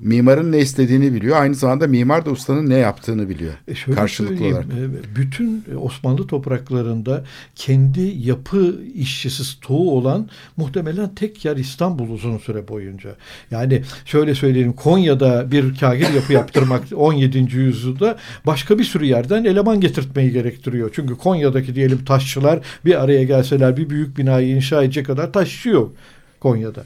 mimarın 0.00 0.52
ne 0.52 0.58
istediğini 0.58 1.14
biliyor. 1.14 1.36
Aynı 1.40 1.54
zamanda 1.54 1.86
mimar 1.86 2.26
da 2.26 2.30
ustanın 2.30 2.70
ne 2.70 2.74
yaptığını 2.76 3.28
biliyor. 3.28 3.52
E 3.68 3.74
şöyle 3.74 3.96
karşılıklı 3.98 4.46
olarak. 4.46 4.64
e, 4.64 5.16
Bütün 5.16 5.64
Osmanlı 5.80 6.26
topraklarında 6.26 7.24
kendi 7.54 8.00
yapı 8.00 8.80
işçisi 8.94 9.44
stoğu 9.44 9.90
olan 9.90 10.28
muhtemelen 10.56 11.14
tek 11.14 11.44
yer 11.44 11.56
İstanbul 11.56 12.10
uzun 12.10 12.38
süre 12.38 12.68
boyunca. 12.68 13.10
Yani 13.50 13.82
şöyle 14.04 14.34
söyleyelim 14.34 14.72
Konya'da 14.72 15.50
bir 15.50 15.76
kagir 15.76 16.08
yapı 16.14 16.32
yaptırmak 16.32 16.82
17. 16.96 17.38
yüzyılda 17.56 18.16
başka 18.46 18.78
bir 18.78 18.84
sürü 18.84 19.04
yerden 19.04 19.44
eleman 19.44 19.80
getirtmeyi 19.80 20.32
gerektiriyor. 20.32 20.90
Çünkü 20.94 21.14
Konya'daki 21.16 21.74
diyelim 21.74 22.04
taşçılar 22.04 22.60
bir 22.84 23.02
araya 23.02 23.24
gelseler 23.24 23.76
bir 23.76 23.90
büyük 23.90 24.18
binayı 24.18 24.48
inşa 24.56 24.82
edecek 24.82 25.06
kadar 25.06 25.32
taşçı 25.32 25.68
yok 25.68 25.92
Konya'da. 26.40 26.84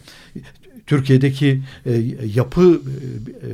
Türkiye'deki 0.87 1.63
e, 1.87 1.93
yapı 2.35 2.63
e, 2.63 3.47
e, 3.47 3.53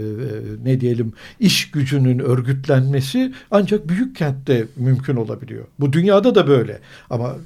ne 0.64 0.80
diyelim 0.80 1.12
iş 1.40 1.70
gücünün 1.70 2.18
örgütlenmesi 2.18 3.32
ancak 3.50 3.88
büyük 3.88 4.16
kentte 4.16 4.66
mümkün 4.76 5.16
olabiliyor. 5.16 5.64
Bu 5.80 5.92
dünyada 5.92 6.34
da 6.34 6.48
böyle. 6.48 6.80
Ama 7.10 7.36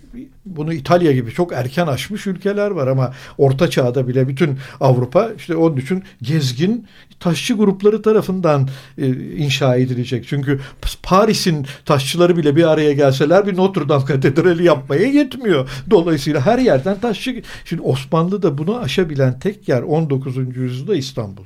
bunu 0.45 0.73
İtalya 0.73 1.13
gibi 1.13 1.31
çok 1.31 1.53
erken 1.53 1.87
aşmış 1.87 2.27
ülkeler 2.27 2.71
var 2.71 2.87
ama 2.87 3.15
Orta 3.39 3.71
Çağ'da 3.71 4.09
bile 4.09 4.29
bütün 4.29 4.59
Avrupa 4.81 5.31
işte 5.37 5.57
onun 5.57 5.77
için 5.77 6.05
gezgin 6.23 6.87
taşçı 7.21 7.55
grupları 7.55 8.03
tarafından 8.03 8.69
e, 8.99 9.09
inşa 9.37 9.77
edilecek. 9.77 10.25
Çünkü 10.29 10.61
Paris'in 11.03 11.67
taşçıları 11.85 12.37
bile 12.37 12.57
bir 12.57 12.65
araya 12.65 12.93
gelseler 12.93 13.47
bir 13.47 13.57
Notre 13.57 13.89
Dame 13.89 14.05
katedrali 14.05 14.65
yapmaya 14.65 15.07
yetmiyor. 15.07 15.71
Dolayısıyla 15.91 16.47
her 16.47 16.59
yerden 16.59 17.01
taşçı. 17.01 17.43
Şimdi 17.65 17.83
Osmanlı'da 17.83 18.59
bunu 18.59 18.79
aşabilen 18.79 19.39
tek 19.39 19.69
yer 19.69 19.83
19. 19.83 20.37
yüzyılda 20.57 20.97
İstanbul. 20.97 21.45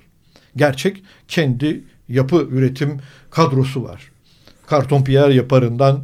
Gerçek 0.56 1.02
kendi 1.28 1.84
yapı 2.08 2.36
üretim 2.50 3.00
kadrosu 3.30 3.84
var. 3.84 4.13
Kartonpiyer 4.66 5.28
yaparından 5.28 6.00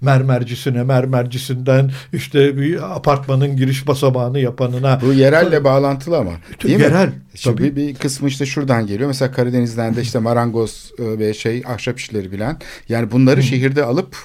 mermercisine, 0.00 0.82
mermercisinden 0.82 1.90
işte 2.12 2.56
bir 2.56 2.96
apartmanın 2.96 3.56
giriş 3.56 3.86
basamağını 3.86 4.38
yapanına. 4.38 5.00
Bu 5.02 5.12
yerelle 5.12 5.64
bağlantılı 5.64 6.18
ama. 6.18 6.32
Değil 6.62 6.80
Yerel, 6.80 7.06
mi? 7.06 7.12
Şimdi 7.34 7.56
tabii. 7.56 7.76
bir, 7.76 7.76
bir 7.76 7.94
kısmı 7.94 8.28
işte 8.28 8.46
şuradan 8.46 8.86
geliyor. 8.86 9.08
Mesela 9.08 9.32
Karadeniz'den 9.32 9.96
de 9.96 10.02
işte 10.02 10.18
marangoz 10.24 10.92
e, 10.98 11.18
ve 11.18 11.34
şey 11.34 11.62
ahşap 11.66 11.98
işleri 11.98 12.32
bilen. 12.32 12.58
Yani 12.88 13.10
bunları 13.10 13.42
şehirde 13.42 13.84
alıp 13.84 14.16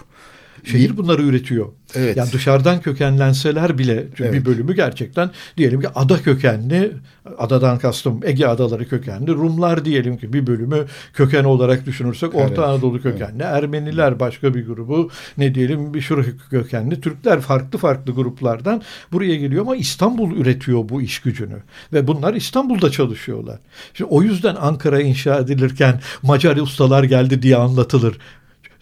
Şehir 0.64 0.98
bunları 0.98 1.22
üretiyor. 1.22 1.68
Evet. 1.96 2.18
Yani 2.18 2.32
dışarıdan 2.32 2.82
kökenlenseler 2.82 3.78
bile 3.78 4.08
Evet. 4.20 4.34
bir 4.34 4.46
bölümü 4.46 4.76
gerçekten 4.76 5.32
diyelim 5.58 5.82
ki 5.82 5.88
ada 5.96 6.22
kökenli, 6.22 6.92
adadan 7.38 7.80
kastım 7.80 8.20
Ege 8.24 8.46
adaları 8.46 8.90
kökenli, 8.90 9.32
Rumlar 9.32 9.86
diyelim 9.86 10.18
ki 10.18 10.34
bir 10.34 10.48
bölümü 10.48 10.86
köken 11.14 11.44
olarak 11.44 11.86
düşünürsek 11.86 12.30
Evet. 12.36 12.50
Orta 12.52 12.66
Anadolu 12.66 13.02
kökenli, 13.02 13.44
Ermeniler 13.44 14.20
başka 14.20 14.54
bir 14.54 14.66
grubu, 14.66 15.10
ne 15.38 15.56
diyelim 15.56 15.94
bir 15.94 16.02
şuraya 16.02 16.32
kökenli, 16.50 17.02
Türkler 17.02 17.42
farklı 17.42 17.80
farklı 17.80 18.14
gruplardan 18.14 18.82
buraya 19.12 19.36
geliyor 19.36 19.62
ama 19.62 19.76
İstanbul 19.76 20.38
üretiyor 20.38 20.90
bu 20.90 21.02
iş 21.02 21.20
gücünü 21.20 21.58
ve 21.94 22.08
bunlar 22.08 22.34
İstanbul'da 22.34 22.92
çalışıyorlar. 22.92 23.60
Şimdi 23.94 24.10
o 24.14 24.22
yüzden 24.24 24.56
Ankara 24.56 25.02
inşa 25.02 25.40
edilirken 25.40 26.02
Macar 26.24 26.58
ustalar 26.58 27.04
geldi 27.04 27.42
diye 27.42 27.56
anlatılır. 27.56 28.18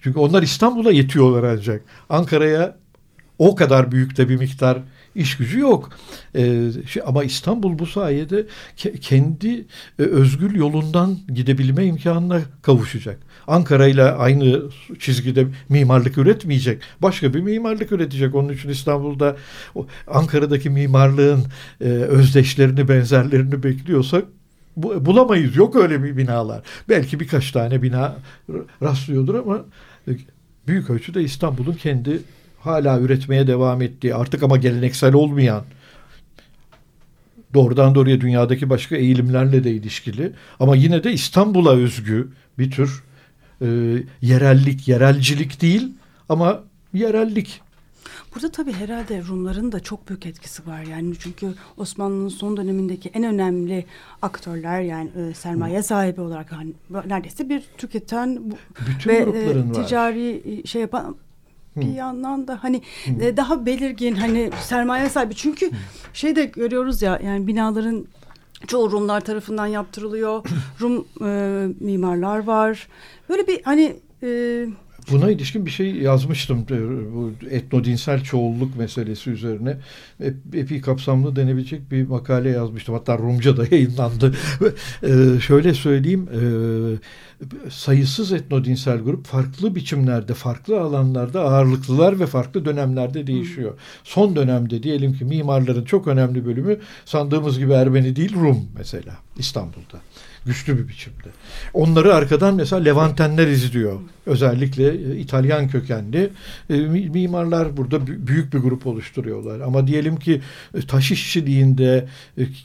Çünkü 0.02 0.20
onlar 0.20 0.44
İstanbul'a 0.44 0.92
yetiyorlar 0.92 1.44
ancak. 1.44 1.82
Ankara'ya 2.10 2.76
o 3.40 3.56
kadar 3.56 3.92
büyük 3.92 4.18
de 4.18 4.30
bir 4.30 4.36
miktar 4.36 4.78
iş 5.16 5.38
gücü 5.38 5.60
yok. 5.60 5.90
Ee, 6.36 6.70
şey, 6.88 7.04
ama 7.06 7.24
İstanbul 7.24 7.80
bu 7.80 7.86
sayede 7.86 8.46
ke- 8.78 9.00
kendi 9.00 9.66
e, 10.00 10.04
özgül 10.04 10.56
yolundan 10.56 11.18
gidebilme 11.34 11.86
imkanına 11.86 12.42
kavuşacak. 12.62 13.20
Ankara 13.48 13.88
ile 13.88 14.04
aynı 14.04 14.62
çizgide 15.00 15.48
mimarlık 15.70 16.18
üretmeyecek. 16.18 16.82
Başka 17.02 17.34
bir 17.34 17.40
mimarlık 17.40 17.92
üretecek. 17.92 18.36
Onun 18.36 18.54
için 18.54 18.70
İstanbul'da 18.70 19.38
Ankara'daki 20.08 20.70
mimarlığın 20.70 21.44
e, 21.82 21.86
özdeşlerini, 21.86 22.88
benzerlerini 22.88 23.64
bekliyorsak 23.64 24.26
bulamayız. 24.78 25.56
Yok 25.56 25.76
öyle 25.76 26.04
bir 26.04 26.18
binalar. 26.18 26.62
Belki 26.90 27.20
birkaç 27.20 27.52
tane 27.52 27.82
bina 27.82 28.16
rastlıyordur 28.82 29.36
ama 29.36 29.66
e, 30.08 30.12
büyük 30.68 30.90
ölçüde 30.90 31.24
İstanbul'un 31.24 31.74
kendi 31.74 32.22
hala 32.60 33.00
üretmeye 33.00 33.48
devam 33.48 33.82
ettiği 33.82 34.16
artık 34.16 34.44
ama 34.44 34.58
geleneksel 34.58 35.14
olmayan 35.14 35.64
doğrudan 37.54 37.96
doğruya 37.96 38.22
dünyadaki 38.22 38.70
başka 38.70 38.96
eğilimlerle 38.96 39.64
de 39.64 39.72
ilişkili 39.72 40.34
ama 40.60 40.76
yine 40.76 41.04
de 41.04 41.14
İstanbul'a 41.14 41.72
özgü 41.72 42.28
bir 42.60 42.72
tür 42.72 43.04
e, 43.62 43.68
yerellik, 44.22 44.88
yerelcilik 44.88 45.62
değil 45.62 45.90
ama 46.30 46.64
yerellik. 46.94 47.62
Burada 48.38 48.52
tabii 48.52 48.74
herhalde 48.74 49.24
Rumların 49.28 49.72
da 49.72 49.80
çok 49.80 50.10
büyük 50.10 50.26
etkisi 50.26 50.68
var. 50.68 50.84
Yani 50.84 51.14
çünkü 51.20 51.54
Osmanlı'nın 51.78 52.30
son 52.30 52.58
dönemindeki 52.58 53.10
en 53.10 53.24
önemli 53.24 53.86
aktörler 54.22 54.82
yani 54.82 55.10
e, 55.30 55.34
sermaye 55.34 55.84
sahibi 55.84 56.22
olarak 56.22 56.52
hani 56.52 56.74
neredeyse 57.06 57.50
bir 57.50 57.64
tüketen 57.78 58.52
bu- 58.52 58.56
Bütün 58.90 59.10
ve 59.10 59.16
e, 59.16 59.24
grupların 59.24 59.70
var. 59.70 59.74
ticari 59.84 60.42
e, 60.46 60.68
şey 60.68 60.82
yapan 60.82 61.16
bir 61.76 61.94
yandan 61.94 62.48
da 62.48 62.64
hani 62.64 62.82
e, 63.22 63.38
daha 63.38 63.66
belirgin 63.66 64.16
hani 64.16 64.50
sermaye 64.62 65.10
sahibi 65.10 65.36
çünkü 65.36 65.72
şey 66.14 66.36
de 66.36 66.46
görüyoruz 66.46 67.02
ya 67.02 67.20
yani 67.24 67.48
binaların 67.48 68.06
Çoğu 68.68 68.92
Rumlar 68.92 69.22
tarafından 69.22 69.68
yaptırılıyor. 69.68 70.44
Rum 70.82 71.08
e, 71.22 71.68
mimarlar 71.80 72.40
var. 72.44 72.88
Böyle 73.30 73.48
bir 73.48 73.62
hani 73.64 73.96
e, 74.24 74.28
Buna 75.12 75.32
ilişkin 75.32 75.66
bir 75.66 75.72
şey 75.72 75.96
yazmıştım. 75.96 76.66
e, 76.72 77.14
Bu 77.14 77.32
etnodinsel 77.50 78.24
çoğulluk 78.24 78.78
meselesi 78.78 79.30
üzerine. 79.30 79.78
Ep- 80.24 80.56
Epey 80.56 80.82
kapsamlı 80.82 81.36
denebilecek 81.36 81.92
bir 81.92 82.08
makale 82.08 82.50
yazmıştım. 82.50 82.96
Hatta 82.96 83.18
Rumca 83.18 83.58
da 83.58 83.66
yayınlandı. 83.72 84.34
E, 85.04 85.40
şöyle 85.40 85.74
söyleyeyim. 85.74 86.30
e, 86.34 86.40
sayısız 87.70 88.32
etnodinsel 88.32 88.98
grup 89.00 89.26
farklı 89.26 89.76
biçimlerde, 89.76 90.34
farklı 90.34 90.82
alanlarda 90.82 91.42
ağırlıklılar 91.42 92.20
ve 92.20 92.26
farklı 92.26 92.66
dönemlerde 92.66 93.28
değişiyor. 93.28 93.74
Son 94.04 94.36
dönemde 94.36 94.84
diyelim 94.84 95.14
ki 95.14 95.26
mimarların 95.26 95.86
çok 95.86 96.08
önemli 96.08 96.46
bölümü 96.46 96.78
sandığımız 97.06 97.60
gibi 97.60 97.72
Ermeni 97.74 98.16
değil 98.16 98.36
Rum 98.36 98.58
mesela 98.78 99.18
İstanbul'da. 99.38 100.02
Güçlü 100.48 100.78
bir 100.78 100.88
biçimde. 100.88 101.28
Onları 101.74 102.14
arkadan 102.16 102.56
mesela 102.56 102.84
Levantenler 102.84 103.48
izliyor. 103.48 104.00
Özellikle 104.26 104.88
e, 105.14 105.18
İtalyan 105.18 105.68
kökenli 105.68 106.30
e, 106.70 106.74
mi- 106.78 107.10
mimarlar 107.10 107.78
burada 107.78 107.96
bü- 107.96 108.28
büyük 108.28 108.54
bir 108.54 108.60
grup 108.60 108.88
oluşturuyorlar. 108.88 109.60
Ama 109.60 109.88
diyelim 109.88 110.16
ki 110.18 110.42
e, 110.78 110.82
taş 110.82 111.12
işçiliğinde 111.12 112.08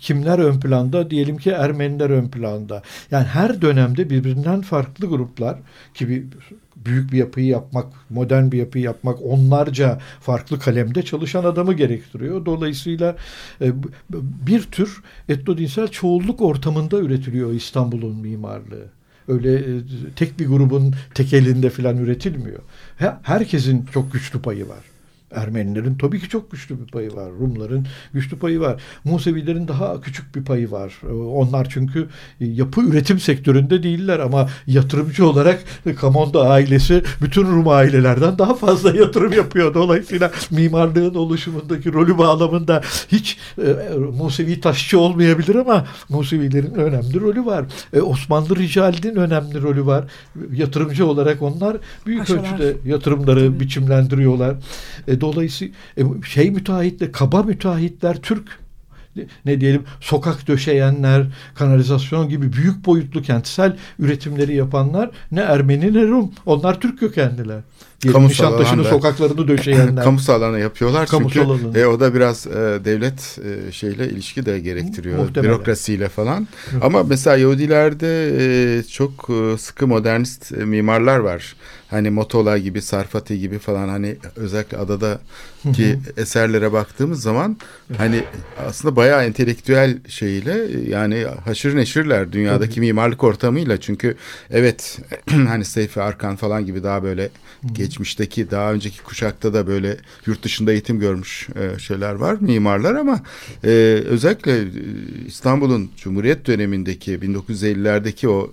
kimler 0.01 0.39
ön 0.39 0.61
planda? 0.61 1.11
Diyelim 1.11 1.37
ki 1.37 1.51
Ermeniler 1.51 2.11
ön 2.11 2.29
planda. 2.29 2.83
Yani 3.11 3.25
her 3.27 3.63
dönemde 3.63 4.11
birbirinden 4.11 4.61
farklı 4.61 5.07
gruplar 5.07 5.59
ki 5.95 6.09
bir 6.09 6.25
büyük 6.77 7.13
bir 7.13 7.19
yapıyı 7.19 7.47
yapmak, 7.47 7.87
modern 8.11 8.51
bir 8.53 8.59
yapıyı 8.59 8.85
yapmak 8.85 9.19
onlarca 9.23 9.99
farklı 10.21 10.59
kalemde 10.59 11.03
çalışan 11.03 11.45
adamı 11.45 11.73
gerektiriyor. 11.73 12.47
Dolayısıyla 12.47 13.17
e, 13.61 13.73
bir 14.47 14.63
tür 14.63 15.03
etnodinsel 15.29 15.89
çoğulluk 15.89 16.41
ortamında 16.41 16.99
üretiliyor 16.99 17.53
İstanbul'un 17.53 18.17
mimarlığı. 18.17 18.87
Öyle 19.29 19.55
e, 19.55 19.63
tek 20.17 20.39
bir 20.39 20.47
grubun 20.47 20.95
tek 21.15 21.33
elinde 21.33 21.71
falan 21.71 21.97
üretilmiyor. 21.97 22.61
He- 22.97 23.15
Herkesin 23.23 23.87
çok 23.95 24.13
güçlü 24.13 24.43
payı 24.43 24.69
var. 24.69 24.92
Ermenilerin 25.35 25.95
tabii 25.95 26.21
ki 26.21 26.29
çok 26.29 26.51
güçlü 26.51 26.81
bir 26.81 26.87
payı 26.87 27.15
var. 27.15 27.31
Rumların 27.41 27.87
güçlü 28.15 28.39
payı 28.39 28.61
var. 28.61 28.83
Musevilerin 29.05 29.69
daha 29.69 30.01
küçük 30.01 30.35
bir 30.37 30.45
payı 30.45 30.71
var. 30.71 30.93
Ee, 31.09 31.13
Onlar 31.13 31.67
çünkü 31.71 32.09
yapı 32.41 32.81
üretim 32.81 33.19
sektöründe 33.19 33.83
değiller 33.83 34.19
ama 34.19 34.49
yatırımcı 34.67 35.27
olarak 35.29 35.65
Kamonda 36.01 36.49
ailesi 36.49 37.03
bütün 37.23 37.43
Rum 37.43 37.69
ailelerden 37.69 38.39
daha 38.39 38.55
fazla 38.55 38.91
yatırım 38.97 39.33
yapıyor. 39.33 39.75
Dolayısıyla 39.75 40.31
mimarlığın 40.51 41.15
oluşumundaki 41.15 41.93
rolü 41.93 42.19
bağlamında 42.19 42.81
hiç 43.09 43.39
e, 43.59 43.95
Musevi 44.19 44.61
taşçı 44.61 44.99
olmayabilir 45.01 45.55
ama 45.55 45.87
Musevilerin 46.09 46.75
önemli 46.75 47.21
rolü 47.21 47.47
var. 47.47 47.65
E, 47.93 48.01
Osmanlı 48.01 48.57
ricalinin 48.57 49.17
önemli 49.17 49.63
rolü 49.63 49.87
var. 49.87 50.05
Yatırımcı 50.53 51.07
olarak 51.07 51.43
onlar 51.43 51.77
büyük 52.07 52.21
Paşalar. 52.21 52.41
ölçüde 52.41 52.77
yatırımları 52.91 53.61
biçimlendiriyorlar. 53.61 54.55
E, 55.09 55.21
dolayısıyla 55.23 55.75
e, 55.97 56.03
şey 56.27 56.51
müteahhitler, 56.51 57.13
kaba 57.13 57.43
müteahhitler 57.43 58.17
Türk 58.17 58.59
ne- 59.45 59.61
diyelim 59.61 59.83
sokak 60.01 60.49
döşeyenler, 60.49 61.27
kanalizasyon 61.55 62.29
gibi 62.29 62.53
büyük 62.53 62.87
boyutlu 62.87 63.23
kentsel 63.23 63.77
üretimleri 63.99 64.57
yapanlar 64.57 65.11
ne 65.33 65.41
Ermeni 65.41 65.95
ne 65.95 66.07
Rum. 66.07 66.31
Onlar 66.47 66.81
Türk 66.81 66.99
kökenliler. 66.99 67.61
Kamusal 68.09 68.29
Nişantaşı'nın 68.29 68.83
sokaklarını 68.83 69.49
döşeyenler. 69.49 70.05
Kamusal 70.05 70.43
alana 70.43 70.59
yapıyorlar 70.59 71.07
çünkü 71.07 71.35
Kamusal 71.35 71.51
alanı. 71.51 71.79
e, 71.79 71.87
o 71.87 72.01
da 72.01 72.15
biraz 72.15 72.47
e, 72.47 72.51
devlet 72.85 73.39
e, 73.69 73.73
şeyle 73.73 74.09
ilişki 74.09 74.47
de 74.47 74.61
gerektiriyor. 74.61 75.19
Muhtemelen. 75.19 75.55
Bürokrasiyle 75.55 76.09
falan. 76.09 76.49
Ama 76.83 77.03
mesela 77.03 77.37
Yahudilerde 77.37 78.33
e, 78.79 78.83
çok 78.83 79.31
e, 79.31 79.59
sıkı 79.59 79.87
modernist 79.87 80.53
e, 80.53 80.65
mimarlar 80.65 81.19
var. 81.19 81.57
Hani 81.91 82.11
Motola 82.11 82.59
gibi, 82.59 82.83
Sarfati 82.83 83.39
gibi 83.39 83.59
falan 83.59 83.89
hani 83.89 84.17
özellikle 84.37 84.77
adadaki 84.77 85.99
eserlere 86.17 86.73
baktığımız 86.73 87.23
zaman 87.23 87.57
hani 87.97 88.25
aslında 88.69 88.97
bayağı 88.97 89.25
entelektüel 89.25 89.99
şeyle 90.09 90.67
e, 90.67 90.91
yani 90.91 91.27
haşır 91.45 91.77
neşirler 91.77 92.33
dünyadaki 92.33 92.81
mimarlık 92.81 93.25
ortamıyla. 93.25 93.81
Çünkü 93.81 94.17
evet 94.51 94.99
hani 95.31 95.65
Seyfi 95.65 96.03
Arkan 96.03 96.37
falan 96.37 96.67
gibi 96.67 96.83
daha 96.83 97.03
böyle 97.03 97.31
geçmişteki 97.93 98.51
daha 98.51 98.73
önceki 98.73 99.03
kuşakta 99.03 99.55
da 99.55 99.67
böyle 99.67 99.97
yurt 100.27 100.43
dışında 100.43 100.73
eğitim 100.73 101.01
görmüş 101.01 101.49
e, 101.57 101.79
şeyler 101.79 102.15
var 102.15 102.37
mimarlar 102.41 102.95
ama 102.95 103.21
e, 103.65 103.69
özellikle 104.07 104.59
e, 104.59 104.67
İstanbul'un 105.27 105.91
Cumhuriyet 105.97 106.47
dönemindeki 106.47 107.19
1950'lerdeki 107.19 108.29
o 108.29 108.51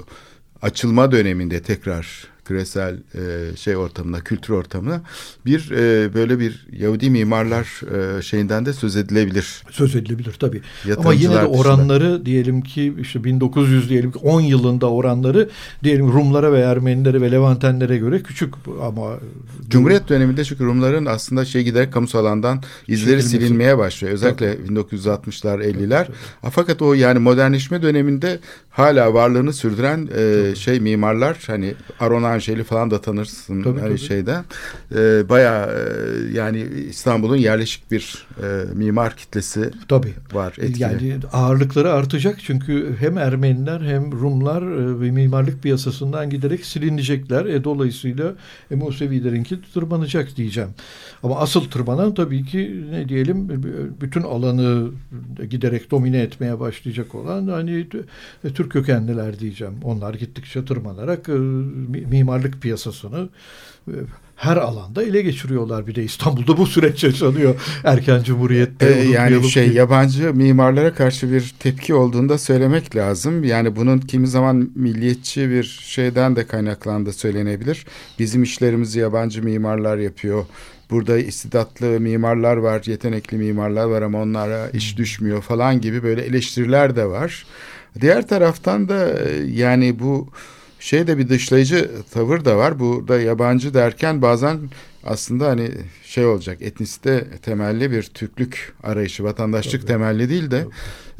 açılma 0.61 1.11
döneminde 1.11 1.61
tekrar 1.61 2.27
küresel 2.49 2.97
e, 3.15 3.55
şey 3.55 3.77
ortamına, 3.77 4.19
kültür 4.19 4.53
ortamına 4.53 5.01
bir 5.45 5.71
e, 5.71 6.13
böyle 6.13 6.39
bir 6.39 6.67
Yahudi 6.71 7.09
mimarlar 7.09 7.81
e, 8.17 8.21
şeyinden 8.21 8.65
de 8.65 8.73
söz 8.73 8.95
edilebilir. 8.95 9.63
Söz 9.71 9.95
edilebilir 9.95 10.33
tabii. 10.39 10.61
Ama 10.97 11.13
yine 11.13 11.29
de 11.29 11.35
dışında. 11.35 11.47
oranları 11.47 12.25
diyelim 12.25 12.61
ki 12.61 12.93
işte 13.01 13.23
1900 13.23 13.89
diyelim 13.89 14.11
ki 14.11 14.19
10 14.19 14.41
yılında 14.41 14.91
oranları 14.91 15.49
diyelim 15.83 16.13
Rumlara 16.13 16.53
ve 16.53 16.59
Ermenilere 16.59 17.21
ve 17.21 17.31
Levantenlere 17.31 17.97
göre 17.97 18.23
küçük 18.23 18.53
ama 18.81 19.19
Cumhuriyet 19.69 20.09
döneminde 20.09 20.45
çünkü 20.45 20.65
Rumların 20.65 21.05
aslında 21.05 21.45
şey 21.45 21.63
giderek 21.63 21.93
kamusal 21.93 22.19
alandan 22.19 22.63
izleri 22.87 23.21
Çekilmesi. 23.21 23.29
silinmeye 23.29 23.77
başlıyor. 23.77 24.13
Özellikle 24.13 24.53
1960'lar 24.53 25.63
50'ler. 25.63 26.07
Fakat 26.51 26.81
o 26.81 26.93
yani 26.93 27.19
modernleşme 27.19 27.81
döneminde 27.81 28.39
hala 28.79 29.13
varlığını 29.13 29.53
sürdüren 29.53 30.09
e, 30.17 30.55
şey 30.55 30.79
mimarlar 30.79 31.37
hani 31.47 31.73
Aron 31.99 32.23
Angeli 32.23 32.63
falan 32.63 32.91
da 32.91 33.01
tanırsın 33.01 33.63
Tabii, 33.63 33.79
hani 33.79 33.89
tabii. 33.89 33.99
şeyden. 33.99 34.45
E, 34.95 35.29
bayağı 35.29 35.67
e, 35.67 36.37
yani 36.37 36.67
İstanbul'un 36.89 37.35
yerleşik 37.35 37.91
bir 37.91 38.27
e, 38.43 38.73
mimar 38.73 39.15
kitlesi 39.15 39.71
tabii. 39.87 40.13
var. 40.33 40.53
Etkili. 40.57 40.83
Yani 40.83 41.13
ağırlıkları 41.33 41.93
artacak 41.93 42.39
çünkü 42.43 42.95
hem 42.99 43.17
Ermeniler 43.17 43.81
hem 43.81 44.11
Rumlar 44.11 44.61
e, 44.61 44.99
ve 44.99 45.11
mimarlık 45.11 45.63
piyasasından 45.63 46.29
giderek 46.29 46.65
silinecekler. 46.65 47.45
E, 47.45 47.63
dolayısıyla 47.63 48.33
e, 48.71 48.75
Musevilerinki 48.75 49.57
tırmanacak 49.73 50.37
diyeceğim. 50.37 50.69
Ama 51.23 51.39
asıl 51.39 51.69
tırmanan 51.69 52.13
tabii 52.13 52.45
ki 52.45 52.83
ne 52.91 53.09
diyelim 53.09 53.51
e, 53.51 54.01
bütün 54.01 54.21
alanı 54.21 54.91
giderek 55.49 55.91
domine 55.91 56.19
etmeye 56.21 56.59
başlayacak 56.59 57.15
olan 57.15 57.47
hani 57.47 57.87
e, 58.43 58.53
Türk 58.69 58.85
kökenliler 58.85 59.39
diyeceğim. 59.39 59.73
Onlar 59.83 60.13
gittikçe 60.13 60.65
tırmanarak 60.65 61.29
e, 61.29 61.31
mi- 61.31 62.05
mimarlık 62.09 62.61
piyasasını 62.61 63.29
e, 63.87 63.93
her 64.35 64.57
alanda 64.57 65.03
ele 65.03 65.21
geçiriyorlar. 65.21 65.87
Bir 65.87 65.95
de 65.95 66.03
İstanbul'da 66.03 66.57
bu 66.57 66.65
süreç 66.65 67.03
yaşanıyor. 67.03 67.55
Erken 67.83 68.23
Cumhuriyet'te. 68.23 68.89
Ee, 68.89 69.09
yani 69.09 69.49
şey 69.49 69.71
ki. 69.71 69.77
yabancı 69.77 70.33
mimarlara 70.33 70.93
karşı 70.93 71.31
bir 71.31 71.53
tepki 71.59 71.93
olduğunu 71.93 72.29
da 72.29 72.37
söylemek 72.37 72.95
lazım. 72.95 73.43
Yani 73.43 73.75
bunun 73.75 73.99
kimi 73.99 74.27
zaman 74.27 74.69
milliyetçi 74.75 75.49
bir 75.49 75.63
şeyden 75.63 76.35
de 76.35 76.47
kaynaklandığı 76.47 77.13
söylenebilir. 77.13 77.85
Bizim 78.19 78.43
işlerimizi 78.43 78.99
yabancı 78.99 79.43
mimarlar 79.43 79.97
yapıyor. 79.97 80.45
Burada 80.91 81.17
istidatlı 81.17 81.85
mimarlar 81.85 82.57
var, 82.57 82.81
yetenekli 82.85 83.37
mimarlar 83.37 83.85
var 83.85 84.01
ama 84.01 84.21
onlara 84.21 84.69
iş 84.69 84.97
düşmüyor 84.97 85.41
falan 85.41 85.81
gibi 85.81 86.03
böyle 86.03 86.21
eleştiriler 86.21 86.95
de 86.95 87.05
var. 87.05 87.45
Diğer 88.01 88.27
taraftan 88.27 88.89
da 88.89 89.19
e, 89.19 89.35
yani 89.51 89.99
bu 89.99 90.27
şeyde 90.79 91.17
bir 91.17 91.29
dışlayıcı 91.29 91.91
tavır 92.11 92.45
da 92.45 92.57
var. 92.57 92.79
Burada 92.79 93.21
yabancı 93.21 93.73
derken 93.73 94.21
bazen 94.21 94.59
aslında 95.03 95.47
hani 95.47 95.71
şey 96.03 96.25
olacak 96.25 96.61
etnisite 96.61 97.27
temelli 97.41 97.91
bir 97.91 98.03
Türklük 98.03 98.73
arayışı 98.83 99.23
vatandaşlık 99.23 99.87
temelli 99.87 100.29
değil 100.29 100.51
de 100.51 100.65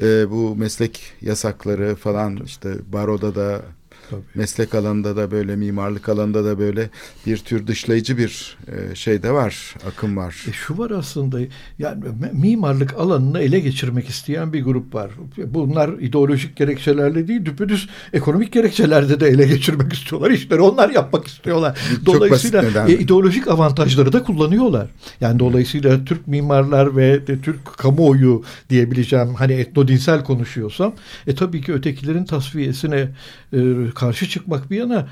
e, 0.01 0.31
bu 0.31 0.55
meslek 0.55 1.13
yasakları 1.21 1.95
falan 1.95 2.39
işte 2.45 2.73
baroda 2.93 3.35
da 3.35 3.61
Tabii. 4.09 4.21
meslek 4.35 4.75
alanında 4.75 5.15
da 5.15 5.31
böyle 5.31 5.55
mimarlık 5.55 6.09
alanında 6.09 6.45
da 6.45 6.59
böyle 6.59 6.89
bir 7.25 7.37
tür 7.37 7.67
dışlayıcı 7.67 8.17
bir 8.17 8.57
e, 8.67 8.95
şey 8.95 9.23
de 9.23 9.31
var 9.31 9.75
akım 9.87 10.17
var. 10.17 10.45
E 10.49 10.51
şu 10.51 10.77
var 10.77 10.91
aslında 10.91 11.39
yani 11.79 12.03
mimarlık 12.33 12.93
alanını 12.93 13.39
ele 13.39 13.59
geçirmek 13.59 14.09
isteyen 14.09 14.53
bir 14.53 14.63
grup 14.63 14.95
var. 14.95 15.11
Bunlar 15.37 15.89
ideolojik 15.89 16.55
gerekçelerle 16.55 17.27
değil 17.27 17.45
düpedüz 17.45 17.89
ekonomik 18.13 18.51
gerekçelerde 18.51 19.19
de 19.19 19.27
ele 19.27 19.47
geçirmek 19.47 19.93
istiyorlar. 19.93 20.31
İşleri 20.31 20.61
onlar 20.61 20.89
yapmak 20.89 21.27
istiyorlar. 21.27 21.79
Dolayısıyla 22.05 22.87
e, 22.87 22.93
ideolojik 22.93 23.47
avantajları 23.47 24.13
da 24.13 24.23
kullanıyorlar. 24.23 24.87
Yani 25.21 25.39
dolayısıyla 25.39 26.05
Türk 26.05 26.27
mimarlar 26.27 26.95
ve 26.95 27.27
de 27.27 27.41
Türk 27.41 27.65
kamuoyu 27.65 28.43
diyebileceğim 28.69 29.33
hani 29.33 29.53
etnodinsel 29.53 30.23
konuşuyorsam 30.23 30.93
e 31.27 31.35
tabii 31.35 31.61
ki 31.61 31.73
ötekilerin 31.73 32.25
tasfiyesine 32.25 33.07
e, 33.53 33.59
karşı 33.99 34.29
çıkmak 34.29 34.71
bir 34.71 34.77
yana 34.77 35.07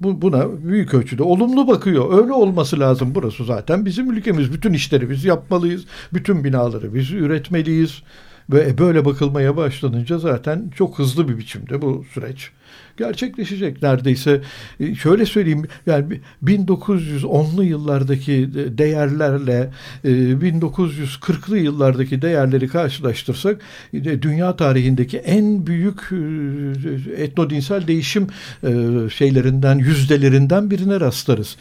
bu, 0.00 0.22
buna 0.22 0.64
büyük 0.64 0.94
ölçüde 0.94 1.22
olumlu 1.22 1.68
bakıyor. 1.68 2.22
Öyle 2.22 2.32
olması 2.32 2.80
lazım. 2.80 3.14
Burası 3.14 3.44
zaten 3.44 3.86
bizim 3.86 4.12
ülkemiz. 4.12 4.52
Bütün 4.52 4.72
işleri 4.72 5.10
biz 5.10 5.24
yapmalıyız. 5.24 5.84
Bütün 6.14 6.44
binaları 6.44 6.94
biz 6.94 7.12
üretmeliyiz. 7.12 8.02
Ve 8.52 8.78
böyle 8.78 9.04
bakılmaya 9.04 9.56
başlanınca 9.56 10.18
zaten 10.18 10.70
çok 10.76 10.98
hızlı 10.98 11.28
bir 11.28 11.38
biçimde 11.38 11.82
bu 11.82 12.04
süreç 12.14 12.50
gerçekleşecek 12.96 13.82
neredeyse. 13.82 14.40
E, 14.80 14.94
Şöyle 14.94 15.26
söyleyeyim 15.26 15.64
yani 15.86 16.20
1910'lu 16.44 17.64
yıllardaki 17.64 18.54
de- 18.54 18.78
değerlerle 18.78 19.70
e, 20.04 20.08
1940'lı 20.08 21.58
yıllardaki 21.58 22.22
değerleri 22.22 22.68
karşılaştırsak 22.68 23.60
e, 23.92 24.22
dünya 24.22 24.56
tarihindeki 24.56 25.18
en 25.18 25.66
büyük 25.66 26.00
e, 26.12 27.22
etnodinsel 27.22 27.86
değişim 27.86 28.26
e, 28.62 28.70
şeylerinden 29.10 29.78
yüzdelerinden 29.78 30.70
birine 30.70 31.00
rastlarız. 31.00 31.56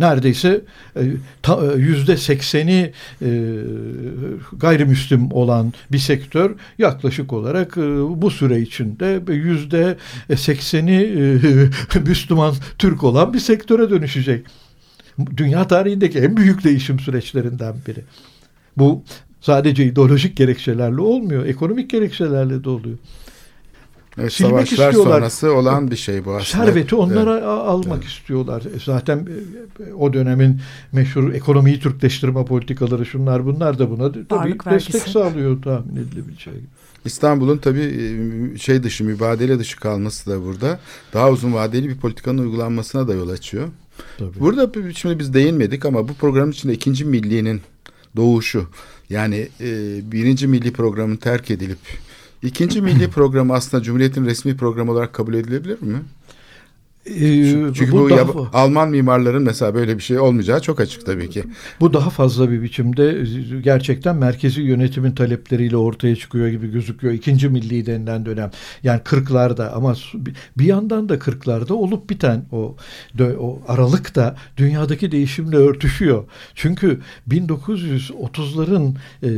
Neredeyse 0.00 0.60
e, 0.96 1.00
e, 1.00 1.76
yüzde 1.76 2.16
sekseni 2.16 2.92
e, 3.22 3.28
gayrimüslim 4.52 5.32
olan 5.32 5.72
bir 5.92 5.98
sektör 5.98 6.54
yaklaşık 6.78 7.32
olarak 7.32 7.76
bu 8.16 8.30
süre 8.30 8.60
içinde 8.60 9.32
yüzde 9.32 9.96
sekseni 10.36 10.96
Müslüman 12.06 12.54
Türk 12.78 13.04
olan 13.04 13.34
bir 13.34 13.38
sektöre 13.38 13.90
dönüşecek. 13.90 14.46
Dünya 15.36 15.68
tarihindeki 15.68 16.18
en 16.18 16.36
büyük 16.36 16.64
değişim 16.64 17.00
süreçlerinden 17.00 17.74
biri. 17.86 18.00
Bu 18.76 19.02
sadece 19.40 19.84
ideolojik 19.84 20.36
gerekçelerle 20.36 21.00
olmuyor, 21.00 21.46
ekonomik 21.46 21.90
gerekçelerle 21.90 22.64
de 22.64 22.68
oluyor. 22.68 22.98
Evet, 24.18 24.32
Silmek 24.32 24.50
savaşlar 24.52 24.88
istiyorlar. 24.88 25.18
sonrası 25.18 25.52
olan 25.54 25.90
bir 25.90 25.96
şey 25.96 26.24
bu 26.24 26.30
aslında. 26.36 26.64
Serveti 26.66 26.94
onlara 26.94 27.32
Evet. 27.34 27.44
almak 27.44 28.04
istiyorlar. 28.04 28.62
E, 28.62 28.78
Zaten 28.84 29.28
e, 29.88 29.92
o 29.92 30.12
dönemin 30.12 30.60
meşhur 30.92 31.32
ekonomiyi 31.32 31.80
Türkleştirme 31.80 32.44
politikaları 32.44 33.06
şunlar 33.06 33.46
bunlar 33.46 33.78
da 33.78 33.90
buna 33.90 34.12
tabii 34.12 34.26
Varlık 34.30 34.64
destek 34.70 34.94
vergisi. 34.94 35.10
sağlıyor 35.12 35.62
tahmin 35.62 35.96
edilebileceği 35.96 36.56
gibi. 36.56 36.66
İstanbul'un 37.04 37.58
tabii 37.58 37.80
e, 38.54 38.58
şey 38.58 38.82
dışı, 38.82 39.04
mübadele 39.04 39.58
dışı 39.58 39.80
kalması 39.80 40.30
da 40.30 40.44
burada 40.44 40.80
daha 41.14 41.30
uzun 41.30 41.54
vadeli 41.54 41.88
bir 41.88 41.96
politikanın 41.96 42.38
uygulanmasına 42.38 43.08
da 43.08 43.14
yol 43.14 43.28
açıyor. 43.28 43.68
Tabii. 44.18 44.40
Burada 44.40 44.74
bir- 44.74 44.92
şimdi 44.94 45.18
biz 45.18 45.34
değinmedik 45.34 45.84
ama 45.86 46.08
bu 46.08 46.14
programın 46.14 46.52
içinde 46.52 46.72
ikinci 46.72 47.04
milliğinin 47.04 47.60
doğuşu 48.16 48.66
yani 49.10 49.48
e, 49.60 50.00
birinci 50.12 50.46
milli 50.46 50.72
programın 50.72 51.16
terk 51.16 51.50
edilip 51.50 51.78
ikinci 52.42 52.82
milli 52.82 53.10
programı 53.10 53.54
aslında 53.54 53.82
Cumhuriyet'in 53.82 54.24
resmi 54.24 54.56
programı 54.56 54.92
olarak 54.92 55.12
kabul 55.12 55.34
edilebilir 55.34 55.82
mi? 55.82 55.98
Ee, 57.06 57.12
Çünkü 57.74 57.92
bu, 57.92 57.96
bu, 57.98 58.10
yab- 58.10 58.46
Alman 58.52 58.90
mimarların 58.90 59.42
mesela 59.42 59.74
böyle 59.74 59.96
bir 59.98 60.02
şey 60.02 60.18
olmayacağı 60.18 60.60
çok 60.62 60.80
açık 60.80 61.06
tabii 61.06 61.30
ki. 61.30 61.44
bu 61.80 61.92
daha 61.92 62.10
fazla 62.10 62.50
bir 62.50 62.62
biçimde 62.62 63.24
gerçekten 63.62 64.16
merkezi 64.16 64.60
yönetimin 64.62 65.12
talepleriyle 65.12 65.76
ortaya 65.76 66.16
çıkıyor 66.16 66.48
gibi 66.48 66.70
gözüküyor. 66.70 67.14
İkinci 67.14 67.48
milli 67.48 67.86
denilen 67.86 68.26
dönem. 68.26 68.50
Yani 68.82 69.00
40'larda 69.00 69.68
ama 69.70 69.94
bir 70.58 70.64
yandan 70.64 71.08
da 71.08 71.14
40'larda 71.14 71.72
olup 71.72 72.10
biten 72.10 72.44
o 72.52 72.76
o 73.40 73.62
aralık 73.68 74.14
da 74.14 74.36
dünyadaki 74.56 75.12
değişimle 75.12 75.56
örtüşüyor. 75.56 76.24
Çünkü 76.54 77.00
1930'ların 77.30 78.94
e, 79.22 79.30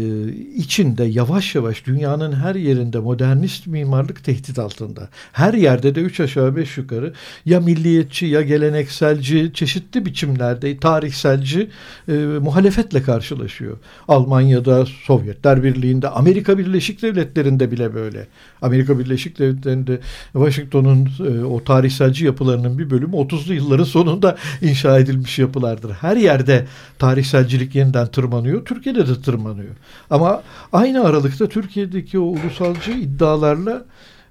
içinde 0.55 1.05
yavaş 1.05 1.55
yavaş 1.55 1.87
dünyanın 1.87 2.33
her 2.33 2.55
yerinde 2.55 2.99
modernist 2.99 3.67
mimarlık 3.67 4.25
tehdit 4.25 4.59
altında. 4.59 5.09
Her 5.33 5.55
yerde 5.55 5.95
de 5.95 6.01
üç 6.01 6.21
aşağı 6.21 6.57
beş 6.57 6.79
yukarı 6.79 7.13
ya 7.53 7.61
milliyetçi 7.61 8.27
ya 8.27 8.43
gelenekselci 8.43 9.51
çeşitli 9.55 10.07
biçimlerde 10.07 10.77
tarihselci 10.77 11.71
e, 12.09 12.13
muhalefetle 12.13 13.03
karşılaşıyor. 13.03 13.79
Almanya'da, 14.09 14.87
Sovyetler 14.87 15.63
Birliği'nde, 15.63 16.09
Amerika 16.09 16.59
Birleşik 16.59 17.03
Devletleri'nde 17.03 17.71
bile 17.71 17.95
böyle. 17.95 18.27
Amerika 18.63 18.99
Birleşik 18.99 19.39
Devletleri'nde 19.39 20.01
Washington'un 20.33 21.09
e, 21.27 21.45
o 21.45 21.65
tarihselci 21.65 22.25
yapılarının 22.25 22.79
bir 22.79 22.91
bölümü 22.91 23.17
30'lu 23.17 23.55
yılların 23.55 23.85
sonunda 23.85 24.37
inşa 24.63 24.99
edilmiş 24.99 25.39
yapılardır. 25.39 25.91
Her 25.91 26.17
yerde 26.17 26.67
tarihselcilik 26.99 27.75
yeniden 27.75 28.07
tırmanıyor. 28.07 28.65
Türkiye'de 28.65 29.09
de 29.09 29.23
tırmanıyor. 29.23 29.75
Ama 30.11 30.43
aynı 30.73 31.05
aralıkta 31.05 31.49
Türkiye'deki 31.49 32.19
o 32.19 32.23
ulusalcı 32.23 32.91
iddialarla 32.91 33.85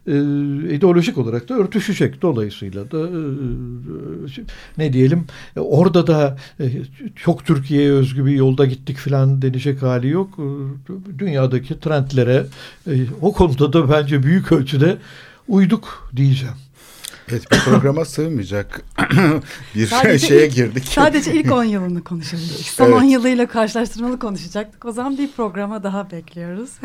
e, 0.08 0.14
ideolojik 0.76 1.18
olarak 1.18 1.50
da 1.50 1.54
örtüşecek. 1.54 2.22
Dolayısıyla 2.22 2.92
da 2.92 3.00
e, 3.00 4.42
e, 4.42 4.46
ne 4.78 4.94
diyelim 4.94 5.26
orada 5.56 6.08
da 6.08 6.38
e, 6.60 6.66
çok 7.16 7.46
Türkiye'ye 7.46 7.92
özgü 7.92 8.26
bir 8.26 8.32
yolda 8.32 8.66
gittik 8.66 8.98
falan 8.98 9.42
denecek 9.42 9.82
hali 9.82 10.08
yok. 10.08 10.40
E, 10.40 11.20
Dünyadaki 11.20 11.80
trendlere 11.80 12.46
e, 12.88 12.94
o 13.22 13.34
konuda 13.34 13.74
da 13.74 13.90
bence 13.90 14.24
büyük 14.24 14.52
ölçüde 14.52 14.98
uyduk 15.48 16.12
diyeceğim. 16.16 16.56
Evet 17.32 17.52
bir 17.52 17.58
programa 17.60 18.06
sığmayacak 18.06 18.82
bir 19.76 19.88
Sadece 19.88 20.28
şeye 20.28 20.48
ilk- 20.48 20.56
girdik. 20.56 20.84
Sadece 20.88 21.34
ilk 21.34 21.52
10 21.52 21.64
yılını 21.64 22.04
konuşabiliriz. 22.04 22.66
Son 22.76 22.86
Evet. 22.86 22.96
10 22.96 23.04
yılıyla 23.04 23.48
karşılaştırmalı 23.48 24.20
konuşacaktık. 24.20 24.86
O 24.86 24.92
zaman 24.92 25.18
bir 25.18 25.32
programa 25.32 25.84
daha 25.84 26.12
bekliyoruz. 26.12 26.70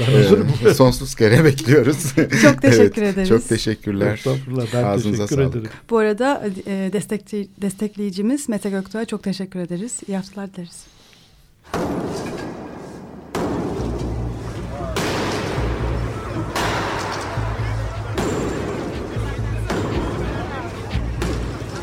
Ben 0.00 0.12
Ee, 0.12 0.16
hazırım. 0.16 0.48
sonsuz 0.74 1.14
kere 1.14 1.44
bekliyoruz. 1.44 2.14
Çok 2.42 2.62
teşekkür 2.62 3.02
Evet, 3.02 3.12
ederiz. 3.14 3.28
Çok 3.28 3.48
teşekkürler. 3.48 4.14
Estağfurullah, 4.14 4.66
ben 4.74 4.84
Ağzınıza 4.84 5.26
teşekkür 5.26 5.42
sağlık. 5.42 5.56
ederim. 5.56 5.70
Bu 5.90 5.98
arada 5.98 6.46
e, 6.66 6.90
destekçi, 6.92 7.48
destekleyicimiz 7.62 8.48
Mete 8.48 8.70
Göktuğ'a 8.70 9.04
çok 9.04 9.22
teşekkür 9.22 9.60
ederiz. 9.60 10.00
İyi 10.08 10.16
haftalar 10.16 10.54
dileriz. 10.54 10.84